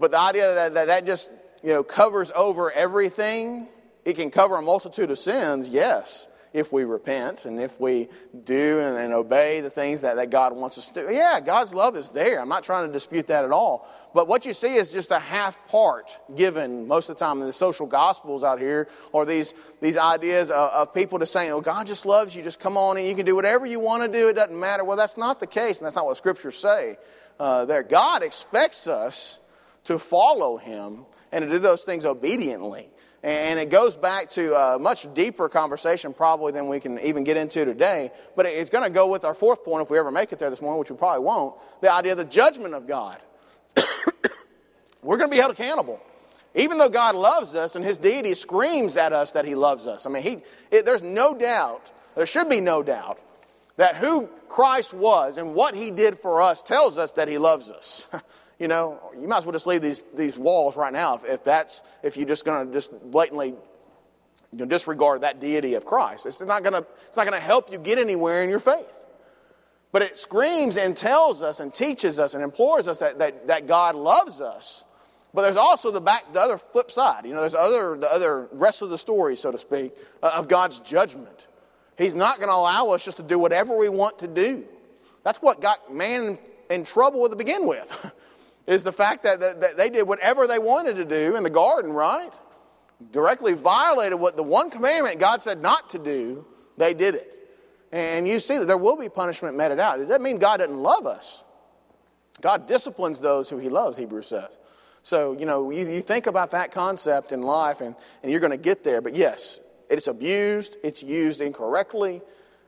But 0.00 0.10
the 0.10 0.18
idea 0.18 0.52
that, 0.54 0.74
that 0.74 0.86
that 0.86 1.06
just 1.06 1.30
you 1.62 1.72
know 1.72 1.84
covers 1.84 2.32
over 2.34 2.72
everything, 2.72 3.68
it 4.04 4.14
can 4.14 4.32
cover 4.32 4.56
a 4.56 4.62
multitude 4.62 5.12
of 5.12 5.18
sins, 5.18 5.68
yes, 5.68 6.26
if 6.52 6.72
we 6.72 6.84
repent 6.84 7.44
and 7.44 7.60
if 7.60 7.80
we 7.80 8.08
do 8.44 8.80
and, 8.80 8.96
and, 8.96 9.12
obey 9.12 9.60
the 9.60 9.70
things 9.70 10.02
that, 10.02 10.16
that 10.16 10.30
God 10.30 10.54
wants 10.54 10.78
us 10.78 10.90
to 10.90 11.06
do. 11.06 11.12
Yeah, 11.12 11.40
God's 11.40 11.74
love 11.74 11.96
is 11.96 12.10
there. 12.10 12.40
I'm 12.40 12.48
not 12.48 12.64
trying 12.64 12.86
to 12.86 12.92
dispute 12.92 13.26
that 13.28 13.44
at 13.44 13.50
all. 13.50 13.88
But 14.14 14.28
what 14.28 14.46
you 14.46 14.52
see 14.52 14.74
is 14.74 14.92
just 14.92 15.10
a 15.10 15.18
half 15.18 15.68
part 15.68 16.18
given 16.34 16.86
most 16.86 17.08
of 17.08 17.16
the 17.16 17.24
time 17.24 17.40
in 17.40 17.46
the 17.46 17.52
social 17.52 17.86
gospels 17.86 18.44
out 18.44 18.58
here, 18.58 18.88
or 19.12 19.26
these, 19.26 19.54
these 19.80 19.98
ideas 19.98 20.50
of, 20.50 20.70
of 20.70 20.94
people 20.94 21.18
just 21.18 21.32
saying, 21.32 21.50
oh, 21.50 21.60
God 21.60 21.86
just 21.86 22.06
loves 22.06 22.34
you, 22.34 22.42
just 22.42 22.60
come 22.60 22.76
on 22.76 22.96
and 22.96 23.06
you 23.06 23.14
can 23.14 23.26
do 23.26 23.34
whatever 23.34 23.66
you 23.66 23.80
want 23.80 24.02
to 24.02 24.08
do, 24.08 24.28
it 24.28 24.34
doesn't 24.34 24.58
matter. 24.58 24.84
Well, 24.84 24.96
that's 24.96 25.16
not 25.16 25.40
the 25.40 25.46
case, 25.46 25.78
and 25.78 25.86
that's 25.86 25.96
not 25.96 26.06
what 26.06 26.16
scriptures 26.16 26.56
say 26.56 26.96
uh, 27.38 27.64
there. 27.64 27.82
God 27.82 28.22
expects 28.22 28.86
us 28.86 29.40
to 29.84 29.98
follow 29.98 30.56
him 30.56 31.04
and 31.32 31.42
to 31.42 31.50
do 31.50 31.58
those 31.58 31.84
things 31.84 32.04
obediently. 32.04 32.88
And 33.22 33.58
it 33.58 33.68
goes 33.68 33.96
back 33.96 34.30
to 34.30 34.54
a 34.54 34.78
much 34.78 35.12
deeper 35.12 35.48
conversation, 35.48 36.14
probably, 36.14 36.52
than 36.52 36.68
we 36.68 36.78
can 36.78 37.00
even 37.00 37.24
get 37.24 37.36
into 37.36 37.64
today. 37.64 38.12
But 38.36 38.46
it's 38.46 38.70
going 38.70 38.84
to 38.84 38.90
go 38.90 39.08
with 39.08 39.24
our 39.24 39.34
fourth 39.34 39.64
point 39.64 39.82
if 39.82 39.90
we 39.90 39.98
ever 39.98 40.12
make 40.12 40.32
it 40.32 40.38
there 40.38 40.50
this 40.50 40.62
morning, 40.62 40.78
which 40.78 40.90
we 40.90 40.96
probably 40.96 41.24
won't 41.24 41.56
the 41.80 41.92
idea 41.92 42.12
of 42.12 42.18
the 42.18 42.24
judgment 42.24 42.74
of 42.74 42.86
God. 42.86 43.18
We're 45.02 45.16
going 45.16 45.30
to 45.30 45.34
be 45.34 45.40
held 45.40 45.52
accountable. 45.52 46.00
Even 46.54 46.78
though 46.78 46.88
God 46.88 47.14
loves 47.14 47.54
us 47.54 47.76
and 47.76 47.84
his 47.84 47.98
deity 47.98 48.34
screams 48.34 48.96
at 48.96 49.12
us 49.12 49.32
that 49.32 49.44
he 49.44 49.54
loves 49.54 49.86
us. 49.86 50.06
I 50.06 50.10
mean, 50.10 50.22
he, 50.22 50.38
it, 50.70 50.86
there's 50.86 51.02
no 51.02 51.34
doubt, 51.34 51.92
there 52.14 52.26
should 52.26 52.48
be 52.48 52.60
no 52.60 52.82
doubt, 52.82 53.20
that 53.76 53.96
who 53.96 54.28
Christ 54.48 54.94
was 54.94 55.38
and 55.38 55.54
what 55.54 55.74
he 55.74 55.90
did 55.90 56.18
for 56.18 56.42
us 56.42 56.62
tells 56.62 56.98
us 56.98 57.12
that 57.12 57.28
he 57.28 57.38
loves 57.38 57.70
us. 57.70 58.06
you 58.58 58.68
know, 58.68 59.00
you 59.18 59.28
might 59.28 59.38
as 59.38 59.46
well 59.46 59.52
just 59.52 59.66
leave 59.66 59.82
these, 59.82 60.02
these 60.14 60.36
walls 60.36 60.76
right 60.76 60.92
now 60.92 61.16
if, 61.16 61.24
if 61.24 61.44
that's, 61.44 61.82
if 62.02 62.16
you're 62.16 62.26
just 62.26 62.44
going 62.44 62.66
to 62.66 62.72
just 62.72 62.92
blatantly 63.10 63.54
you 64.52 64.58
know, 64.58 64.64
disregard 64.64 65.20
that 65.20 65.40
deity 65.40 65.74
of 65.74 65.84
Christ. 65.84 66.26
It's 66.26 66.40
not 66.40 66.62
going 66.62 66.72
to, 66.72 66.86
it's 67.06 67.16
not 67.16 67.24
going 67.24 67.38
to 67.38 67.46
help 67.46 67.70
you 67.70 67.78
get 67.78 67.98
anywhere 67.98 68.42
in 68.42 68.50
your 68.50 68.58
faith. 68.58 68.94
But 69.92 70.02
it 70.02 70.16
screams 70.16 70.76
and 70.76 70.96
tells 70.96 71.42
us 71.42 71.60
and 71.60 71.72
teaches 71.72 72.18
us 72.18 72.34
and 72.34 72.42
implores 72.42 72.88
us 72.88 72.98
that, 72.98 73.18
that, 73.20 73.46
that 73.46 73.66
God 73.66 73.94
loves 73.94 74.40
us. 74.40 74.84
But 75.32 75.42
there's 75.42 75.56
also 75.56 75.90
the 75.90 76.00
back, 76.00 76.32
the 76.32 76.40
other 76.40 76.58
flip 76.58 76.90
side. 76.90 77.24
You 77.24 77.34
know, 77.34 77.40
there's 77.40 77.54
other, 77.54 77.96
the 77.96 78.12
other 78.12 78.48
rest 78.52 78.82
of 78.82 78.90
the 78.90 78.98
story, 78.98 79.36
so 79.36 79.52
to 79.52 79.58
speak, 79.58 79.94
uh, 80.22 80.32
of 80.34 80.48
God's 80.48 80.78
judgment. 80.80 81.46
He's 81.96 82.14
not 82.14 82.38
going 82.38 82.48
to 82.48 82.54
allow 82.54 82.90
us 82.90 83.04
just 83.04 83.18
to 83.18 83.22
do 83.22 83.38
whatever 83.38 83.76
we 83.76 83.88
want 83.88 84.20
to 84.20 84.28
do. 84.28 84.64
That's 85.24 85.40
what 85.42 85.60
got 85.60 85.94
man 85.94 86.38
in 86.70 86.84
trouble 86.84 87.28
to 87.28 87.36
begin 87.36 87.66
with. 87.66 88.12
is 88.68 88.84
the 88.84 88.92
fact 88.92 89.22
that, 89.22 89.40
that, 89.40 89.60
that 89.62 89.76
they 89.78 89.88
did 89.88 90.06
whatever 90.06 90.46
they 90.46 90.58
wanted 90.58 90.96
to 90.96 91.04
do 91.06 91.36
in 91.36 91.42
the 91.42 91.50
garden, 91.50 91.90
right? 91.90 92.30
Directly 93.10 93.54
violated 93.54 94.20
what 94.20 94.36
the 94.36 94.42
one 94.42 94.68
commandment 94.68 95.18
God 95.18 95.40
said 95.40 95.62
not 95.62 95.88
to 95.90 95.98
do, 95.98 96.44
they 96.76 96.92
did 96.92 97.14
it. 97.14 97.34
And 97.92 98.28
you 98.28 98.38
see 98.38 98.58
that 98.58 98.66
there 98.66 98.76
will 98.76 98.98
be 98.98 99.08
punishment 99.08 99.56
meted 99.56 99.80
out. 99.80 100.00
It 100.00 100.04
doesn't 100.04 100.22
mean 100.22 100.36
God 100.36 100.58
doesn't 100.58 100.76
love 100.76 101.06
us. 101.06 101.42
God 102.42 102.68
disciplines 102.68 103.20
those 103.20 103.48
who 103.48 103.56
he 103.56 103.70
loves, 103.70 103.96
Hebrews 103.96 104.26
says. 104.26 104.50
So, 105.02 105.32
you 105.32 105.46
know, 105.46 105.70
you, 105.70 105.88
you 105.88 106.02
think 106.02 106.26
about 106.26 106.50
that 106.50 106.70
concept 106.70 107.32
in 107.32 107.40
life 107.40 107.80
and, 107.80 107.96
and 108.22 108.30
you're 108.30 108.40
going 108.40 108.50
to 108.50 108.58
get 108.58 108.84
there. 108.84 109.00
But 109.00 109.16
yes, 109.16 109.60
it's 109.88 110.08
abused, 110.08 110.76
it's 110.84 111.02
used 111.02 111.40
incorrectly. 111.40 112.20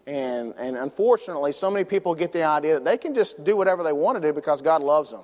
And, 0.06 0.54
and 0.56 0.78
unfortunately, 0.78 1.52
so 1.52 1.70
many 1.70 1.84
people 1.84 2.14
get 2.14 2.32
the 2.32 2.44
idea 2.44 2.74
that 2.74 2.86
they 2.86 2.96
can 2.96 3.12
just 3.12 3.44
do 3.44 3.54
whatever 3.54 3.82
they 3.82 3.92
want 3.92 4.16
to 4.16 4.26
do 4.26 4.32
because 4.32 4.62
God 4.62 4.82
loves 4.82 5.10
them 5.10 5.20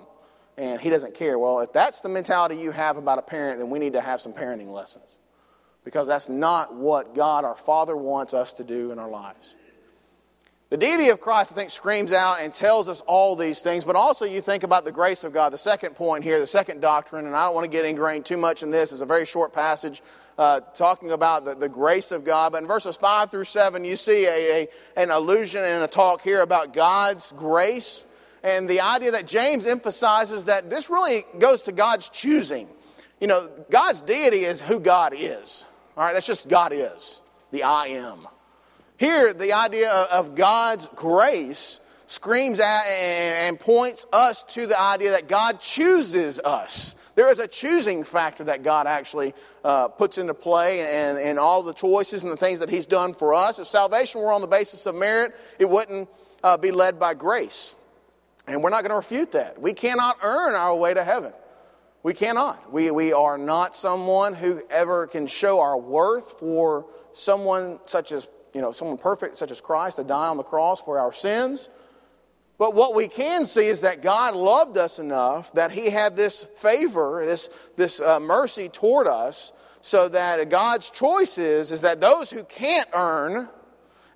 and 0.57 0.81
he 0.81 0.90
doesn't 0.90 1.14
care. 1.14 1.38
Well, 1.38 1.61
if 1.61 1.73
that's 1.73 2.01
the 2.01 2.09
mentality 2.09 2.57
you 2.57 2.71
have 2.71 2.97
about 2.97 3.19
a 3.19 3.23
parent, 3.23 3.59
then 3.59 3.71
we 3.71 3.79
need 3.79 3.92
to 3.92 4.01
have 4.01 4.21
some 4.21 4.33
parenting 4.33 4.71
lessons 4.71 5.05
because 5.85 6.07
that's 6.07 6.29
not 6.29 6.75
what 6.75 7.14
God, 7.14 7.45
our 7.45 7.55
Father, 7.55 7.97
wants 7.97 8.35
us 8.35 8.55
to 8.55 8.64
do 8.64 8.90
in 8.90 8.99
our 8.99 9.09
lives. 9.09 9.55
The 10.69 10.77
deity 10.77 11.11
of 11.11 11.21
Christ, 11.21 11.53
I 11.53 11.55
think, 11.55 11.71
screams 11.71 12.11
out 12.11 12.40
and 12.40 12.53
tells 12.53 12.88
us 12.88 13.01
all 13.03 13.37
these 13.37 13.61
things, 13.61 13.85
but 13.85 13.95
also 13.95 14.25
you 14.25 14.40
think 14.40 14.64
about 14.64 14.85
the 14.85 14.90
grace 14.90 15.23
of 15.23 15.33
God. 15.33 15.53
The 15.53 15.59
second 15.59 15.95
point 15.95 16.25
here, 16.25 16.40
the 16.40 16.47
second 16.47 16.81
doctrine, 16.81 17.25
and 17.27 17.37
I 17.37 17.45
don't 17.45 17.55
want 17.55 17.66
to 17.66 17.71
get 17.71 17.85
ingrained 17.85 18.25
too 18.25 18.37
much 18.37 18.64
in 18.64 18.73
this, 18.73 18.90
it's 18.90 19.01
a 19.01 19.07
very 19.07 19.27
short 19.27 19.53
passage 19.53 20.03
uh, 20.38 20.59
talking 20.75 21.12
about 21.12 21.45
the, 21.45 21.55
the, 21.55 21.69
grace 21.69 22.11
of 22.11 22.25
God. 22.25 22.51
But 22.51 22.62
in 22.62 22.69
verses 22.69 22.97
5 22.97 23.31
through 23.31 23.45
7, 23.45 23.85
you 23.85 23.95
see 23.95 24.27
a, 24.27 24.62
a, 24.62 24.69
an 24.97 25.12
allusion 25.12 25.62
and 25.62 25.85
a 25.85 25.87
talk 25.87 26.21
here 26.21 26.42
about 26.42 26.73
God's 26.73 27.31
grace 27.37 28.05
and 28.47 28.71
the 28.71 28.81
idea 28.81 29.11
that 29.11 29.27
James 29.27 29.67
emphasizes 29.67 30.45
that 30.45 30.71
this 30.71 30.89
really 30.89 31.25
goes 31.41 31.63
to 31.63 31.73
God's 31.73 32.09
choosing. 32.09 32.69
You 33.21 33.27
know, 33.27 33.51
God's 33.71 34.03
deity 34.03 34.45
is 34.45 34.61
who 34.61 34.79
God 34.79 35.15
is. 35.17 35.65
All 35.97 36.05
right, 36.05 36.13
that's 36.13 36.29
just 36.29 36.49
God 36.49 36.73
is, 36.73 37.21
the 37.51 37.65
I 37.65 37.87
am. 37.87 38.29
Here, 38.99 39.33
the 39.33 39.53
idea 39.53 39.91
of 39.91 40.37
God's 40.37 40.89
grace 40.95 41.81
screams 42.07 42.61
at 42.61 42.83
and 42.85 43.59
points 43.59 44.07
us 44.13 44.45
to 44.45 44.69
the 44.69 44.81
idea 44.81 45.11
that 45.11 45.27
God 45.27 45.59
chooses 45.59 46.39
us. 46.39 46.95
There 47.17 47.29
is 47.29 47.41
a 47.41 47.49
choosing 47.49 48.05
factor 48.05 48.45
that 48.45 48.63
God 48.63 48.87
actually 48.87 49.35
uh, 49.65 49.89
puts 49.89 50.19
into 50.19 50.35
play 50.35 50.83
and, 50.83 51.19
and 51.19 51.39
all 51.39 51.65
the 51.65 51.75
choices 51.75 52.23
and 52.23 52.31
the 52.31 52.37
things 52.37 52.61
that 52.61 52.69
He's 52.69 52.87
done 52.87 53.13
for 53.13 53.35
us. 53.35 53.59
If 53.59 53.67
salvation 53.67 54.21
were 54.21 54.31
on 54.31 54.41
the 54.41 54.47
basis 54.47 54.87
of 54.87 54.95
merit, 54.95 55.35
it 55.59 55.69
wouldn't 55.69 56.09
uh, 56.45 56.59
be 56.59 56.71
led 56.71 57.01
by 57.01 57.15
grace. 57.15 57.75
And 58.47 58.63
we're 58.63 58.71
not 58.71 58.83
going 58.83 58.91
to 58.91 58.97
refute 58.97 59.33
that. 59.33 59.61
We 59.61 59.73
cannot 59.73 60.19
earn 60.23 60.55
our 60.55 60.75
way 60.77 60.95
to 60.95 61.03
heaven. 61.03 61.33
We 62.03 62.15
cannot. 62.15 62.73
We, 62.73 62.91
we 62.91 63.13
are 63.13 63.37
not 63.37 63.75
someone 63.75 64.35
who 64.35 64.63
ever 64.71 65.07
can 65.07 65.27
show 65.27 65.61
our 65.61 65.77
worth 65.77 66.39
for 66.39 66.87
someone 67.13 67.81
such 67.87 68.13
as, 68.13 68.29
you 68.55 68.61
know, 68.61 68.71
someone 68.71 68.99
perfect 68.99 69.37
such 69.37 69.51
as 69.51 69.61
Christ 69.61 69.97
to 69.97 70.05
die 70.05 70.29
on 70.29 70.37
the 70.37 70.45
cross 70.45 70.81
for 70.81 71.01
our 71.01 71.13
sins. 71.13 71.69
But 72.59 72.75
what 72.75 72.95
we 72.95 73.09
can 73.09 73.45
see 73.45 73.67
is 73.67 73.83
that 73.83 74.03
God 74.03 74.35
loved 74.35 74.79
us 74.79 74.99
enough 74.99 75.53
that 75.55 75.73
He 75.73 75.91
had 75.91 76.17
this 76.17 76.47
favor, 76.57 77.25
this, 77.27 77.51
this 77.77 78.01
uh, 78.01 78.21
mercy 78.21 78.69
toward 78.69 79.07
us, 79.09 79.53
so 79.81 80.09
that 80.09 80.49
God's 80.49 80.91
choice 80.91 81.39
is, 81.39 81.71
is 81.71 81.83
that 81.83 82.01
those 82.01 82.31
who 82.31 82.45
can't 82.45 82.89
earn 82.93 83.49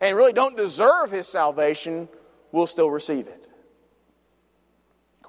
and 0.00 0.16
really 0.16 0.32
don't 0.32 0.56
deserve 0.56 1.10
his 1.10 1.28
salvation 1.28 2.08
will 2.52 2.66
still 2.66 2.90
receive 2.90 3.26
it. 3.28 3.39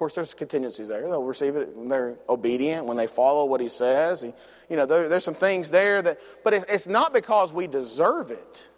Course, 0.02 0.16
there's 0.16 0.34
contingencies 0.34 0.88
there. 0.88 1.02
They'll 1.02 1.22
receive 1.22 1.54
it 1.54 1.76
when 1.76 1.86
they're 1.86 2.16
obedient, 2.28 2.86
when 2.86 2.96
they 2.96 3.06
follow 3.06 3.44
what 3.44 3.60
he 3.60 3.68
says. 3.68 4.20
He, 4.20 4.32
you 4.68 4.74
know, 4.74 4.84
there, 4.84 5.08
there's 5.08 5.22
some 5.22 5.36
things 5.36 5.70
there 5.70 6.02
that, 6.02 6.18
but 6.42 6.52
it, 6.54 6.64
it's 6.68 6.88
not 6.88 7.12
because 7.12 7.52
we 7.52 7.68
deserve 7.68 8.32
it. 8.32 8.68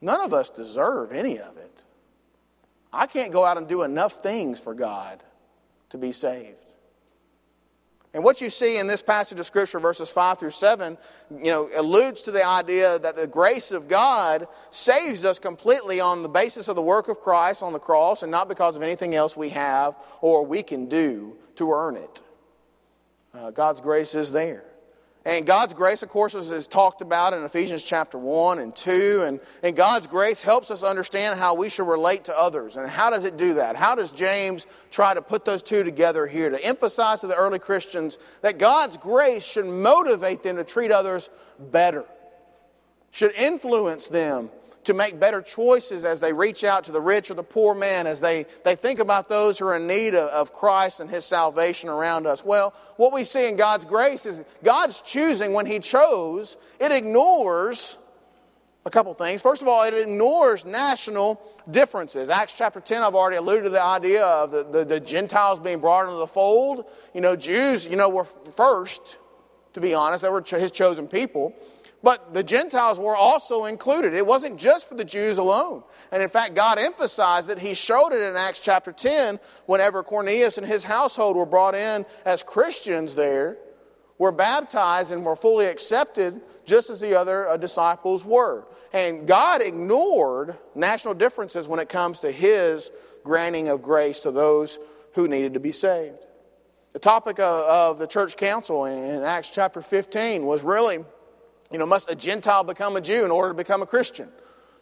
None 0.00 0.20
of 0.20 0.34
us 0.34 0.50
deserve 0.50 1.12
any 1.12 1.38
of 1.38 1.56
it. 1.56 1.82
I 2.92 3.06
can't 3.06 3.30
go 3.30 3.44
out 3.44 3.58
and 3.58 3.68
do 3.68 3.84
enough 3.84 4.14
things 4.20 4.58
for 4.58 4.74
God 4.74 5.22
to 5.90 5.98
be 5.98 6.10
saved. 6.10 6.66
And 8.14 8.24
what 8.24 8.40
you 8.40 8.48
see 8.48 8.78
in 8.78 8.86
this 8.86 9.02
passage 9.02 9.38
of 9.38 9.44
Scripture, 9.44 9.78
verses 9.78 10.10
5 10.10 10.38
through 10.38 10.50
7, 10.50 10.96
you 11.30 11.50
know, 11.50 11.68
alludes 11.76 12.22
to 12.22 12.30
the 12.30 12.44
idea 12.44 12.98
that 12.98 13.16
the 13.16 13.26
grace 13.26 13.70
of 13.70 13.86
God 13.86 14.48
saves 14.70 15.24
us 15.26 15.38
completely 15.38 16.00
on 16.00 16.22
the 16.22 16.28
basis 16.28 16.68
of 16.68 16.76
the 16.76 16.82
work 16.82 17.08
of 17.08 17.20
Christ 17.20 17.62
on 17.62 17.74
the 17.74 17.78
cross 17.78 18.22
and 18.22 18.30
not 18.30 18.48
because 18.48 18.76
of 18.76 18.82
anything 18.82 19.14
else 19.14 19.36
we 19.36 19.50
have 19.50 19.94
or 20.22 20.44
we 20.46 20.62
can 20.62 20.88
do 20.88 21.36
to 21.56 21.70
earn 21.72 21.96
it. 21.96 22.22
Uh, 23.34 23.50
God's 23.50 23.82
grace 23.82 24.14
is 24.14 24.32
there. 24.32 24.64
And 25.28 25.44
God's 25.44 25.74
grace, 25.74 26.02
of 26.02 26.08
course, 26.08 26.34
is, 26.34 26.66
talked 26.66 27.02
about 27.02 27.34
in 27.34 27.44
Ephesians 27.44 27.82
chapter 27.82 28.16
1 28.16 28.60
and 28.60 28.74
2. 28.74 29.24
And, 29.26 29.40
and 29.62 29.76
God's 29.76 30.06
grace 30.06 30.40
helps 30.40 30.70
us 30.70 30.82
understand 30.82 31.38
how 31.38 31.52
we 31.52 31.68
should 31.68 31.86
relate 31.86 32.24
to 32.24 32.38
others. 32.38 32.78
And 32.78 32.88
how 32.88 33.10
does 33.10 33.26
it 33.26 33.36
do 33.36 33.52
that? 33.54 33.76
How 33.76 33.94
does 33.94 34.10
James 34.10 34.66
try 34.90 35.12
to 35.12 35.20
put 35.20 35.44
those 35.44 35.62
two 35.62 35.84
together 35.84 36.26
here 36.26 36.48
to 36.48 36.64
emphasize 36.64 37.20
to 37.20 37.26
the 37.26 37.34
early 37.34 37.58
Christians 37.58 38.16
that 38.40 38.58
God's 38.58 38.96
grace 38.96 39.44
should 39.44 39.66
motivate 39.66 40.42
them 40.42 40.56
to 40.56 40.64
treat 40.64 40.90
others 40.90 41.28
better, 41.58 42.06
should 43.10 43.32
influence 43.32 44.08
them 44.08 44.48
to 44.84 44.94
make 44.94 45.20
better 45.20 45.42
choices 45.42 46.04
as 46.04 46.20
they 46.20 46.32
reach 46.32 46.64
out 46.64 46.84
to 46.84 46.92
the 46.92 47.00
rich 47.00 47.30
or 47.30 47.34
the 47.34 47.42
poor 47.42 47.74
man, 47.74 48.06
as 48.06 48.20
they, 48.20 48.46
they 48.64 48.74
think 48.74 48.98
about 48.98 49.28
those 49.28 49.58
who 49.58 49.66
are 49.66 49.76
in 49.76 49.86
need 49.86 50.14
of, 50.14 50.28
of 50.30 50.52
Christ 50.52 51.00
and 51.00 51.10
His 51.10 51.24
salvation 51.24 51.88
around 51.88 52.26
us. 52.26 52.44
Well, 52.44 52.74
what 52.96 53.12
we 53.12 53.24
see 53.24 53.48
in 53.48 53.56
God's 53.56 53.84
grace 53.84 54.24
is 54.24 54.42
God's 54.62 55.00
choosing 55.02 55.52
when 55.52 55.66
He 55.66 55.78
chose, 55.78 56.56
it 56.80 56.92
ignores 56.92 57.98
a 58.88 58.90
couple 58.90 59.12
things. 59.14 59.42
First 59.42 59.62
of 59.62 59.68
all, 59.68 59.84
it 59.84 59.94
ignores 59.94 60.64
national 60.64 61.40
differences. 61.70 62.30
Acts 62.30 62.54
chapter 62.54 62.80
10, 62.80 63.02
I've 63.02 63.14
already 63.14 63.36
alluded 63.36 63.64
to 63.64 63.70
the 63.70 63.82
idea 63.82 64.24
of 64.24 64.50
the, 64.50 64.64
the, 64.64 64.84
the, 64.84 65.00
Gentiles 65.00 65.60
being 65.60 65.78
brought 65.78 66.04
into 66.04 66.16
the 66.16 66.26
fold. 66.26 66.86
You 67.14 67.20
know, 67.20 67.36
Jews, 67.36 67.86
you 67.86 67.96
know, 67.96 68.08
were 68.08 68.24
first, 68.24 69.18
to 69.74 69.80
be 69.80 69.94
honest, 69.94 70.22
they 70.22 70.30
were 70.30 70.42
his 70.42 70.70
chosen 70.70 71.06
people. 71.06 71.54
But 72.02 72.32
the 72.32 72.44
Gentiles 72.44 72.98
were 72.98 73.16
also 73.16 73.64
included. 73.64 74.14
It 74.14 74.24
wasn't 74.24 74.58
just 74.58 74.88
for 74.88 74.94
the 74.94 75.04
Jews 75.04 75.38
alone. 75.38 75.82
And 76.12 76.22
in 76.22 76.28
fact, 76.28 76.54
God 76.54 76.78
emphasized 76.78 77.48
that 77.48 77.58
He 77.58 77.74
showed 77.74 78.12
it 78.12 78.20
in 78.20 78.36
Acts 78.36 78.60
chapter 78.60 78.92
10 78.92 79.40
whenever 79.66 80.02
Cornelius 80.04 80.58
and 80.58 80.66
his 80.66 80.84
household 80.84 81.36
were 81.36 81.46
brought 81.46 81.74
in 81.74 82.06
as 82.24 82.42
Christians 82.44 83.16
there, 83.16 83.58
were 84.16 84.32
baptized 84.32 85.12
and 85.12 85.24
were 85.24 85.36
fully 85.36 85.66
accepted 85.66 86.40
just 86.66 86.90
as 86.90 87.00
the 87.00 87.14
other 87.14 87.48
uh, 87.48 87.56
disciples 87.56 88.24
were. 88.24 88.66
And 88.92 89.26
God 89.26 89.62
ignored 89.62 90.56
national 90.74 91.14
differences 91.14 91.66
when 91.66 91.80
it 91.80 91.88
comes 91.88 92.20
to 92.20 92.30
his 92.30 92.90
granting 93.24 93.68
of 93.68 93.82
grace 93.82 94.20
to 94.20 94.30
those 94.30 94.78
who 95.14 95.28
needed 95.28 95.54
to 95.54 95.60
be 95.60 95.72
saved. 95.72 96.26
The 96.92 96.98
topic 96.98 97.38
of, 97.38 97.64
of 97.64 97.98
the 97.98 98.06
church 98.06 98.36
council 98.36 98.84
in 98.84 99.22
Acts 99.22 99.50
chapter 99.50 99.80
15 99.80 100.44
was 100.44 100.62
really 100.62 101.04
you 101.70 101.78
know, 101.78 101.86
must 101.86 102.10
a 102.10 102.14
Gentile 102.14 102.64
become 102.64 102.96
a 102.96 103.00
Jew 103.00 103.24
in 103.24 103.30
order 103.30 103.50
to 103.50 103.54
become 103.54 103.82
a 103.82 103.86
Christian? 103.86 104.28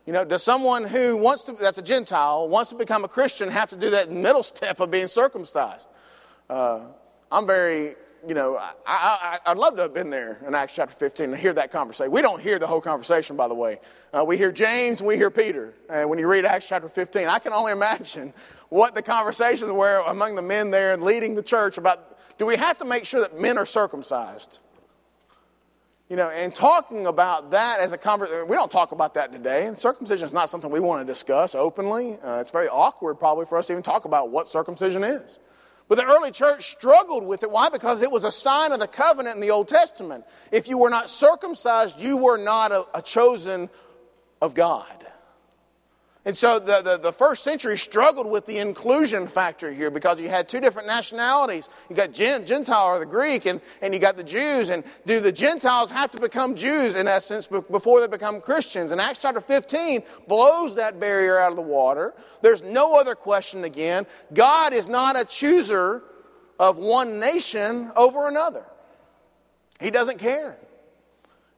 You 0.07 0.12
know, 0.12 0.25
does 0.25 0.42
someone 0.42 0.85
who 0.85 1.16
wants 1.16 1.44
to, 1.44 1.53
that's 1.53 1.79
a 1.79 1.83
Gentile, 1.83 2.49
wants 2.49 2.70
to 2.70 2.77
become 2.77 3.05
a 3.05 3.09
Christian 3.09 3.51
have 3.51 3.70
to 3.70 3.77
do 3.77 3.90
that 3.90 4.11
middle 4.11 4.44
step 4.44 4.79
of 4.79 4.90
being 4.90 5.09
circumcised? 5.09 5.90
Uh, 6.49 6.85
I'm 7.33 7.44
very, 7.44 7.96
you 8.27 8.35
know, 8.35 8.57
I, 8.87 9.40
would 9.49 9.59
love 9.59 9.75
to 9.77 9.83
have 9.83 9.94
been 9.94 10.11
there 10.11 10.38
in 10.46 10.55
Acts 10.55 10.77
chapter 10.77 10.94
15 10.94 11.33
to 11.33 11.37
hear 11.37 11.53
that 11.55 11.72
conversation. 11.72 12.12
We 12.12 12.22
don't 12.22 12.40
hear 12.40 12.61
the 12.61 12.68
whole 12.68 12.81
conversation, 12.81 13.37
by 13.37 13.49
the 13.49 13.55
way. 13.55 13.81
Uh, 14.12 14.25
we 14.25 14.37
hear 14.37 14.53
James, 14.53 15.03
we 15.03 15.16
hear 15.16 15.31
Peter. 15.31 15.75
And 15.90 16.09
when 16.09 16.20
you 16.20 16.29
read 16.29 16.44
Acts 16.44 16.68
chapter 16.68 16.88
15, 16.88 17.27
I 17.27 17.40
can 17.40 17.53
only 17.53 17.72
imagine 17.72 18.33
what 18.68 18.94
the 18.94 19.03
conversations 19.03 19.72
were 19.72 20.05
among 20.07 20.37
the 20.37 20.42
men 20.42 20.70
there 20.70 20.92
and 20.92 21.03
leading 21.03 21.35
the 21.35 21.42
church 21.42 21.79
about 21.79 22.16
do 22.38 22.46
we 22.46 22.57
have 22.57 22.79
to 22.79 22.85
make 22.85 23.07
sure 23.07 23.20
that 23.22 23.40
men 23.40 23.59
are 23.59 23.66
circumcised? 23.66 24.61
You 26.09 26.14
know, 26.14 26.31
and 26.31 26.55
talking 26.55 27.09
about 27.09 27.51
that 27.51 27.81
as 27.81 27.92
a 27.92 27.99
conversation, 27.99 28.47
we 28.47 28.55
don't 28.55 28.71
talk 28.71 28.92
about 28.92 29.14
that 29.14 29.33
today. 29.33 29.66
And 29.66 29.77
Circumcision 29.77 30.25
is 30.25 30.33
not 30.33 30.49
something 30.49 30.71
we 30.71 30.79
want 30.79 31.05
to 31.05 31.12
discuss 31.12 31.57
openly. 31.57 32.16
Uh, 32.23 32.38
it's 32.40 32.53
very 32.53 32.69
awkward, 32.69 33.16
probably, 33.16 33.45
for 33.45 33.59
us 33.59 33.66
to 33.66 33.73
even 33.73 33.83
talk 33.83 34.05
about 34.05 34.31
what 34.31 34.47
circumcision 34.47 35.03
is. 35.03 35.40
But 35.88 35.97
the 35.97 36.05
early 36.05 36.31
church 36.31 36.71
struggled 36.71 37.27
with 37.27 37.42
it. 37.42 37.51
Why? 37.51 37.71
Because 37.71 38.03
it 38.03 38.11
was 38.11 38.25
a 38.25 38.31
sign 38.31 38.71
of 38.71 38.79
the 38.79 38.87
covenant 38.87 39.35
in 39.35 39.40
the 39.40 39.51
Old 39.51 39.66
Testament. 39.66 40.25
If 40.53 40.69
you 40.69 40.79
were 40.79 40.90
not 40.90 41.09
circumcised, 41.09 42.01
you 42.01 42.16
were 42.16 42.38
not 42.38 42.71
a, 42.71 42.87
a 42.95 43.03
chosen 43.03 43.69
of 44.40 44.55
God. 44.55 45.06
And 46.26 46.36
so 46.36 46.58
the, 46.58 46.82
the, 46.82 46.96
the, 46.96 47.12
first 47.12 47.44
century 47.44 47.78
struggled 47.78 48.28
with 48.28 48.46
the 48.46 48.58
inclusion 48.58 49.28
factor 49.28 49.72
here 49.72 49.92
because 49.92 50.20
you 50.20 50.28
had 50.28 50.48
two 50.48 50.58
different 50.58 50.88
nationalities. 50.88 51.68
You 51.88 51.94
got 51.94 52.12
Gentile 52.12 52.88
or 52.88 52.98
the 52.98 53.06
Greek, 53.06 53.46
and, 53.46 53.60
and 53.80 53.94
you 53.94 54.00
got 54.00 54.16
the 54.16 54.24
Jews. 54.24 54.70
And 54.70 54.82
do 55.06 55.20
the 55.20 55.30
Gentiles 55.30 55.92
have 55.92 56.10
to 56.10 56.20
become 56.20 56.56
Jews 56.56 56.96
in 56.96 57.06
essence 57.06 57.46
before 57.46 58.00
they 58.00 58.08
become 58.08 58.40
Christians? 58.40 58.90
And 58.90 59.00
Acts 59.00 59.20
chapter 59.20 59.40
15 59.40 60.02
blows 60.26 60.74
that 60.74 60.98
barrier 60.98 61.38
out 61.38 61.50
of 61.50 61.56
the 61.56 61.62
water. 61.62 62.12
There's 62.42 62.60
no 62.60 62.98
other 62.98 63.14
question 63.14 63.62
again. 63.62 64.04
God 64.34 64.72
is 64.72 64.88
not 64.88 65.16
a 65.16 65.24
chooser 65.24 66.02
of 66.58 66.76
one 66.76 67.20
nation 67.20 67.92
over 67.94 68.26
another, 68.26 68.66
He 69.78 69.92
doesn't 69.92 70.18
care. 70.18 70.58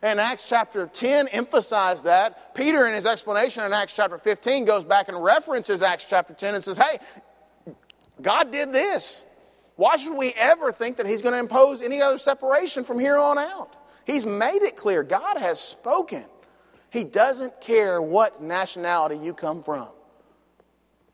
And 0.00 0.20
Acts 0.20 0.48
chapter 0.48 0.86
10 0.86 1.28
emphasized 1.28 2.04
that. 2.04 2.54
Peter, 2.54 2.86
in 2.86 2.94
his 2.94 3.04
explanation 3.04 3.64
in 3.64 3.72
Acts 3.72 3.96
chapter 3.96 4.16
15, 4.16 4.64
goes 4.64 4.84
back 4.84 5.08
and 5.08 5.22
references 5.22 5.82
Acts 5.82 6.04
chapter 6.08 6.34
10 6.34 6.54
and 6.54 6.62
says, 6.62 6.78
Hey, 6.78 6.98
God 8.22 8.52
did 8.52 8.72
this. 8.72 9.26
Why 9.76 9.96
should 9.96 10.16
we 10.16 10.32
ever 10.36 10.72
think 10.72 10.96
that 10.96 11.06
He's 11.06 11.22
going 11.22 11.34
to 11.34 11.38
impose 11.38 11.82
any 11.82 12.02
other 12.02 12.18
separation 12.18 12.82
from 12.84 12.98
here 12.98 13.16
on 13.16 13.38
out? 13.38 13.76
He's 14.04 14.26
made 14.26 14.62
it 14.62 14.76
clear. 14.76 15.02
God 15.02 15.38
has 15.38 15.60
spoken. 15.60 16.24
He 16.90 17.04
doesn't 17.04 17.60
care 17.60 18.00
what 18.00 18.42
nationality 18.42 19.18
you 19.18 19.34
come 19.34 19.62
from. 19.62 19.88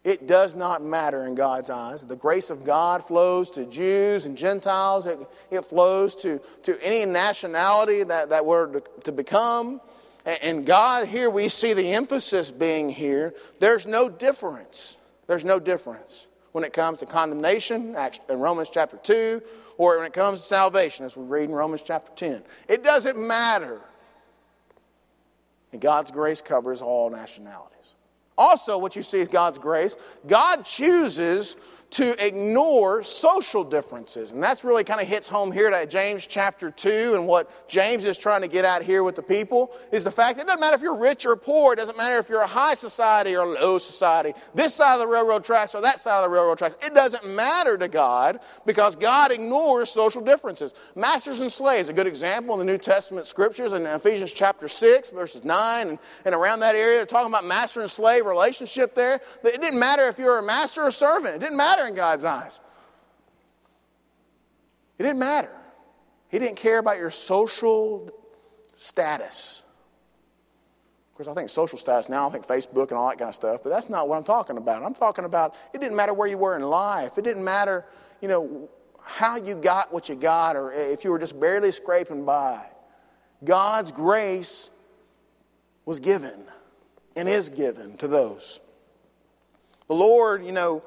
It 0.04 0.26
does 0.26 0.54
not 0.54 0.84
matter 0.84 1.24
in 1.24 1.34
God's 1.34 1.70
eyes. 1.70 2.06
The 2.06 2.14
grace 2.14 2.50
of 2.50 2.62
God 2.62 3.02
flows 3.02 3.50
to 3.52 3.64
Jews 3.64 4.26
and 4.26 4.36
Gentiles. 4.36 5.06
It, 5.06 5.18
it 5.50 5.64
flows 5.64 6.14
to, 6.16 6.42
to 6.64 6.78
any 6.84 7.10
nationality 7.10 8.02
that, 8.02 8.28
that 8.28 8.44
we're 8.44 8.66
to, 8.66 8.82
to 9.04 9.12
become. 9.12 9.80
And, 10.26 10.38
and 10.42 10.66
God, 10.66 11.08
here 11.08 11.30
we 11.30 11.48
see 11.48 11.72
the 11.72 11.94
emphasis 11.94 12.50
being 12.50 12.90
here. 12.90 13.32
There's 13.60 13.86
no 13.86 14.10
difference. 14.10 14.98
There's 15.26 15.44
no 15.44 15.58
difference 15.58 16.28
when 16.52 16.64
it 16.64 16.74
comes 16.74 17.00
to 17.00 17.06
condemnation 17.06 17.96
in 18.28 18.38
Romans 18.38 18.68
chapter 18.70 18.98
2 18.98 19.42
or 19.78 19.96
when 19.96 20.06
it 20.06 20.12
comes 20.12 20.40
to 20.40 20.46
salvation, 20.46 21.06
as 21.06 21.16
we 21.16 21.24
read 21.24 21.48
in 21.48 21.54
Romans 21.54 21.82
chapter 21.82 22.12
10. 22.14 22.42
It 22.68 22.84
doesn't 22.84 23.18
matter. 23.18 23.80
And 25.72 25.80
God's 25.80 26.10
grace 26.10 26.42
covers 26.42 26.82
all 26.82 27.10
nationalities. 27.10 27.73
Also, 28.36 28.78
what 28.78 28.96
you 28.96 29.02
see 29.02 29.20
is 29.20 29.28
God's 29.28 29.58
grace. 29.58 29.96
God 30.26 30.64
chooses 30.64 31.56
to 31.94 32.26
ignore 32.26 33.04
social 33.04 33.62
differences. 33.62 34.32
And 34.32 34.42
that's 34.42 34.64
really 34.64 34.82
kind 34.82 35.00
of 35.00 35.06
hits 35.06 35.28
home 35.28 35.52
here 35.52 35.70
to 35.70 35.86
James 35.86 36.26
chapter 36.26 36.72
2 36.72 37.14
and 37.14 37.28
what 37.28 37.68
James 37.68 38.04
is 38.04 38.18
trying 38.18 38.42
to 38.42 38.48
get 38.48 38.64
out 38.64 38.82
here 38.82 39.04
with 39.04 39.14
the 39.14 39.22
people 39.22 39.70
is 39.92 40.02
the 40.02 40.10
fact 40.10 40.36
that 40.36 40.42
it 40.42 40.46
doesn't 40.48 40.60
matter 40.60 40.74
if 40.74 40.82
you're 40.82 40.96
rich 40.96 41.24
or 41.24 41.36
poor, 41.36 41.72
it 41.72 41.76
doesn't 41.76 41.96
matter 41.96 42.18
if 42.18 42.28
you're 42.28 42.40
a 42.40 42.48
high 42.48 42.74
society 42.74 43.36
or 43.36 43.44
a 43.44 43.48
low 43.48 43.78
society, 43.78 44.32
this 44.56 44.74
side 44.74 44.94
of 44.94 45.00
the 45.00 45.06
railroad 45.06 45.44
tracks 45.44 45.72
or 45.72 45.82
that 45.82 46.00
side 46.00 46.16
of 46.16 46.24
the 46.24 46.28
railroad 46.28 46.58
tracks. 46.58 46.74
It 46.84 46.94
doesn't 46.94 47.24
matter 47.28 47.78
to 47.78 47.86
God 47.86 48.40
because 48.66 48.96
God 48.96 49.30
ignores 49.30 49.88
social 49.88 50.20
differences. 50.20 50.74
Masters 50.96 51.42
and 51.42 51.52
slaves, 51.52 51.88
a 51.88 51.92
good 51.92 52.08
example 52.08 52.60
in 52.60 52.66
the 52.66 52.72
New 52.72 52.78
Testament 52.78 53.28
scriptures 53.28 53.72
in 53.72 53.86
Ephesians 53.86 54.32
chapter 54.32 54.66
6, 54.66 55.10
verses 55.10 55.44
9 55.44 55.88
and, 55.90 55.98
and 56.24 56.34
around 56.34 56.58
that 56.60 56.74
area, 56.74 56.96
they're 56.96 57.06
talking 57.06 57.30
about 57.30 57.44
master 57.44 57.82
and 57.82 57.90
slave 57.90 58.26
relationship 58.26 58.96
there. 58.96 59.20
It 59.44 59.60
didn't 59.60 59.78
matter 59.78 60.08
if 60.08 60.18
you're 60.18 60.38
a 60.38 60.42
master 60.42 60.82
or 60.82 60.90
servant. 60.90 61.36
It 61.36 61.38
didn't 61.38 61.56
matter 61.56 61.83
matter 61.84 61.88
in 61.88 61.94
God's 61.96 62.24
eyes. 62.24 62.60
It 64.98 65.02
didn't 65.02 65.18
matter. 65.18 65.50
He 66.28 66.38
didn't 66.38 66.56
care 66.56 66.78
about 66.78 66.98
your 66.98 67.10
social 67.10 68.10
status. 68.76 69.62
Of 71.10 71.16
course, 71.16 71.28
I 71.28 71.34
think 71.34 71.48
social 71.48 71.78
status 71.78 72.08
now, 72.08 72.28
I 72.28 72.32
think 72.32 72.46
Facebook 72.46 72.88
and 72.88 72.98
all 72.98 73.08
that 73.08 73.18
kind 73.18 73.28
of 73.28 73.34
stuff, 73.34 73.62
but 73.62 73.70
that's 73.70 73.88
not 73.88 74.08
what 74.08 74.16
I'm 74.16 74.24
talking 74.24 74.56
about. 74.56 74.82
I'm 74.82 74.94
talking 74.94 75.24
about 75.24 75.54
it 75.72 75.80
didn't 75.80 75.96
matter 75.96 76.12
where 76.12 76.26
you 76.26 76.38
were 76.38 76.56
in 76.56 76.62
life. 76.62 77.18
It 77.18 77.22
didn't 77.22 77.44
matter, 77.44 77.84
you 78.20 78.28
know, 78.28 78.68
how 79.00 79.36
you 79.36 79.54
got 79.54 79.92
what 79.92 80.08
you 80.08 80.16
got 80.16 80.56
or 80.56 80.72
if 80.72 81.04
you 81.04 81.10
were 81.10 81.18
just 81.18 81.38
barely 81.38 81.70
scraping 81.70 82.24
by. 82.24 82.66
God's 83.44 83.92
grace 83.92 84.70
was 85.84 86.00
given 86.00 86.44
and 87.14 87.28
is 87.28 87.48
given 87.48 87.96
to 87.98 88.08
those. 88.08 88.58
The 89.86 89.94
Lord, 89.94 90.44
you 90.44 90.52
know, 90.52 90.82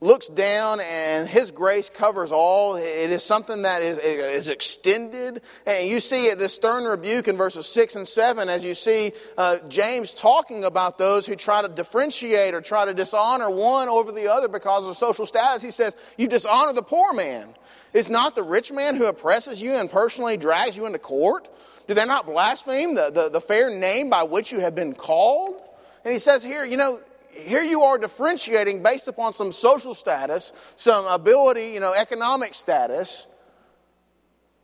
looks 0.00 0.28
down 0.28 0.80
and 0.80 1.28
his 1.28 1.50
grace 1.50 1.90
covers 1.90 2.32
all. 2.32 2.76
It 2.76 3.10
is 3.10 3.22
something 3.22 3.62
that 3.62 3.82
is, 3.82 3.98
is 3.98 4.48
extended. 4.48 5.42
And 5.66 5.88
you 5.88 6.00
see 6.00 6.32
this 6.34 6.54
stern 6.54 6.84
rebuke 6.84 7.28
in 7.28 7.36
verses 7.36 7.66
6 7.66 7.96
and 7.96 8.08
7 8.08 8.48
as 8.48 8.64
you 8.64 8.74
see 8.74 9.12
uh, 9.36 9.58
James 9.68 10.14
talking 10.14 10.64
about 10.64 10.96
those 10.96 11.26
who 11.26 11.36
try 11.36 11.60
to 11.62 11.68
differentiate 11.68 12.54
or 12.54 12.60
try 12.60 12.86
to 12.86 12.94
dishonor 12.94 13.50
one 13.50 13.88
over 13.88 14.10
the 14.10 14.32
other 14.32 14.48
because 14.48 14.86
of 14.86 14.96
social 14.96 15.26
status. 15.26 15.62
He 15.62 15.70
says, 15.70 15.94
You 16.16 16.28
dishonor 16.28 16.72
the 16.72 16.82
poor 16.82 17.12
man. 17.12 17.48
Is 17.92 18.08
not 18.08 18.34
the 18.34 18.42
rich 18.42 18.72
man 18.72 18.94
who 18.94 19.06
oppresses 19.06 19.60
you 19.60 19.72
and 19.72 19.90
personally 19.90 20.36
drags 20.36 20.76
you 20.76 20.86
into 20.86 20.98
court? 20.98 21.48
Do 21.88 21.94
they 21.94 22.04
not 22.06 22.24
blaspheme 22.24 22.94
the, 22.94 23.10
the, 23.10 23.28
the 23.28 23.40
fair 23.40 23.68
name 23.68 24.10
by 24.10 24.22
which 24.22 24.52
you 24.52 24.60
have 24.60 24.74
been 24.76 24.94
called? 24.94 25.60
And 26.04 26.12
he 26.12 26.18
says 26.18 26.44
here, 26.44 26.64
you 26.64 26.76
know, 26.76 27.00
here 27.32 27.62
you 27.62 27.82
are 27.82 27.98
differentiating 27.98 28.82
based 28.82 29.08
upon 29.08 29.32
some 29.32 29.52
social 29.52 29.94
status, 29.94 30.52
some 30.76 31.06
ability, 31.06 31.72
you 31.72 31.80
know, 31.80 31.92
economic 31.92 32.54
status. 32.54 33.26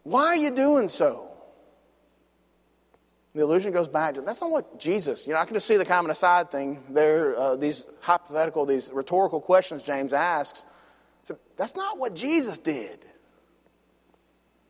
Why 0.03 0.27
are 0.27 0.37
you 0.37 0.51
doing 0.51 0.89
so? 0.89 1.31
The 3.35 3.43
illusion 3.43 3.73
goes 3.73 3.89
back 3.89 4.15
to 4.15 4.23
that's 4.23 4.41
not 4.41 4.51
what 4.51 4.79
Jesus, 4.81 5.27
you 5.27 5.35
know, 5.35 5.39
I 5.39 5.45
can 5.45 5.55
just 5.55 5.67
see 5.67 5.77
the 5.77 5.85
common 5.85 6.11
aside 6.11 6.51
thing 6.51 6.83
there, 6.89 7.39
uh, 7.39 7.57
these 7.57 7.87
hypothetical, 8.01 8.65
these 8.65 8.91
rhetorical 8.93 9.41
questions 9.41 9.83
James 9.83 10.13
asks. 10.13 10.65
So 11.25 11.39
that's 11.57 11.77
not 11.77 11.99
what 11.99 12.15
Jesus 12.15 12.59
did. 12.59 13.05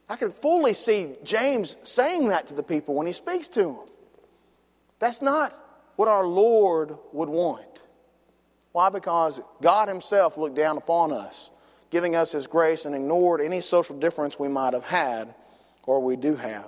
I 0.09 0.16
can 0.16 0.30
fully 0.30 0.74
see 0.74 1.14
James 1.22 1.76
saying 1.82 2.28
that 2.28 2.49
to 2.49 2.55
the 2.55 2.62
people 2.62 2.94
when 2.94 3.07
he 3.07 3.12
speaks 3.12 3.49
to 3.51 3.62
them. 3.62 3.88
That's 4.99 5.20
not 5.20 5.53
what 5.97 6.09
our 6.09 6.26
Lord 6.26 6.97
would 7.12 7.28
want. 7.28 7.82
Why? 8.77 8.91
Because 8.91 9.41
God 9.62 9.89
Himself 9.89 10.37
looked 10.37 10.55
down 10.55 10.77
upon 10.77 11.11
us, 11.11 11.51
giving 11.89 12.14
us 12.14 12.33
His 12.33 12.47
grace 12.47 12.85
and 12.85 12.95
ignored 12.95 13.41
any 13.41 13.62
social 13.62 13.99
difference 13.99 14.39
we 14.39 14.49
might 14.49 14.74
have 14.74 14.85
had 14.85 15.35
or 15.85 15.99
we 16.01 16.14
do 16.14 16.37
have. 16.37 16.66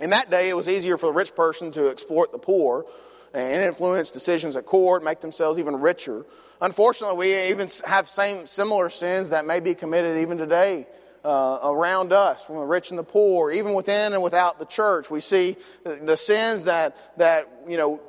In 0.00 0.08
that 0.08 0.30
day, 0.30 0.48
it 0.48 0.54
was 0.54 0.66
easier 0.66 0.96
for 0.96 1.04
the 1.04 1.12
rich 1.12 1.34
person 1.34 1.70
to 1.72 1.90
exploit 1.90 2.32
the 2.32 2.38
poor 2.38 2.86
and 3.34 3.62
influence 3.62 4.10
decisions 4.10 4.56
at 4.56 4.64
court, 4.64 5.04
make 5.04 5.20
themselves 5.20 5.58
even 5.58 5.76
richer. 5.76 6.24
Unfortunately, 6.62 7.18
we 7.18 7.50
even 7.50 7.68
have 7.84 8.08
same 8.08 8.46
similar 8.46 8.88
sins 8.88 9.28
that 9.28 9.44
may 9.44 9.60
be 9.60 9.74
committed 9.74 10.16
even 10.16 10.38
today 10.38 10.86
uh, 11.22 11.58
around 11.64 12.14
us, 12.14 12.46
from 12.46 12.56
the 12.56 12.64
rich 12.64 12.88
and 12.88 12.98
the 12.98 13.04
poor, 13.04 13.50
even 13.50 13.74
within 13.74 14.14
and 14.14 14.22
without 14.22 14.58
the 14.58 14.64
church. 14.64 15.10
We 15.10 15.20
see 15.20 15.56
the, 15.82 15.96
the 15.96 16.16
sins 16.16 16.64
that 16.64 16.96
that 17.18 17.46
you 17.68 17.76
know 17.76 18.00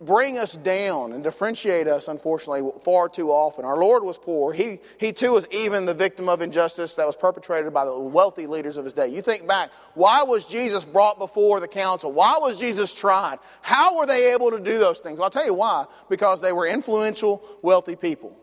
bring 0.00 0.36
us 0.36 0.54
down 0.54 1.12
and 1.12 1.24
differentiate 1.24 1.88
us, 1.88 2.08
unfortunately, 2.08 2.70
far 2.82 3.08
too 3.08 3.30
often. 3.30 3.64
Our 3.64 3.78
Lord 3.78 4.04
was 4.04 4.18
poor. 4.18 4.52
He, 4.52 4.80
he 4.98 5.12
too 5.12 5.32
was 5.32 5.48
even 5.50 5.86
the 5.86 5.94
victim 5.94 6.28
of 6.28 6.42
injustice 6.42 6.94
that 6.96 7.06
was 7.06 7.16
perpetrated 7.16 7.72
by 7.72 7.86
the 7.86 7.98
wealthy 7.98 8.46
leaders 8.46 8.76
of 8.76 8.84
his 8.84 8.92
day. 8.92 9.08
You 9.08 9.22
think 9.22 9.46
back, 9.46 9.70
why 9.94 10.22
was 10.22 10.44
Jesus 10.44 10.84
brought 10.84 11.18
before 11.18 11.60
the 11.60 11.68
council? 11.68 12.12
Why 12.12 12.36
was 12.38 12.60
Jesus 12.60 12.94
tried? 12.94 13.38
How 13.62 13.96
were 13.96 14.06
they 14.06 14.32
able 14.32 14.50
to 14.50 14.60
do 14.60 14.78
those 14.78 15.00
things? 15.00 15.18
Well, 15.18 15.24
I'll 15.24 15.30
tell 15.30 15.46
you 15.46 15.54
why. 15.54 15.86
Because 16.10 16.42
they 16.42 16.52
were 16.52 16.66
influential, 16.66 17.42
wealthy 17.62 17.96
people. 17.96 18.36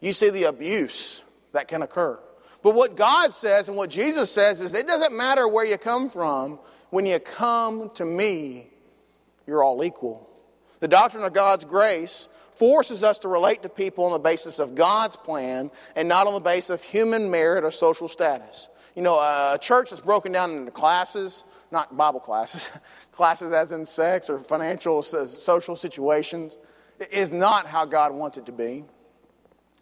You 0.00 0.14
see 0.14 0.30
the 0.30 0.44
abuse 0.44 1.22
that 1.52 1.68
can 1.68 1.82
occur. 1.82 2.18
But 2.62 2.74
what 2.74 2.96
God 2.96 3.34
says 3.34 3.68
and 3.68 3.76
what 3.76 3.90
Jesus 3.90 4.30
says 4.30 4.60
is 4.60 4.72
it 4.72 4.86
doesn't 4.86 5.14
matter 5.14 5.46
where 5.46 5.66
you 5.66 5.76
come 5.76 6.08
from. 6.08 6.60
When 6.90 7.04
you 7.04 7.18
come 7.18 7.90
to 7.94 8.04
me, 8.04 8.68
you're 9.46 9.62
all 9.62 9.84
equal. 9.84 10.31
The 10.82 10.88
doctrine 10.88 11.22
of 11.22 11.32
God's 11.32 11.64
grace 11.64 12.28
forces 12.50 13.04
us 13.04 13.20
to 13.20 13.28
relate 13.28 13.62
to 13.62 13.68
people 13.68 14.04
on 14.04 14.10
the 14.10 14.18
basis 14.18 14.58
of 14.58 14.74
God's 14.74 15.14
plan 15.14 15.70
and 15.94 16.08
not 16.08 16.26
on 16.26 16.34
the 16.34 16.40
basis 16.40 16.70
of 16.70 16.82
human 16.82 17.30
merit 17.30 17.62
or 17.62 17.70
social 17.70 18.08
status. 18.08 18.68
You 18.96 19.02
know, 19.02 19.14
a 19.14 19.56
church 19.60 19.90
that's 19.90 20.02
broken 20.02 20.32
down 20.32 20.50
into 20.50 20.72
classes, 20.72 21.44
not 21.70 21.96
Bible 21.96 22.18
classes, 22.18 22.68
classes 23.12 23.52
as 23.52 23.70
in 23.70 23.84
sex 23.84 24.28
or 24.28 24.40
financial, 24.40 25.02
social 25.02 25.76
situations, 25.76 26.58
is 27.12 27.30
not 27.30 27.68
how 27.68 27.84
God 27.84 28.12
wants 28.12 28.36
it 28.36 28.46
to 28.46 28.52
be. 28.52 28.82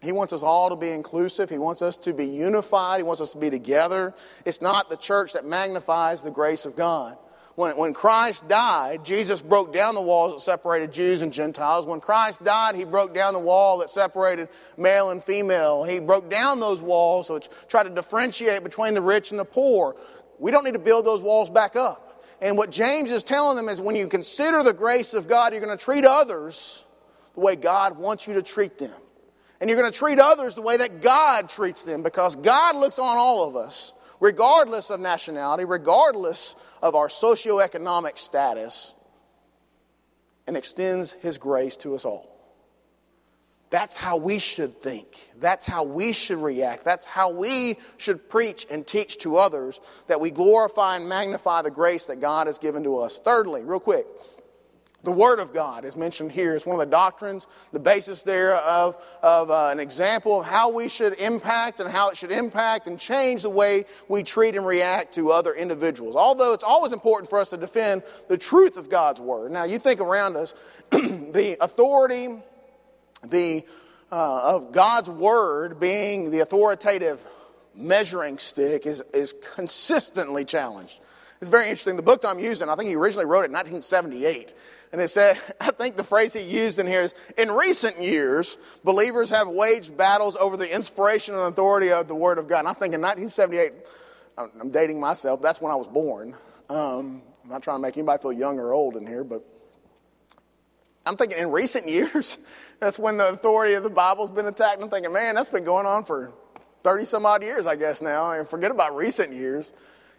He 0.03 0.11
wants 0.11 0.33
us 0.33 0.43
all 0.43 0.69
to 0.69 0.75
be 0.75 0.89
inclusive. 0.89 1.49
He 1.49 1.57
wants 1.57 1.81
us 1.81 1.97
to 1.97 2.13
be 2.13 2.27
unified. 2.27 2.99
He 2.99 3.03
wants 3.03 3.21
us 3.21 3.31
to 3.31 3.39
be 3.39 3.49
together. 3.49 4.13
It's 4.45 4.61
not 4.61 4.91
the 4.91 4.97
church 4.97 5.33
that 5.33 5.45
magnifies 5.45 6.21
the 6.21 6.31
grace 6.31 6.67
of 6.67 6.75
God. 6.75 7.17
When, 7.55 7.75
when 7.75 7.93
Christ 7.93 8.47
died, 8.47 9.03
Jesus 9.03 9.41
broke 9.41 9.73
down 9.73 9.93
the 9.95 10.01
walls 10.01 10.33
that 10.33 10.39
separated 10.39 10.93
Jews 10.93 11.21
and 11.21 11.33
Gentiles. 11.33 11.85
When 11.85 11.99
Christ 11.99 12.43
died, 12.43 12.75
he 12.75 12.85
broke 12.85 13.13
down 13.13 13.33
the 13.33 13.39
wall 13.39 13.79
that 13.79 13.89
separated 13.89 14.47
male 14.77 15.09
and 15.09 15.23
female. 15.23 15.83
He 15.83 15.99
broke 15.99 16.29
down 16.29 16.59
those 16.59 16.81
walls 16.81 17.29
which 17.29 17.49
tried 17.67 17.83
to 17.83 17.89
differentiate 17.89 18.63
between 18.63 18.93
the 18.93 19.01
rich 19.01 19.31
and 19.31 19.39
the 19.39 19.45
poor. 19.45 19.95
We 20.39 20.51
don't 20.51 20.63
need 20.63 20.73
to 20.73 20.79
build 20.79 21.05
those 21.05 21.21
walls 21.21 21.49
back 21.49 21.75
up. 21.75 22.23
And 22.39 22.57
what 22.57 22.71
James 22.71 23.11
is 23.11 23.23
telling 23.23 23.57
them 23.57 23.69
is 23.69 23.79
when 23.79 23.95
you 23.95 24.07
consider 24.07 24.63
the 24.63 24.73
grace 24.73 25.13
of 25.13 25.27
God, 25.27 25.53
you're 25.53 25.61
going 25.61 25.77
to 25.77 25.83
treat 25.83 26.05
others 26.05 26.85
the 27.35 27.41
way 27.41 27.55
God 27.55 27.97
wants 27.97 28.27
you 28.27 28.33
to 28.33 28.41
treat 28.41 28.77
them. 28.77 28.95
And 29.59 29.69
you're 29.69 29.79
going 29.79 29.91
to 29.91 29.97
treat 29.97 30.19
others 30.19 30.55
the 30.55 30.63
way 30.63 30.77
that 30.77 31.01
God 31.01 31.49
treats 31.49 31.83
them 31.83 32.01
because 32.01 32.35
God 32.35 32.75
looks 32.77 32.97
on 32.97 33.17
all 33.17 33.47
of 33.47 33.55
us 33.55 33.93
regardless 34.21 34.89
of 34.89 35.01
nationality, 35.01 35.65
regardless 35.65 36.55
of 36.81 36.95
our 36.95 37.09
socioeconomic 37.09 38.17
status, 38.17 38.93
and 40.47 40.55
extends 40.55 41.11
His 41.11 41.37
grace 41.37 41.75
to 41.77 41.93
us 41.95 42.05
all. 42.05 42.29
That's 43.71 43.95
how 43.95 44.17
we 44.17 44.39
should 44.39 44.81
think. 44.81 45.31
That's 45.39 45.65
how 45.65 45.83
we 45.83 46.11
should 46.11 46.39
react. 46.39 46.83
That's 46.83 47.05
how 47.05 47.29
we 47.29 47.77
should 47.97 48.29
preach 48.29 48.67
and 48.69 48.85
teach 48.85 49.17
to 49.19 49.37
others 49.37 49.79
that 50.07 50.19
we 50.19 50.29
glorify 50.29 50.97
and 50.97 51.07
magnify 51.07 51.61
the 51.61 51.71
grace 51.71 52.07
that 52.07 52.19
God 52.19 52.47
has 52.47 52.57
given 52.57 52.83
to 52.83 52.97
us. 52.97 53.17
Thirdly, 53.17 53.61
real 53.63 53.79
quick, 53.79 54.05
the 55.03 55.11
Word 55.11 55.39
of 55.39 55.53
God 55.53 55.83
is 55.83 55.95
mentioned 55.95 56.31
here. 56.31 56.55
It's 56.55 56.65
one 56.65 56.79
of 56.79 56.79
the 56.79 56.91
doctrines, 56.91 57.47
the 57.71 57.79
basis 57.79 58.23
there 58.23 58.55
of, 58.55 58.95
of 59.23 59.49
uh, 59.49 59.69
an 59.71 59.79
example 59.79 60.39
of 60.39 60.45
how 60.45 60.69
we 60.71 60.89
should 60.89 61.13
impact 61.13 61.79
and 61.79 61.89
how 61.89 62.09
it 62.09 62.17
should 62.17 62.31
impact 62.31 62.87
and 62.87 62.99
change 62.99 63.41
the 63.41 63.49
way 63.49 63.85
we 64.07 64.21
treat 64.21 64.55
and 64.55 64.65
react 64.65 65.15
to 65.15 65.31
other 65.31 65.53
individuals. 65.53 66.15
Although 66.15 66.53
it's 66.53 66.63
always 66.63 66.93
important 66.93 67.29
for 67.29 67.39
us 67.39 67.49
to 67.49 67.57
defend 67.57 68.03
the 68.27 68.37
truth 68.37 68.77
of 68.77 68.89
God's 68.89 69.19
Word. 69.19 69.51
Now, 69.51 69.63
you 69.63 69.79
think 69.79 69.99
around 69.99 70.35
us, 70.35 70.53
the 70.91 71.57
authority 71.59 72.29
the, 73.23 73.65
uh, 74.11 74.55
of 74.55 74.71
God's 74.71 75.09
Word 75.09 75.79
being 75.79 76.29
the 76.29 76.39
authoritative 76.39 77.25
measuring 77.73 78.37
stick 78.37 78.85
is, 78.85 79.01
is 79.13 79.33
consistently 79.55 80.45
challenged. 80.45 80.99
It's 81.41 81.49
very 81.49 81.65
interesting. 81.65 81.95
The 81.95 82.03
book 82.03 82.21
that 82.21 82.27
I'm 82.27 82.39
using, 82.39 82.69
I 82.69 82.75
think 82.75 82.87
he 82.87 82.95
originally 82.95 83.25
wrote 83.25 83.41
it 83.41 83.45
in 83.45 83.53
1978. 83.53 84.53
And 84.91 85.01
it 85.01 85.07
said, 85.07 85.41
I 85.61 85.71
think 85.71 85.97
the 85.97 86.03
phrase 86.03 86.33
he 86.33 86.41
used 86.41 86.77
in 86.77 86.85
here 86.85 87.01
is 87.01 87.15
In 87.35 87.51
recent 87.51 87.99
years, 87.99 88.59
believers 88.83 89.31
have 89.31 89.47
waged 89.49 89.97
battles 89.97 90.35
over 90.35 90.55
the 90.55 90.71
inspiration 90.71 91.33
and 91.33 91.43
authority 91.45 91.91
of 91.91 92.07
the 92.07 92.15
Word 92.15 92.37
of 92.37 92.47
God. 92.47 92.59
And 92.59 92.67
I 92.67 92.73
think 92.73 92.93
in 92.93 93.01
1978, 93.01 93.73
I'm 94.37 94.69
dating 94.69 94.99
myself, 94.99 95.41
that's 95.41 95.59
when 95.59 95.71
I 95.71 95.75
was 95.75 95.87
born. 95.87 96.35
Um, 96.69 97.23
I'm 97.43 97.49
not 97.49 97.63
trying 97.63 97.77
to 97.77 97.81
make 97.81 97.97
anybody 97.97 98.21
feel 98.21 98.33
young 98.33 98.59
or 98.59 98.71
old 98.71 98.95
in 98.95 99.07
here, 99.07 99.23
but 99.23 99.43
I'm 101.07 101.17
thinking 101.17 101.39
in 101.39 101.51
recent 101.51 101.87
years, 101.89 102.37
that's 102.79 102.99
when 102.99 103.17
the 103.17 103.29
authority 103.29 103.73
of 103.73 103.81
the 103.81 103.89
Bible's 103.89 104.29
been 104.29 104.45
attacked. 104.45 104.79
I'm 104.79 104.89
thinking, 104.89 105.11
man, 105.11 105.33
that's 105.33 105.49
been 105.49 105.63
going 105.63 105.87
on 105.87 106.05
for 106.05 106.33
30 106.83 107.05
some 107.05 107.25
odd 107.25 107.41
years, 107.41 107.65
I 107.65 107.75
guess 107.75 108.01
now. 108.01 108.31
And 108.31 108.47
forget 108.47 108.69
about 108.69 108.95
recent 108.95 109.33
years. 109.33 109.73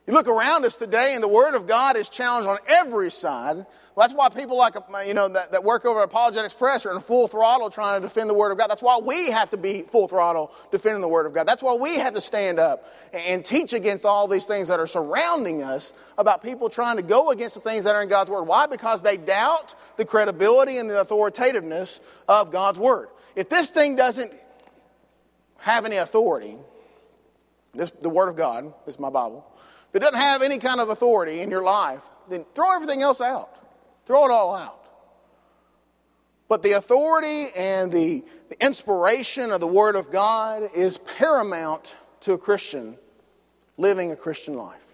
You 0.07 0.15
look 0.15 0.27
around 0.27 0.65
us 0.65 0.79
today, 0.79 1.15
and 1.15 1.23
the 1.23 1.29
Word 1.29 1.55
of 1.55 1.69
God 1.69 1.97
is 1.97 2.11
challenged 2.11 2.49
on 2.49 2.59
every 2.67 3.11
side. 3.11 3.57
Well, 3.95 4.09
that's 4.09 4.15
why 4.15 4.31
people 4.31 4.57
like 4.57 4.75
uh, 4.75 4.99
you 5.07 5.15
know 5.15 5.29
that, 5.29 5.53
that 5.53 5.63
work 5.63 5.85
over 5.85 6.01
at 6.01 6.07
Apologetics 6.07 6.55
Press 6.55 6.85
are 6.87 6.93
in 6.93 6.99
full 6.99 7.29
throttle 7.29 7.71
trying 7.71 8.01
to 8.01 8.09
defend 8.09 8.29
the 8.29 8.35
Word 8.35 8.51
of 8.51 8.59
God. 8.59 8.69
That's 8.69 8.83
why 8.83 8.99
we 8.99 9.31
have 9.31 9.51
to 9.51 9.57
be 9.57 9.83
full 9.83 10.09
throttle 10.09 10.51
defending 10.73 11.03
the 11.03 11.09
Word 11.09 11.27
of 11.27 11.35
God. 11.35 11.47
That's 11.47 11.63
why 11.63 11.75
we 11.75 11.97
have 11.97 12.15
to 12.15 12.21
stand 12.21 12.59
up 12.59 12.85
and, 13.13 13.23
and 13.23 13.45
teach 13.45 13.75
against 13.75 14.05
all 14.05 14.27
these 14.27 14.45
things 14.45 14.67
that 14.69 14.81
are 14.81 14.89
surrounding 14.89 15.63
us 15.63 15.93
about 16.19 16.43
people 16.43 16.69
trying 16.69 16.97
to 16.97 17.03
go 17.03 17.31
against 17.31 17.55
the 17.55 17.61
things 17.61 17.85
that 17.85 17.95
are 17.95 18.03
in 18.03 18.09
God's 18.09 18.31
Word. 18.31 18.43
Why? 18.43 18.67
Because 18.67 19.03
they 19.03 19.17
doubt 19.17 19.77
the 19.97 20.05
credibility 20.05 20.79
and 20.79 20.91
the 20.91 21.01
authoritativeness 21.01 22.01
of 22.27 22.51
God's 22.51 22.81
Word. 22.81 23.09
If 23.37 23.49
this 23.49 23.71
thing 23.71 23.95
doesn't 23.95 24.33
have 25.59 25.85
any 25.85 25.97
authority, 25.97 26.57
this, 27.73 27.91
the 27.91 28.11
Word 28.11 28.31
of 28.31 28.35
God, 28.35 28.73
this 28.85 28.97
is 28.97 29.01
my 29.01 29.11
Bible 29.11 29.47
if 29.93 29.97
it 29.97 29.99
doesn't 29.99 30.19
have 30.19 30.41
any 30.41 30.57
kind 30.57 30.81
of 30.81 30.89
authority 30.89 31.41
in 31.41 31.51
your 31.51 31.63
life, 31.63 32.09
then 32.27 32.47
throw 32.55 32.75
everything 32.75 33.03
else 33.03 33.21
out. 33.21 33.51
Throw 34.07 34.25
it 34.25 34.31
all 34.31 34.55
out. 34.55 34.79
But 36.49 36.63
the 36.63 36.73
authority 36.73 37.49
and 37.55 37.93
the, 37.93 38.25
the 38.49 38.65
inspiration 38.65 39.51
of 39.51 39.61
the 39.61 39.67
Word 39.67 39.95
of 39.95 40.11
God 40.11 40.71
is 40.75 40.97
paramount 40.97 41.95
to 42.21 42.33
a 42.33 42.39
Christian 42.39 42.97
living 43.77 44.11
a 44.11 44.17
Christian 44.17 44.55
life. 44.55 44.92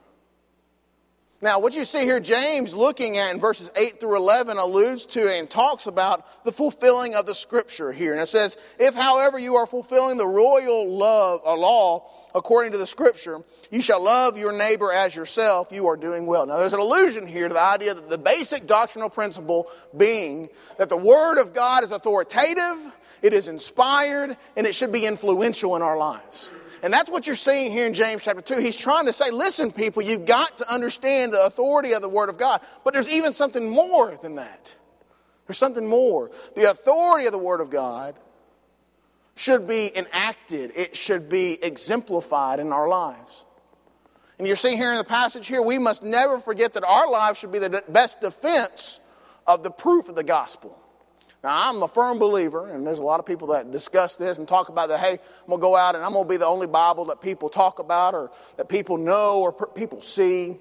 Now, 1.40 1.60
what 1.60 1.76
you 1.76 1.84
see 1.84 2.00
here, 2.00 2.18
James 2.18 2.74
looking 2.74 3.16
at 3.16 3.32
in 3.32 3.40
verses 3.40 3.70
8 3.76 4.00
through 4.00 4.16
11 4.16 4.56
alludes 4.56 5.06
to 5.06 5.32
and 5.32 5.48
talks 5.48 5.86
about 5.86 6.44
the 6.44 6.50
fulfilling 6.50 7.14
of 7.14 7.26
the 7.26 7.34
scripture 7.34 7.92
here. 7.92 8.12
And 8.12 8.20
it 8.20 8.26
says, 8.26 8.56
If, 8.80 8.96
however, 8.96 9.38
you 9.38 9.54
are 9.54 9.66
fulfilling 9.66 10.16
the 10.16 10.26
royal 10.26 10.88
love 10.88 11.42
or 11.44 11.56
law 11.56 12.10
according 12.34 12.72
to 12.72 12.78
the 12.78 12.88
scripture, 12.88 13.40
you 13.70 13.80
shall 13.80 14.02
love 14.02 14.36
your 14.36 14.50
neighbor 14.50 14.92
as 14.92 15.14
yourself, 15.14 15.70
you 15.70 15.86
are 15.86 15.96
doing 15.96 16.26
well. 16.26 16.44
Now, 16.44 16.56
there's 16.56 16.74
an 16.74 16.80
allusion 16.80 17.24
here 17.24 17.46
to 17.46 17.54
the 17.54 17.62
idea 17.62 17.94
that 17.94 18.10
the 18.10 18.18
basic 18.18 18.66
doctrinal 18.66 19.08
principle 19.08 19.70
being 19.96 20.48
that 20.76 20.88
the 20.88 20.96
word 20.96 21.38
of 21.38 21.54
God 21.54 21.84
is 21.84 21.92
authoritative, 21.92 22.78
it 23.22 23.32
is 23.32 23.46
inspired, 23.46 24.36
and 24.56 24.66
it 24.66 24.74
should 24.74 24.90
be 24.90 25.06
influential 25.06 25.76
in 25.76 25.82
our 25.82 25.96
lives. 25.96 26.50
And 26.82 26.92
that's 26.92 27.10
what 27.10 27.26
you're 27.26 27.36
seeing 27.36 27.72
here 27.72 27.86
in 27.86 27.94
James 27.94 28.24
chapter 28.24 28.40
2. 28.40 28.60
He's 28.60 28.76
trying 28.76 29.06
to 29.06 29.12
say, 29.12 29.30
listen, 29.30 29.72
people, 29.72 30.02
you've 30.02 30.26
got 30.26 30.58
to 30.58 30.72
understand 30.72 31.32
the 31.32 31.44
authority 31.44 31.92
of 31.92 32.02
the 32.02 32.08
Word 32.08 32.28
of 32.28 32.38
God. 32.38 32.60
But 32.84 32.94
there's 32.94 33.08
even 33.08 33.32
something 33.32 33.68
more 33.68 34.16
than 34.22 34.36
that. 34.36 34.74
There's 35.46 35.58
something 35.58 35.86
more. 35.86 36.30
The 36.54 36.70
authority 36.70 37.26
of 37.26 37.32
the 37.32 37.38
Word 37.38 37.60
of 37.60 37.70
God 37.70 38.14
should 39.34 39.68
be 39.68 39.96
enacted, 39.96 40.72
it 40.74 40.96
should 40.96 41.28
be 41.28 41.62
exemplified 41.62 42.58
in 42.58 42.72
our 42.72 42.88
lives. 42.88 43.44
And 44.36 44.46
you're 44.46 44.56
seeing 44.56 44.76
here 44.76 44.90
in 44.92 44.98
the 44.98 45.04
passage 45.04 45.46
here, 45.46 45.62
we 45.62 45.78
must 45.78 46.02
never 46.02 46.38
forget 46.38 46.74
that 46.74 46.84
our 46.84 47.08
lives 47.10 47.38
should 47.38 47.52
be 47.52 47.58
the 47.58 47.82
best 47.88 48.20
defense 48.20 49.00
of 49.46 49.62
the 49.62 49.70
proof 49.70 50.08
of 50.08 50.14
the 50.14 50.24
gospel. 50.24 50.78
Now, 51.42 51.70
I'm 51.70 51.82
a 51.82 51.88
firm 51.88 52.18
believer, 52.18 52.68
and 52.68 52.84
there's 52.84 52.98
a 52.98 53.04
lot 53.04 53.20
of 53.20 53.26
people 53.26 53.48
that 53.48 53.70
discuss 53.70 54.16
this 54.16 54.38
and 54.38 54.48
talk 54.48 54.70
about 54.70 54.88
that, 54.88 54.98
hey, 54.98 55.12
I'm 55.12 55.46
going 55.46 55.60
to 55.60 55.62
go 55.62 55.76
out 55.76 55.94
and 55.94 56.04
I'm 56.04 56.12
going 56.12 56.24
to 56.24 56.28
be 56.28 56.36
the 56.36 56.46
only 56.46 56.66
Bible 56.66 57.06
that 57.06 57.20
people 57.20 57.48
talk 57.48 57.78
about 57.78 58.14
or 58.14 58.32
that 58.56 58.68
people 58.68 58.98
know 58.98 59.40
or 59.40 59.52
people 59.52 60.02
see. 60.02 60.56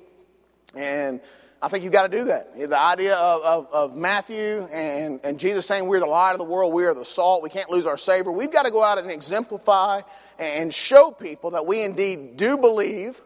And 0.76 1.20
I 1.60 1.70
think 1.70 1.84
you've 1.84 1.94
got 1.94 2.12
to 2.12 2.16
do 2.16 2.26
that. 2.26 2.56
The 2.56 2.80
idea 2.80 3.16
of, 3.16 3.42
of, 3.42 3.74
of, 3.74 3.98
Matthew 3.98 4.68
and, 4.72 5.20
and 5.24 5.40
Jesus 5.40 5.66
saying 5.66 5.88
we're 5.88 6.00
the 6.00 6.06
light 6.06 6.34
of 6.34 6.38
the 6.38 6.44
world, 6.44 6.72
we 6.72 6.86
are 6.86 6.94
the 6.94 7.06
salt, 7.06 7.42
we 7.42 7.50
can't 7.50 7.72
lose 7.72 7.88
our 7.88 7.98
savor. 7.98 8.32
We've 8.32 8.52
got 8.52 8.64
to 8.64 8.72
go 8.72 8.84
out 8.84 9.00
and 9.00 9.10
exemplify 9.10 10.02
and 10.38 10.72
show 10.72 11.10
people 11.10 11.52
that 11.52 11.66
we 11.66 11.82
indeed 11.82 12.38
do 12.38 12.58
believe 12.58 13.20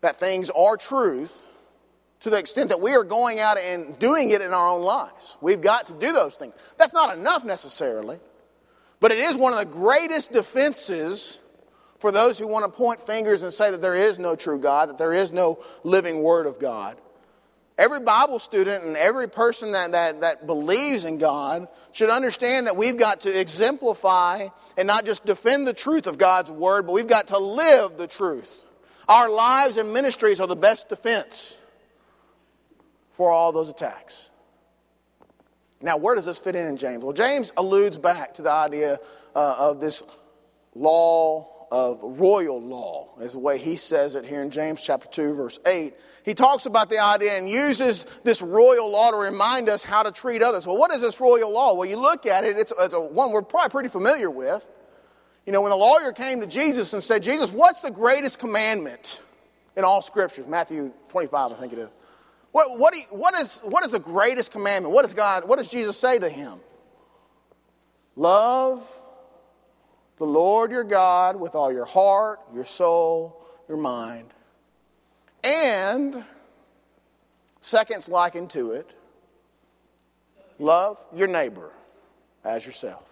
that 0.00 0.16
things 0.16 0.50
are 0.50 0.76
truth 0.76 1.46
to 2.20 2.30
the 2.30 2.38
extent 2.38 2.70
that 2.70 2.80
we 2.80 2.92
are 2.94 3.04
going 3.04 3.38
out 3.38 3.58
and 3.58 3.98
doing 3.98 4.30
it 4.30 4.40
in 4.42 4.52
our 4.52 4.68
own 4.68 4.82
lives. 4.82 5.36
We've 5.40 5.60
got 5.60 5.86
to 5.86 5.92
do 5.92 6.12
those 6.12 6.36
things. 6.36 6.54
That's 6.76 6.94
not 6.94 7.16
enough 7.16 7.44
necessarily, 7.44 8.18
but 9.00 9.12
it 9.12 9.18
is 9.18 9.36
one 9.36 9.52
of 9.52 9.58
the 9.58 9.64
greatest 9.64 10.32
defenses 10.32 11.38
for 11.98 12.12
those 12.12 12.38
who 12.38 12.46
want 12.46 12.64
to 12.64 12.70
point 12.70 13.00
fingers 13.00 13.42
and 13.42 13.52
say 13.52 13.70
that 13.70 13.82
there 13.82 13.94
is 13.94 14.18
no 14.18 14.36
true 14.36 14.58
God, 14.58 14.88
that 14.88 14.98
there 14.98 15.12
is 15.12 15.32
no 15.32 15.62
living 15.84 16.22
Word 16.22 16.46
of 16.46 16.58
God. 16.58 16.96
Every 17.76 18.00
Bible 18.00 18.40
student 18.40 18.84
and 18.84 18.96
every 18.96 19.28
person 19.28 19.72
that, 19.72 19.92
that, 19.92 20.20
that 20.22 20.46
believes 20.46 21.04
in 21.04 21.18
God 21.18 21.68
should 21.92 22.10
understand 22.10 22.66
that 22.66 22.76
we've 22.76 22.96
got 22.96 23.20
to 23.20 23.40
exemplify 23.40 24.48
and 24.76 24.88
not 24.88 25.04
just 25.04 25.24
defend 25.24 25.66
the 25.66 25.72
truth 25.72 26.08
of 26.08 26.18
God's 26.18 26.50
Word, 26.50 26.86
but 26.86 26.92
we've 26.92 27.06
got 27.06 27.28
to 27.28 27.38
live 27.38 27.96
the 27.96 28.08
truth. 28.08 28.64
Our 29.08 29.30
lives 29.30 29.76
and 29.76 29.92
ministries 29.92 30.40
are 30.40 30.48
the 30.48 30.56
best 30.56 30.88
defense 30.88 31.56
for 33.18 33.32
all 33.32 33.50
those 33.50 33.68
attacks. 33.68 34.30
Now, 35.82 35.96
where 35.96 36.14
does 36.14 36.24
this 36.24 36.38
fit 36.38 36.54
in 36.54 36.68
in 36.68 36.76
James? 36.76 37.02
Well, 37.02 37.12
James 37.12 37.52
alludes 37.56 37.98
back 37.98 38.34
to 38.34 38.42
the 38.42 38.52
idea 38.52 39.00
uh, 39.34 39.56
of 39.58 39.80
this 39.80 40.04
law 40.76 41.66
of 41.72 41.98
royal 42.00 42.62
law, 42.62 43.08
is 43.20 43.32
the 43.32 43.40
way 43.40 43.58
he 43.58 43.74
says 43.74 44.14
it 44.14 44.24
here 44.24 44.40
in 44.40 44.50
James 44.50 44.80
chapter 44.80 45.08
2, 45.08 45.34
verse 45.34 45.58
8. 45.66 45.94
He 46.24 46.32
talks 46.32 46.66
about 46.66 46.90
the 46.90 47.00
idea 47.00 47.36
and 47.36 47.48
uses 47.48 48.06
this 48.22 48.40
royal 48.40 48.88
law 48.88 49.10
to 49.10 49.16
remind 49.16 49.68
us 49.68 49.82
how 49.82 50.04
to 50.04 50.12
treat 50.12 50.40
others. 50.40 50.64
Well, 50.64 50.78
what 50.78 50.92
is 50.92 51.00
this 51.00 51.20
royal 51.20 51.50
law? 51.50 51.74
Well, 51.74 51.90
you 51.90 51.96
look 51.96 52.24
at 52.24 52.44
it, 52.44 52.56
it's, 52.56 52.72
it's 52.78 52.94
a 52.94 53.00
one 53.00 53.32
we're 53.32 53.42
probably 53.42 53.70
pretty 53.70 53.88
familiar 53.88 54.30
with. 54.30 54.66
You 55.44 55.52
know, 55.52 55.62
when 55.62 55.70
the 55.70 55.76
lawyer 55.76 56.12
came 56.12 56.40
to 56.40 56.46
Jesus 56.46 56.92
and 56.92 57.02
said, 57.02 57.24
Jesus, 57.24 57.50
what's 57.50 57.80
the 57.80 57.90
greatest 57.90 58.38
commandment 58.38 59.20
in 59.76 59.82
all 59.82 60.02
scriptures? 60.02 60.46
Matthew 60.46 60.92
25, 61.08 61.50
I 61.50 61.54
think 61.56 61.72
it 61.72 61.80
is. 61.80 61.88
What, 62.52 62.78
what, 62.78 62.94
what, 63.10 63.34
is, 63.34 63.60
what 63.60 63.84
is 63.84 63.90
the 63.90 63.98
greatest 63.98 64.50
commandment? 64.50 64.94
What 64.94 65.02
does 65.02 65.14
God, 65.14 65.46
what 65.46 65.56
does 65.56 65.70
Jesus 65.70 65.96
say 65.96 66.18
to 66.18 66.28
him? 66.28 66.58
Love 68.16 69.00
the 70.16 70.24
Lord 70.24 70.70
your 70.70 70.84
God 70.84 71.36
with 71.36 71.54
all 71.54 71.72
your 71.72 71.84
heart, 71.84 72.40
your 72.54 72.64
soul, 72.64 73.44
your 73.68 73.76
mind. 73.76 74.32
And, 75.44 76.24
seconds 77.60 78.08
likened 78.08 78.50
to 78.50 78.72
it, 78.72 78.90
love 80.58 81.04
your 81.14 81.28
neighbor 81.28 81.70
as 82.44 82.66
yourself. 82.66 83.04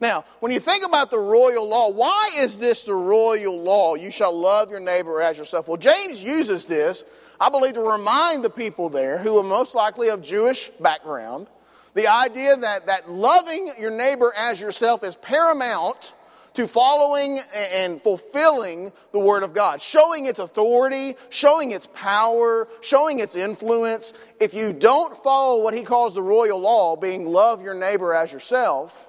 Now, 0.00 0.24
when 0.38 0.50
you 0.50 0.60
think 0.60 0.84
about 0.84 1.10
the 1.10 1.18
royal 1.18 1.68
law, 1.68 1.90
why 1.90 2.30
is 2.38 2.56
this 2.56 2.84
the 2.84 2.94
royal 2.94 3.60
law? 3.60 3.96
You 3.96 4.10
shall 4.10 4.32
love 4.32 4.70
your 4.70 4.80
neighbor 4.80 5.20
as 5.20 5.36
yourself. 5.36 5.68
Well, 5.68 5.76
James 5.76 6.24
uses 6.24 6.64
this, 6.64 7.04
I 7.40 7.48
believe, 7.48 7.72
to 7.74 7.80
remind 7.80 8.44
the 8.44 8.50
people 8.50 8.90
there 8.90 9.16
who 9.16 9.38
are 9.38 9.42
most 9.42 9.74
likely 9.74 10.10
of 10.10 10.20
Jewish 10.20 10.68
background 10.80 11.46
the 11.94 12.06
idea 12.06 12.56
that, 12.56 12.86
that 12.86 13.10
loving 13.10 13.72
your 13.78 13.90
neighbor 13.90 14.32
as 14.36 14.60
yourself 14.60 15.02
is 15.02 15.16
paramount 15.16 16.14
to 16.54 16.66
following 16.66 17.40
and 17.54 18.00
fulfilling 18.00 18.92
the 19.12 19.18
Word 19.18 19.42
of 19.42 19.54
God, 19.54 19.80
showing 19.80 20.26
its 20.26 20.38
authority, 20.38 21.16
showing 21.30 21.70
its 21.70 21.88
power, 21.92 22.68
showing 22.80 23.20
its 23.20 23.36
influence. 23.36 24.12
If 24.40 24.54
you 24.54 24.72
don't 24.72 25.22
follow 25.22 25.62
what 25.62 25.74
he 25.74 25.82
calls 25.82 26.14
the 26.14 26.22
royal 26.22 26.60
law, 26.60 26.96
being 26.96 27.24
love 27.24 27.62
your 27.62 27.74
neighbor 27.74 28.14
as 28.14 28.32
yourself, 28.32 29.08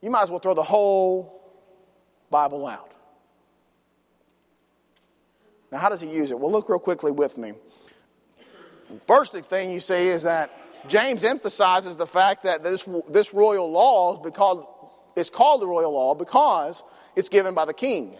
you 0.00 0.10
might 0.10 0.22
as 0.22 0.30
well 0.30 0.38
throw 0.38 0.54
the 0.54 0.62
whole 0.62 1.42
Bible 2.30 2.66
out. 2.66 2.91
Now, 5.72 5.78
how 5.78 5.88
does 5.88 6.02
he 6.02 6.08
use 6.08 6.30
it? 6.30 6.38
Well, 6.38 6.52
look 6.52 6.68
real 6.68 6.78
quickly 6.78 7.10
with 7.10 7.38
me. 7.38 7.54
First 9.06 9.32
thing 9.32 9.70
you 9.70 9.80
see 9.80 10.08
is 10.08 10.24
that 10.24 10.50
James 10.86 11.24
emphasizes 11.24 11.96
the 11.96 12.06
fact 12.06 12.42
that 12.42 12.62
this, 12.62 12.86
this 13.08 13.32
royal 13.32 13.70
law 13.70 14.22
is 14.22 14.32
called, 14.32 14.66
is 15.16 15.30
called 15.30 15.62
the 15.62 15.66
royal 15.66 15.92
law 15.92 16.14
because 16.14 16.82
it's 17.16 17.30
given 17.30 17.54
by 17.54 17.64
the 17.64 17.72
king. 17.72 18.16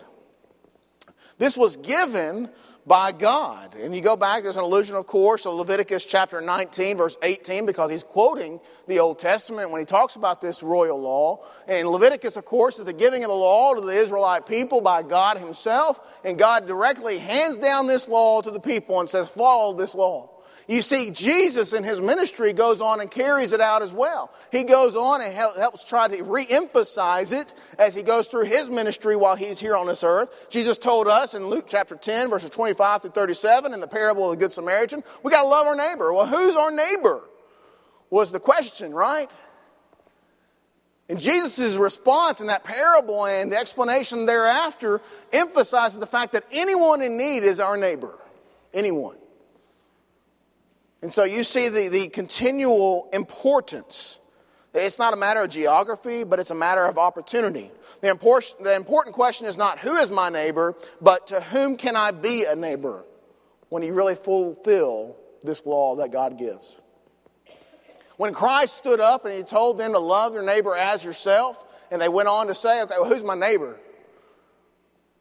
This 1.37 1.55
was 1.57 1.77
given 1.77 2.49
by 2.87 3.13
God. 3.13 3.75
And 3.75 3.95
you 3.95 4.01
go 4.01 4.17
back, 4.17 4.43
there's 4.43 4.57
an 4.57 4.65
allusion, 4.65 4.97
of 4.97 5.07
course, 5.07 5.45
to 5.45 5.51
Leviticus 5.51 6.05
chapter 6.05 6.41
19, 6.41 6.97
verse 6.97 7.17
18, 7.23 7.65
because 7.65 7.91
he's 7.91 8.03
quoting 8.03 8.61
the 8.89 8.99
Old 8.99 9.19
Testament 9.19 9.71
when 9.71 9.81
he 9.81 9.85
talks 9.85 10.17
about 10.17 10.41
this 10.41 10.63
royal 10.63 11.01
law. 11.01 11.45
And 11.69 11.89
Leviticus, 11.89 12.37
of 12.37 12.45
course, 12.45 12.79
is 12.79 12.85
the 12.85 12.93
giving 12.93 13.23
of 13.23 13.29
the 13.29 13.37
law 13.37 13.75
to 13.75 13.81
the 13.81 13.93
Israelite 13.93 14.47
people 14.47 14.81
by 14.81 15.03
God 15.03 15.39
himself. 15.39 16.01
And 16.25 16.37
God 16.39 16.67
directly 16.67 17.19
hands 17.19 17.59
down 17.59 17.87
this 17.87 18.09
law 18.09 18.41
to 18.41 18.51
the 18.51 18.61
people 18.61 18.99
and 18.99 19.09
says, 19.09 19.29
follow 19.29 19.75
this 19.75 19.95
law. 19.95 20.32
You 20.69 20.81
see, 20.83 21.11
Jesus 21.11 21.73
in 21.73 21.83
his 21.83 22.01
ministry 22.01 22.53
goes 22.53 22.81
on 22.81 23.01
and 23.01 23.11
carries 23.11 23.53
it 23.53 23.61
out 23.61 23.83
as 23.83 23.93
well. 23.93 24.31
He 24.53 24.65
goes 24.65 24.95
on 24.95 25.21
and 25.21 25.33
helps 25.33 25.85
try 25.85 26.09
to 26.09 26.23
re 26.23 26.47
emphasize 26.49 27.33
it 27.33 27.53
as 27.79 27.95
he 27.95 28.03
goes 28.03 28.29
through 28.29 28.45
his 28.45 28.71
ministry 28.71 29.17
while 29.17 29.35
he's 29.35 29.59
here 29.59 29.77
on 29.77 29.87
this 29.87 30.05
earth. 30.05 30.47
Jesus 30.51 30.79
told 30.79 31.09
us 31.09 31.35
in 31.35 31.49
Luke 31.49 31.67
chapter 31.69 31.97
10, 31.97 32.31
verses 32.31 32.51
25 32.51 33.03
through 33.03 33.11
37, 33.11 33.75
in 33.75 33.81
the 33.81 33.89
parable 33.89 34.31
of 34.31 34.39
the 34.39 34.45
Good 34.45 34.53
Samaritan, 34.53 35.03
we 35.23 35.31
got 35.31 35.43
to 35.43 35.49
love 35.49 35.67
our 35.67 35.77
neighbor. 35.77 36.13
Well, 36.13 36.27
who's 36.27 36.57
our 36.57 36.71
neighbor? 36.71 37.23
Was 38.11 38.31
the 38.31 38.41
question, 38.41 38.93
right? 38.93 39.33
And 41.09 41.19
Jesus' 41.19 41.77
response 41.77 42.41
in 42.41 42.47
that 42.47 42.65
parable 42.65 43.27
and 43.27 43.51
the 43.51 43.57
explanation 43.57 44.27
thereafter 44.27 45.01
emphasizes 45.33 45.99
the 45.99 46.07
fact 46.07 46.33
that 46.33 46.45
anyone 46.53 47.03
in 47.03 47.19
need 47.19 47.43
is 47.43 47.59
our 47.59 47.77
neighbor. 47.77 48.19
Anyone. 48.73 49.17
And 51.03 51.13
so 51.13 51.25
you 51.25 51.43
see 51.43 51.69
the, 51.69 51.89
the 51.89 52.09
continual 52.09 53.09
importance. 53.13 54.21
It's 54.73 54.99
not 54.99 55.13
a 55.13 55.17
matter 55.17 55.43
of 55.43 55.51
geography, 55.51 56.25
but 56.25 56.39
it's 56.39 56.51
a 56.51 56.55
matter 56.55 56.85
of 56.85 56.97
opportunity. 56.97 57.71
The 58.01 58.09
important, 58.09 58.65
the 58.65 58.75
important 58.75 59.15
question 59.15 59.47
is 59.47 59.59
not 59.59 59.81
who 59.81 59.97
is 59.97 60.11
my 60.11 60.31
neighbor, 60.31 60.75
but 61.01 61.27
to 61.27 61.41
whom 61.41 61.77
can 61.77 61.97
I 61.97 62.13
be 62.13 62.45
a 62.45 62.57
neighbor 62.57 63.05
when 63.69 63.83
you 63.83 63.93
really 63.93 64.15
fulfill 64.15 65.17
this 65.43 65.67
law 65.67 65.97
that 65.97 66.13
God 66.13 66.39
gives. 66.39 66.79
When 68.17 68.33
Christ 68.33 68.77
stood 68.77 69.01
up 69.01 69.25
and 69.25 69.35
he 69.35 69.43
told 69.43 69.79
them 69.79 69.93
to 69.93 69.99
love 69.99 70.33
your 70.33 70.43
neighbor 70.43 70.75
as 70.77 71.05
yourself, 71.05 71.65
and 71.91 72.01
they 72.01 72.09
went 72.09 72.29
on 72.29 72.47
to 72.47 72.55
say, 72.55 72.81
okay, 72.83 72.95
well, 73.01 73.09
who's 73.09 73.25
my 73.25 73.35
neighbor? 73.35 73.77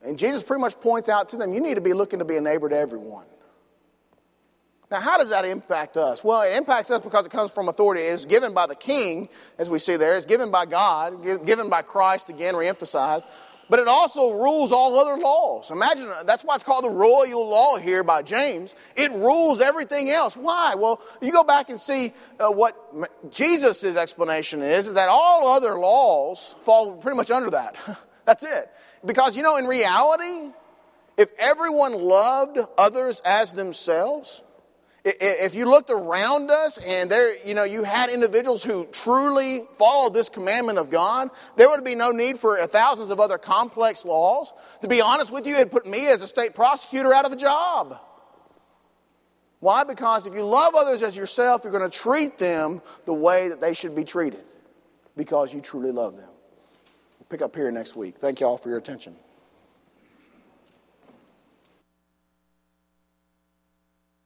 And 0.03 0.17
Jesus 0.17 0.43
pretty 0.43 0.61
much 0.61 0.79
points 0.79 1.09
out 1.09 1.29
to 1.29 1.37
them, 1.37 1.53
you 1.53 1.59
need 1.59 1.75
to 1.75 1.81
be 1.81 1.93
looking 1.93 2.19
to 2.19 2.25
be 2.25 2.37
a 2.37 2.41
neighbor 2.41 2.69
to 2.69 2.77
everyone. 2.77 3.25
Now, 4.91 4.99
how 4.99 5.17
does 5.17 5.29
that 5.29 5.45
impact 5.45 5.95
us? 5.95 6.21
Well, 6.21 6.41
it 6.41 6.53
impacts 6.53 6.91
us 6.91 7.01
because 7.01 7.25
it 7.25 7.31
comes 7.31 7.49
from 7.49 7.69
authority. 7.69 8.01
It's 8.01 8.25
given 8.25 8.53
by 8.53 8.67
the 8.67 8.75
king, 8.75 9.29
as 9.57 9.69
we 9.69 9.79
see 9.79 9.95
there. 9.95 10.17
It's 10.17 10.25
given 10.25 10.51
by 10.51 10.65
God, 10.65 11.45
given 11.45 11.69
by 11.69 11.81
Christ, 11.81 12.29
again, 12.29 12.55
reemphasized. 12.55 13.25
but 13.69 13.79
it 13.79 13.87
also 13.87 14.33
rules 14.33 14.73
all 14.73 14.99
other 14.99 15.15
laws. 15.15 15.71
Imagine 15.71 16.11
that's 16.25 16.43
why 16.43 16.55
it's 16.55 16.63
called 16.65 16.83
the 16.83 16.89
royal 16.89 17.47
law 17.47 17.77
here 17.77 18.03
by 18.03 18.21
James. 18.21 18.75
It 18.97 19.13
rules 19.13 19.61
everything 19.61 20.09
else. 20.09 20.35
Why? 20.35 20.75
Well, 20.75 21.01
you 21.21 21.31
go 21.31 21.45
back 21.45 21.69
and 21.69 21.79
see 21.79 22.11
uh, 22.37 22.49
what 22.49 22.75
Jesus' 23.31 23.95
explanation 23.95 24.61
is, 24.61 24.87
is 24.87 24.93
that 24.95 25.07
all 25.07 25.47
other 25.47 25.79
laws 25.79 26.53
fall 26.59 26.97
pretty 26.97 27.15
much 27.15 27.31
under 27.31 27.51
that. 27.51 27.77
that's 28.25 28.43
it. 28.43 28.69
Because, 29.05 29.37
you 29.37 29.43
know, 29.43 29.55
in 29.55 29.67
reality, 29.67 30.51
if 31.15 31.29
everyone 31.39 31.93
loved 31.93 32.59
others 32.77 33.21
as 33.23 33.53
themselves, 33.53 34.43
if 35.03 35.55
you 35.55 35.65
looked 35.65 35.89
around 35.89 36.51
us 36.51 36.77
and 36.77 37.09
there, 37.09 37.35
you 37.45 37.55
know, 37.55 37.63
you 37.63 37.83
had 37.83 38.09
individuals 38.09 38.63
who 38.63 38.85
truly 38.91 39.63
followed 39.73 40.13
this 40.13 40.29
commandment 40.29 40.77
of 40.77 40.89
God, 40.89 41.31
there 41.55 41.69
would 41.69 41.83
be 41.83 41.95
no 41.95 42.11
need 42.11 42.37
for 42.37 42.59
uh, 42.59 42.67
thousands 42.67 43.09
of 43.09 43.19
other 43.19 43.39
complex 43.39 44.05
laws. 44.05 44.53
To 44.81 44.87
be 44.87 45.01
honest 45.01 45.31
with 45.31 45.47
you, 45.47 45.55
it'd 45.55 45.71
put 45.71 45.87
me 45.87 46.07
as 46.07 46.21
a 46.21 46.27
state 46.27 46.53
prosecutor 46.53 47.13
out 47.13 47.25
of 47.25 47.31
a 47.31 47.35
job. 47.35 47.99
Why? 49.59 49.83
Because 49.83 50.27
if 50.27 50.35
you 50.35 50.43
love 50.43 50.75
others 50.75 51.01
as 51.01 51.17
yourself, 51.17 51.63
you're 51.63 51.73
going 51.73 51.89
to 51.89 51.97
treat 51.97 52.37
them 52.37 52.81
the 53.05 53.13
way 53.13 53.49
that 53.49 53.61
they 53.61 53.73
should 53.73 53.95
be 53.95 54.03
treated 54.03 54.43
because 55.15 55.53
you 55.53 55.61
truly 55.61 55.91
love 55.91 56.15
them. 56.15 56.29
We'll 57.19 57.27
pick 57.29 57.41
up 57.41 57.55
here 57.55 57.71
next 57.71 57.95
week. 57.95 58.17
Thank 58.17 58.39
you 58.39 58.47
all 58.47 58.57
for 58.57 58.69
your 58.69 58.77
attention. 58.77 59.15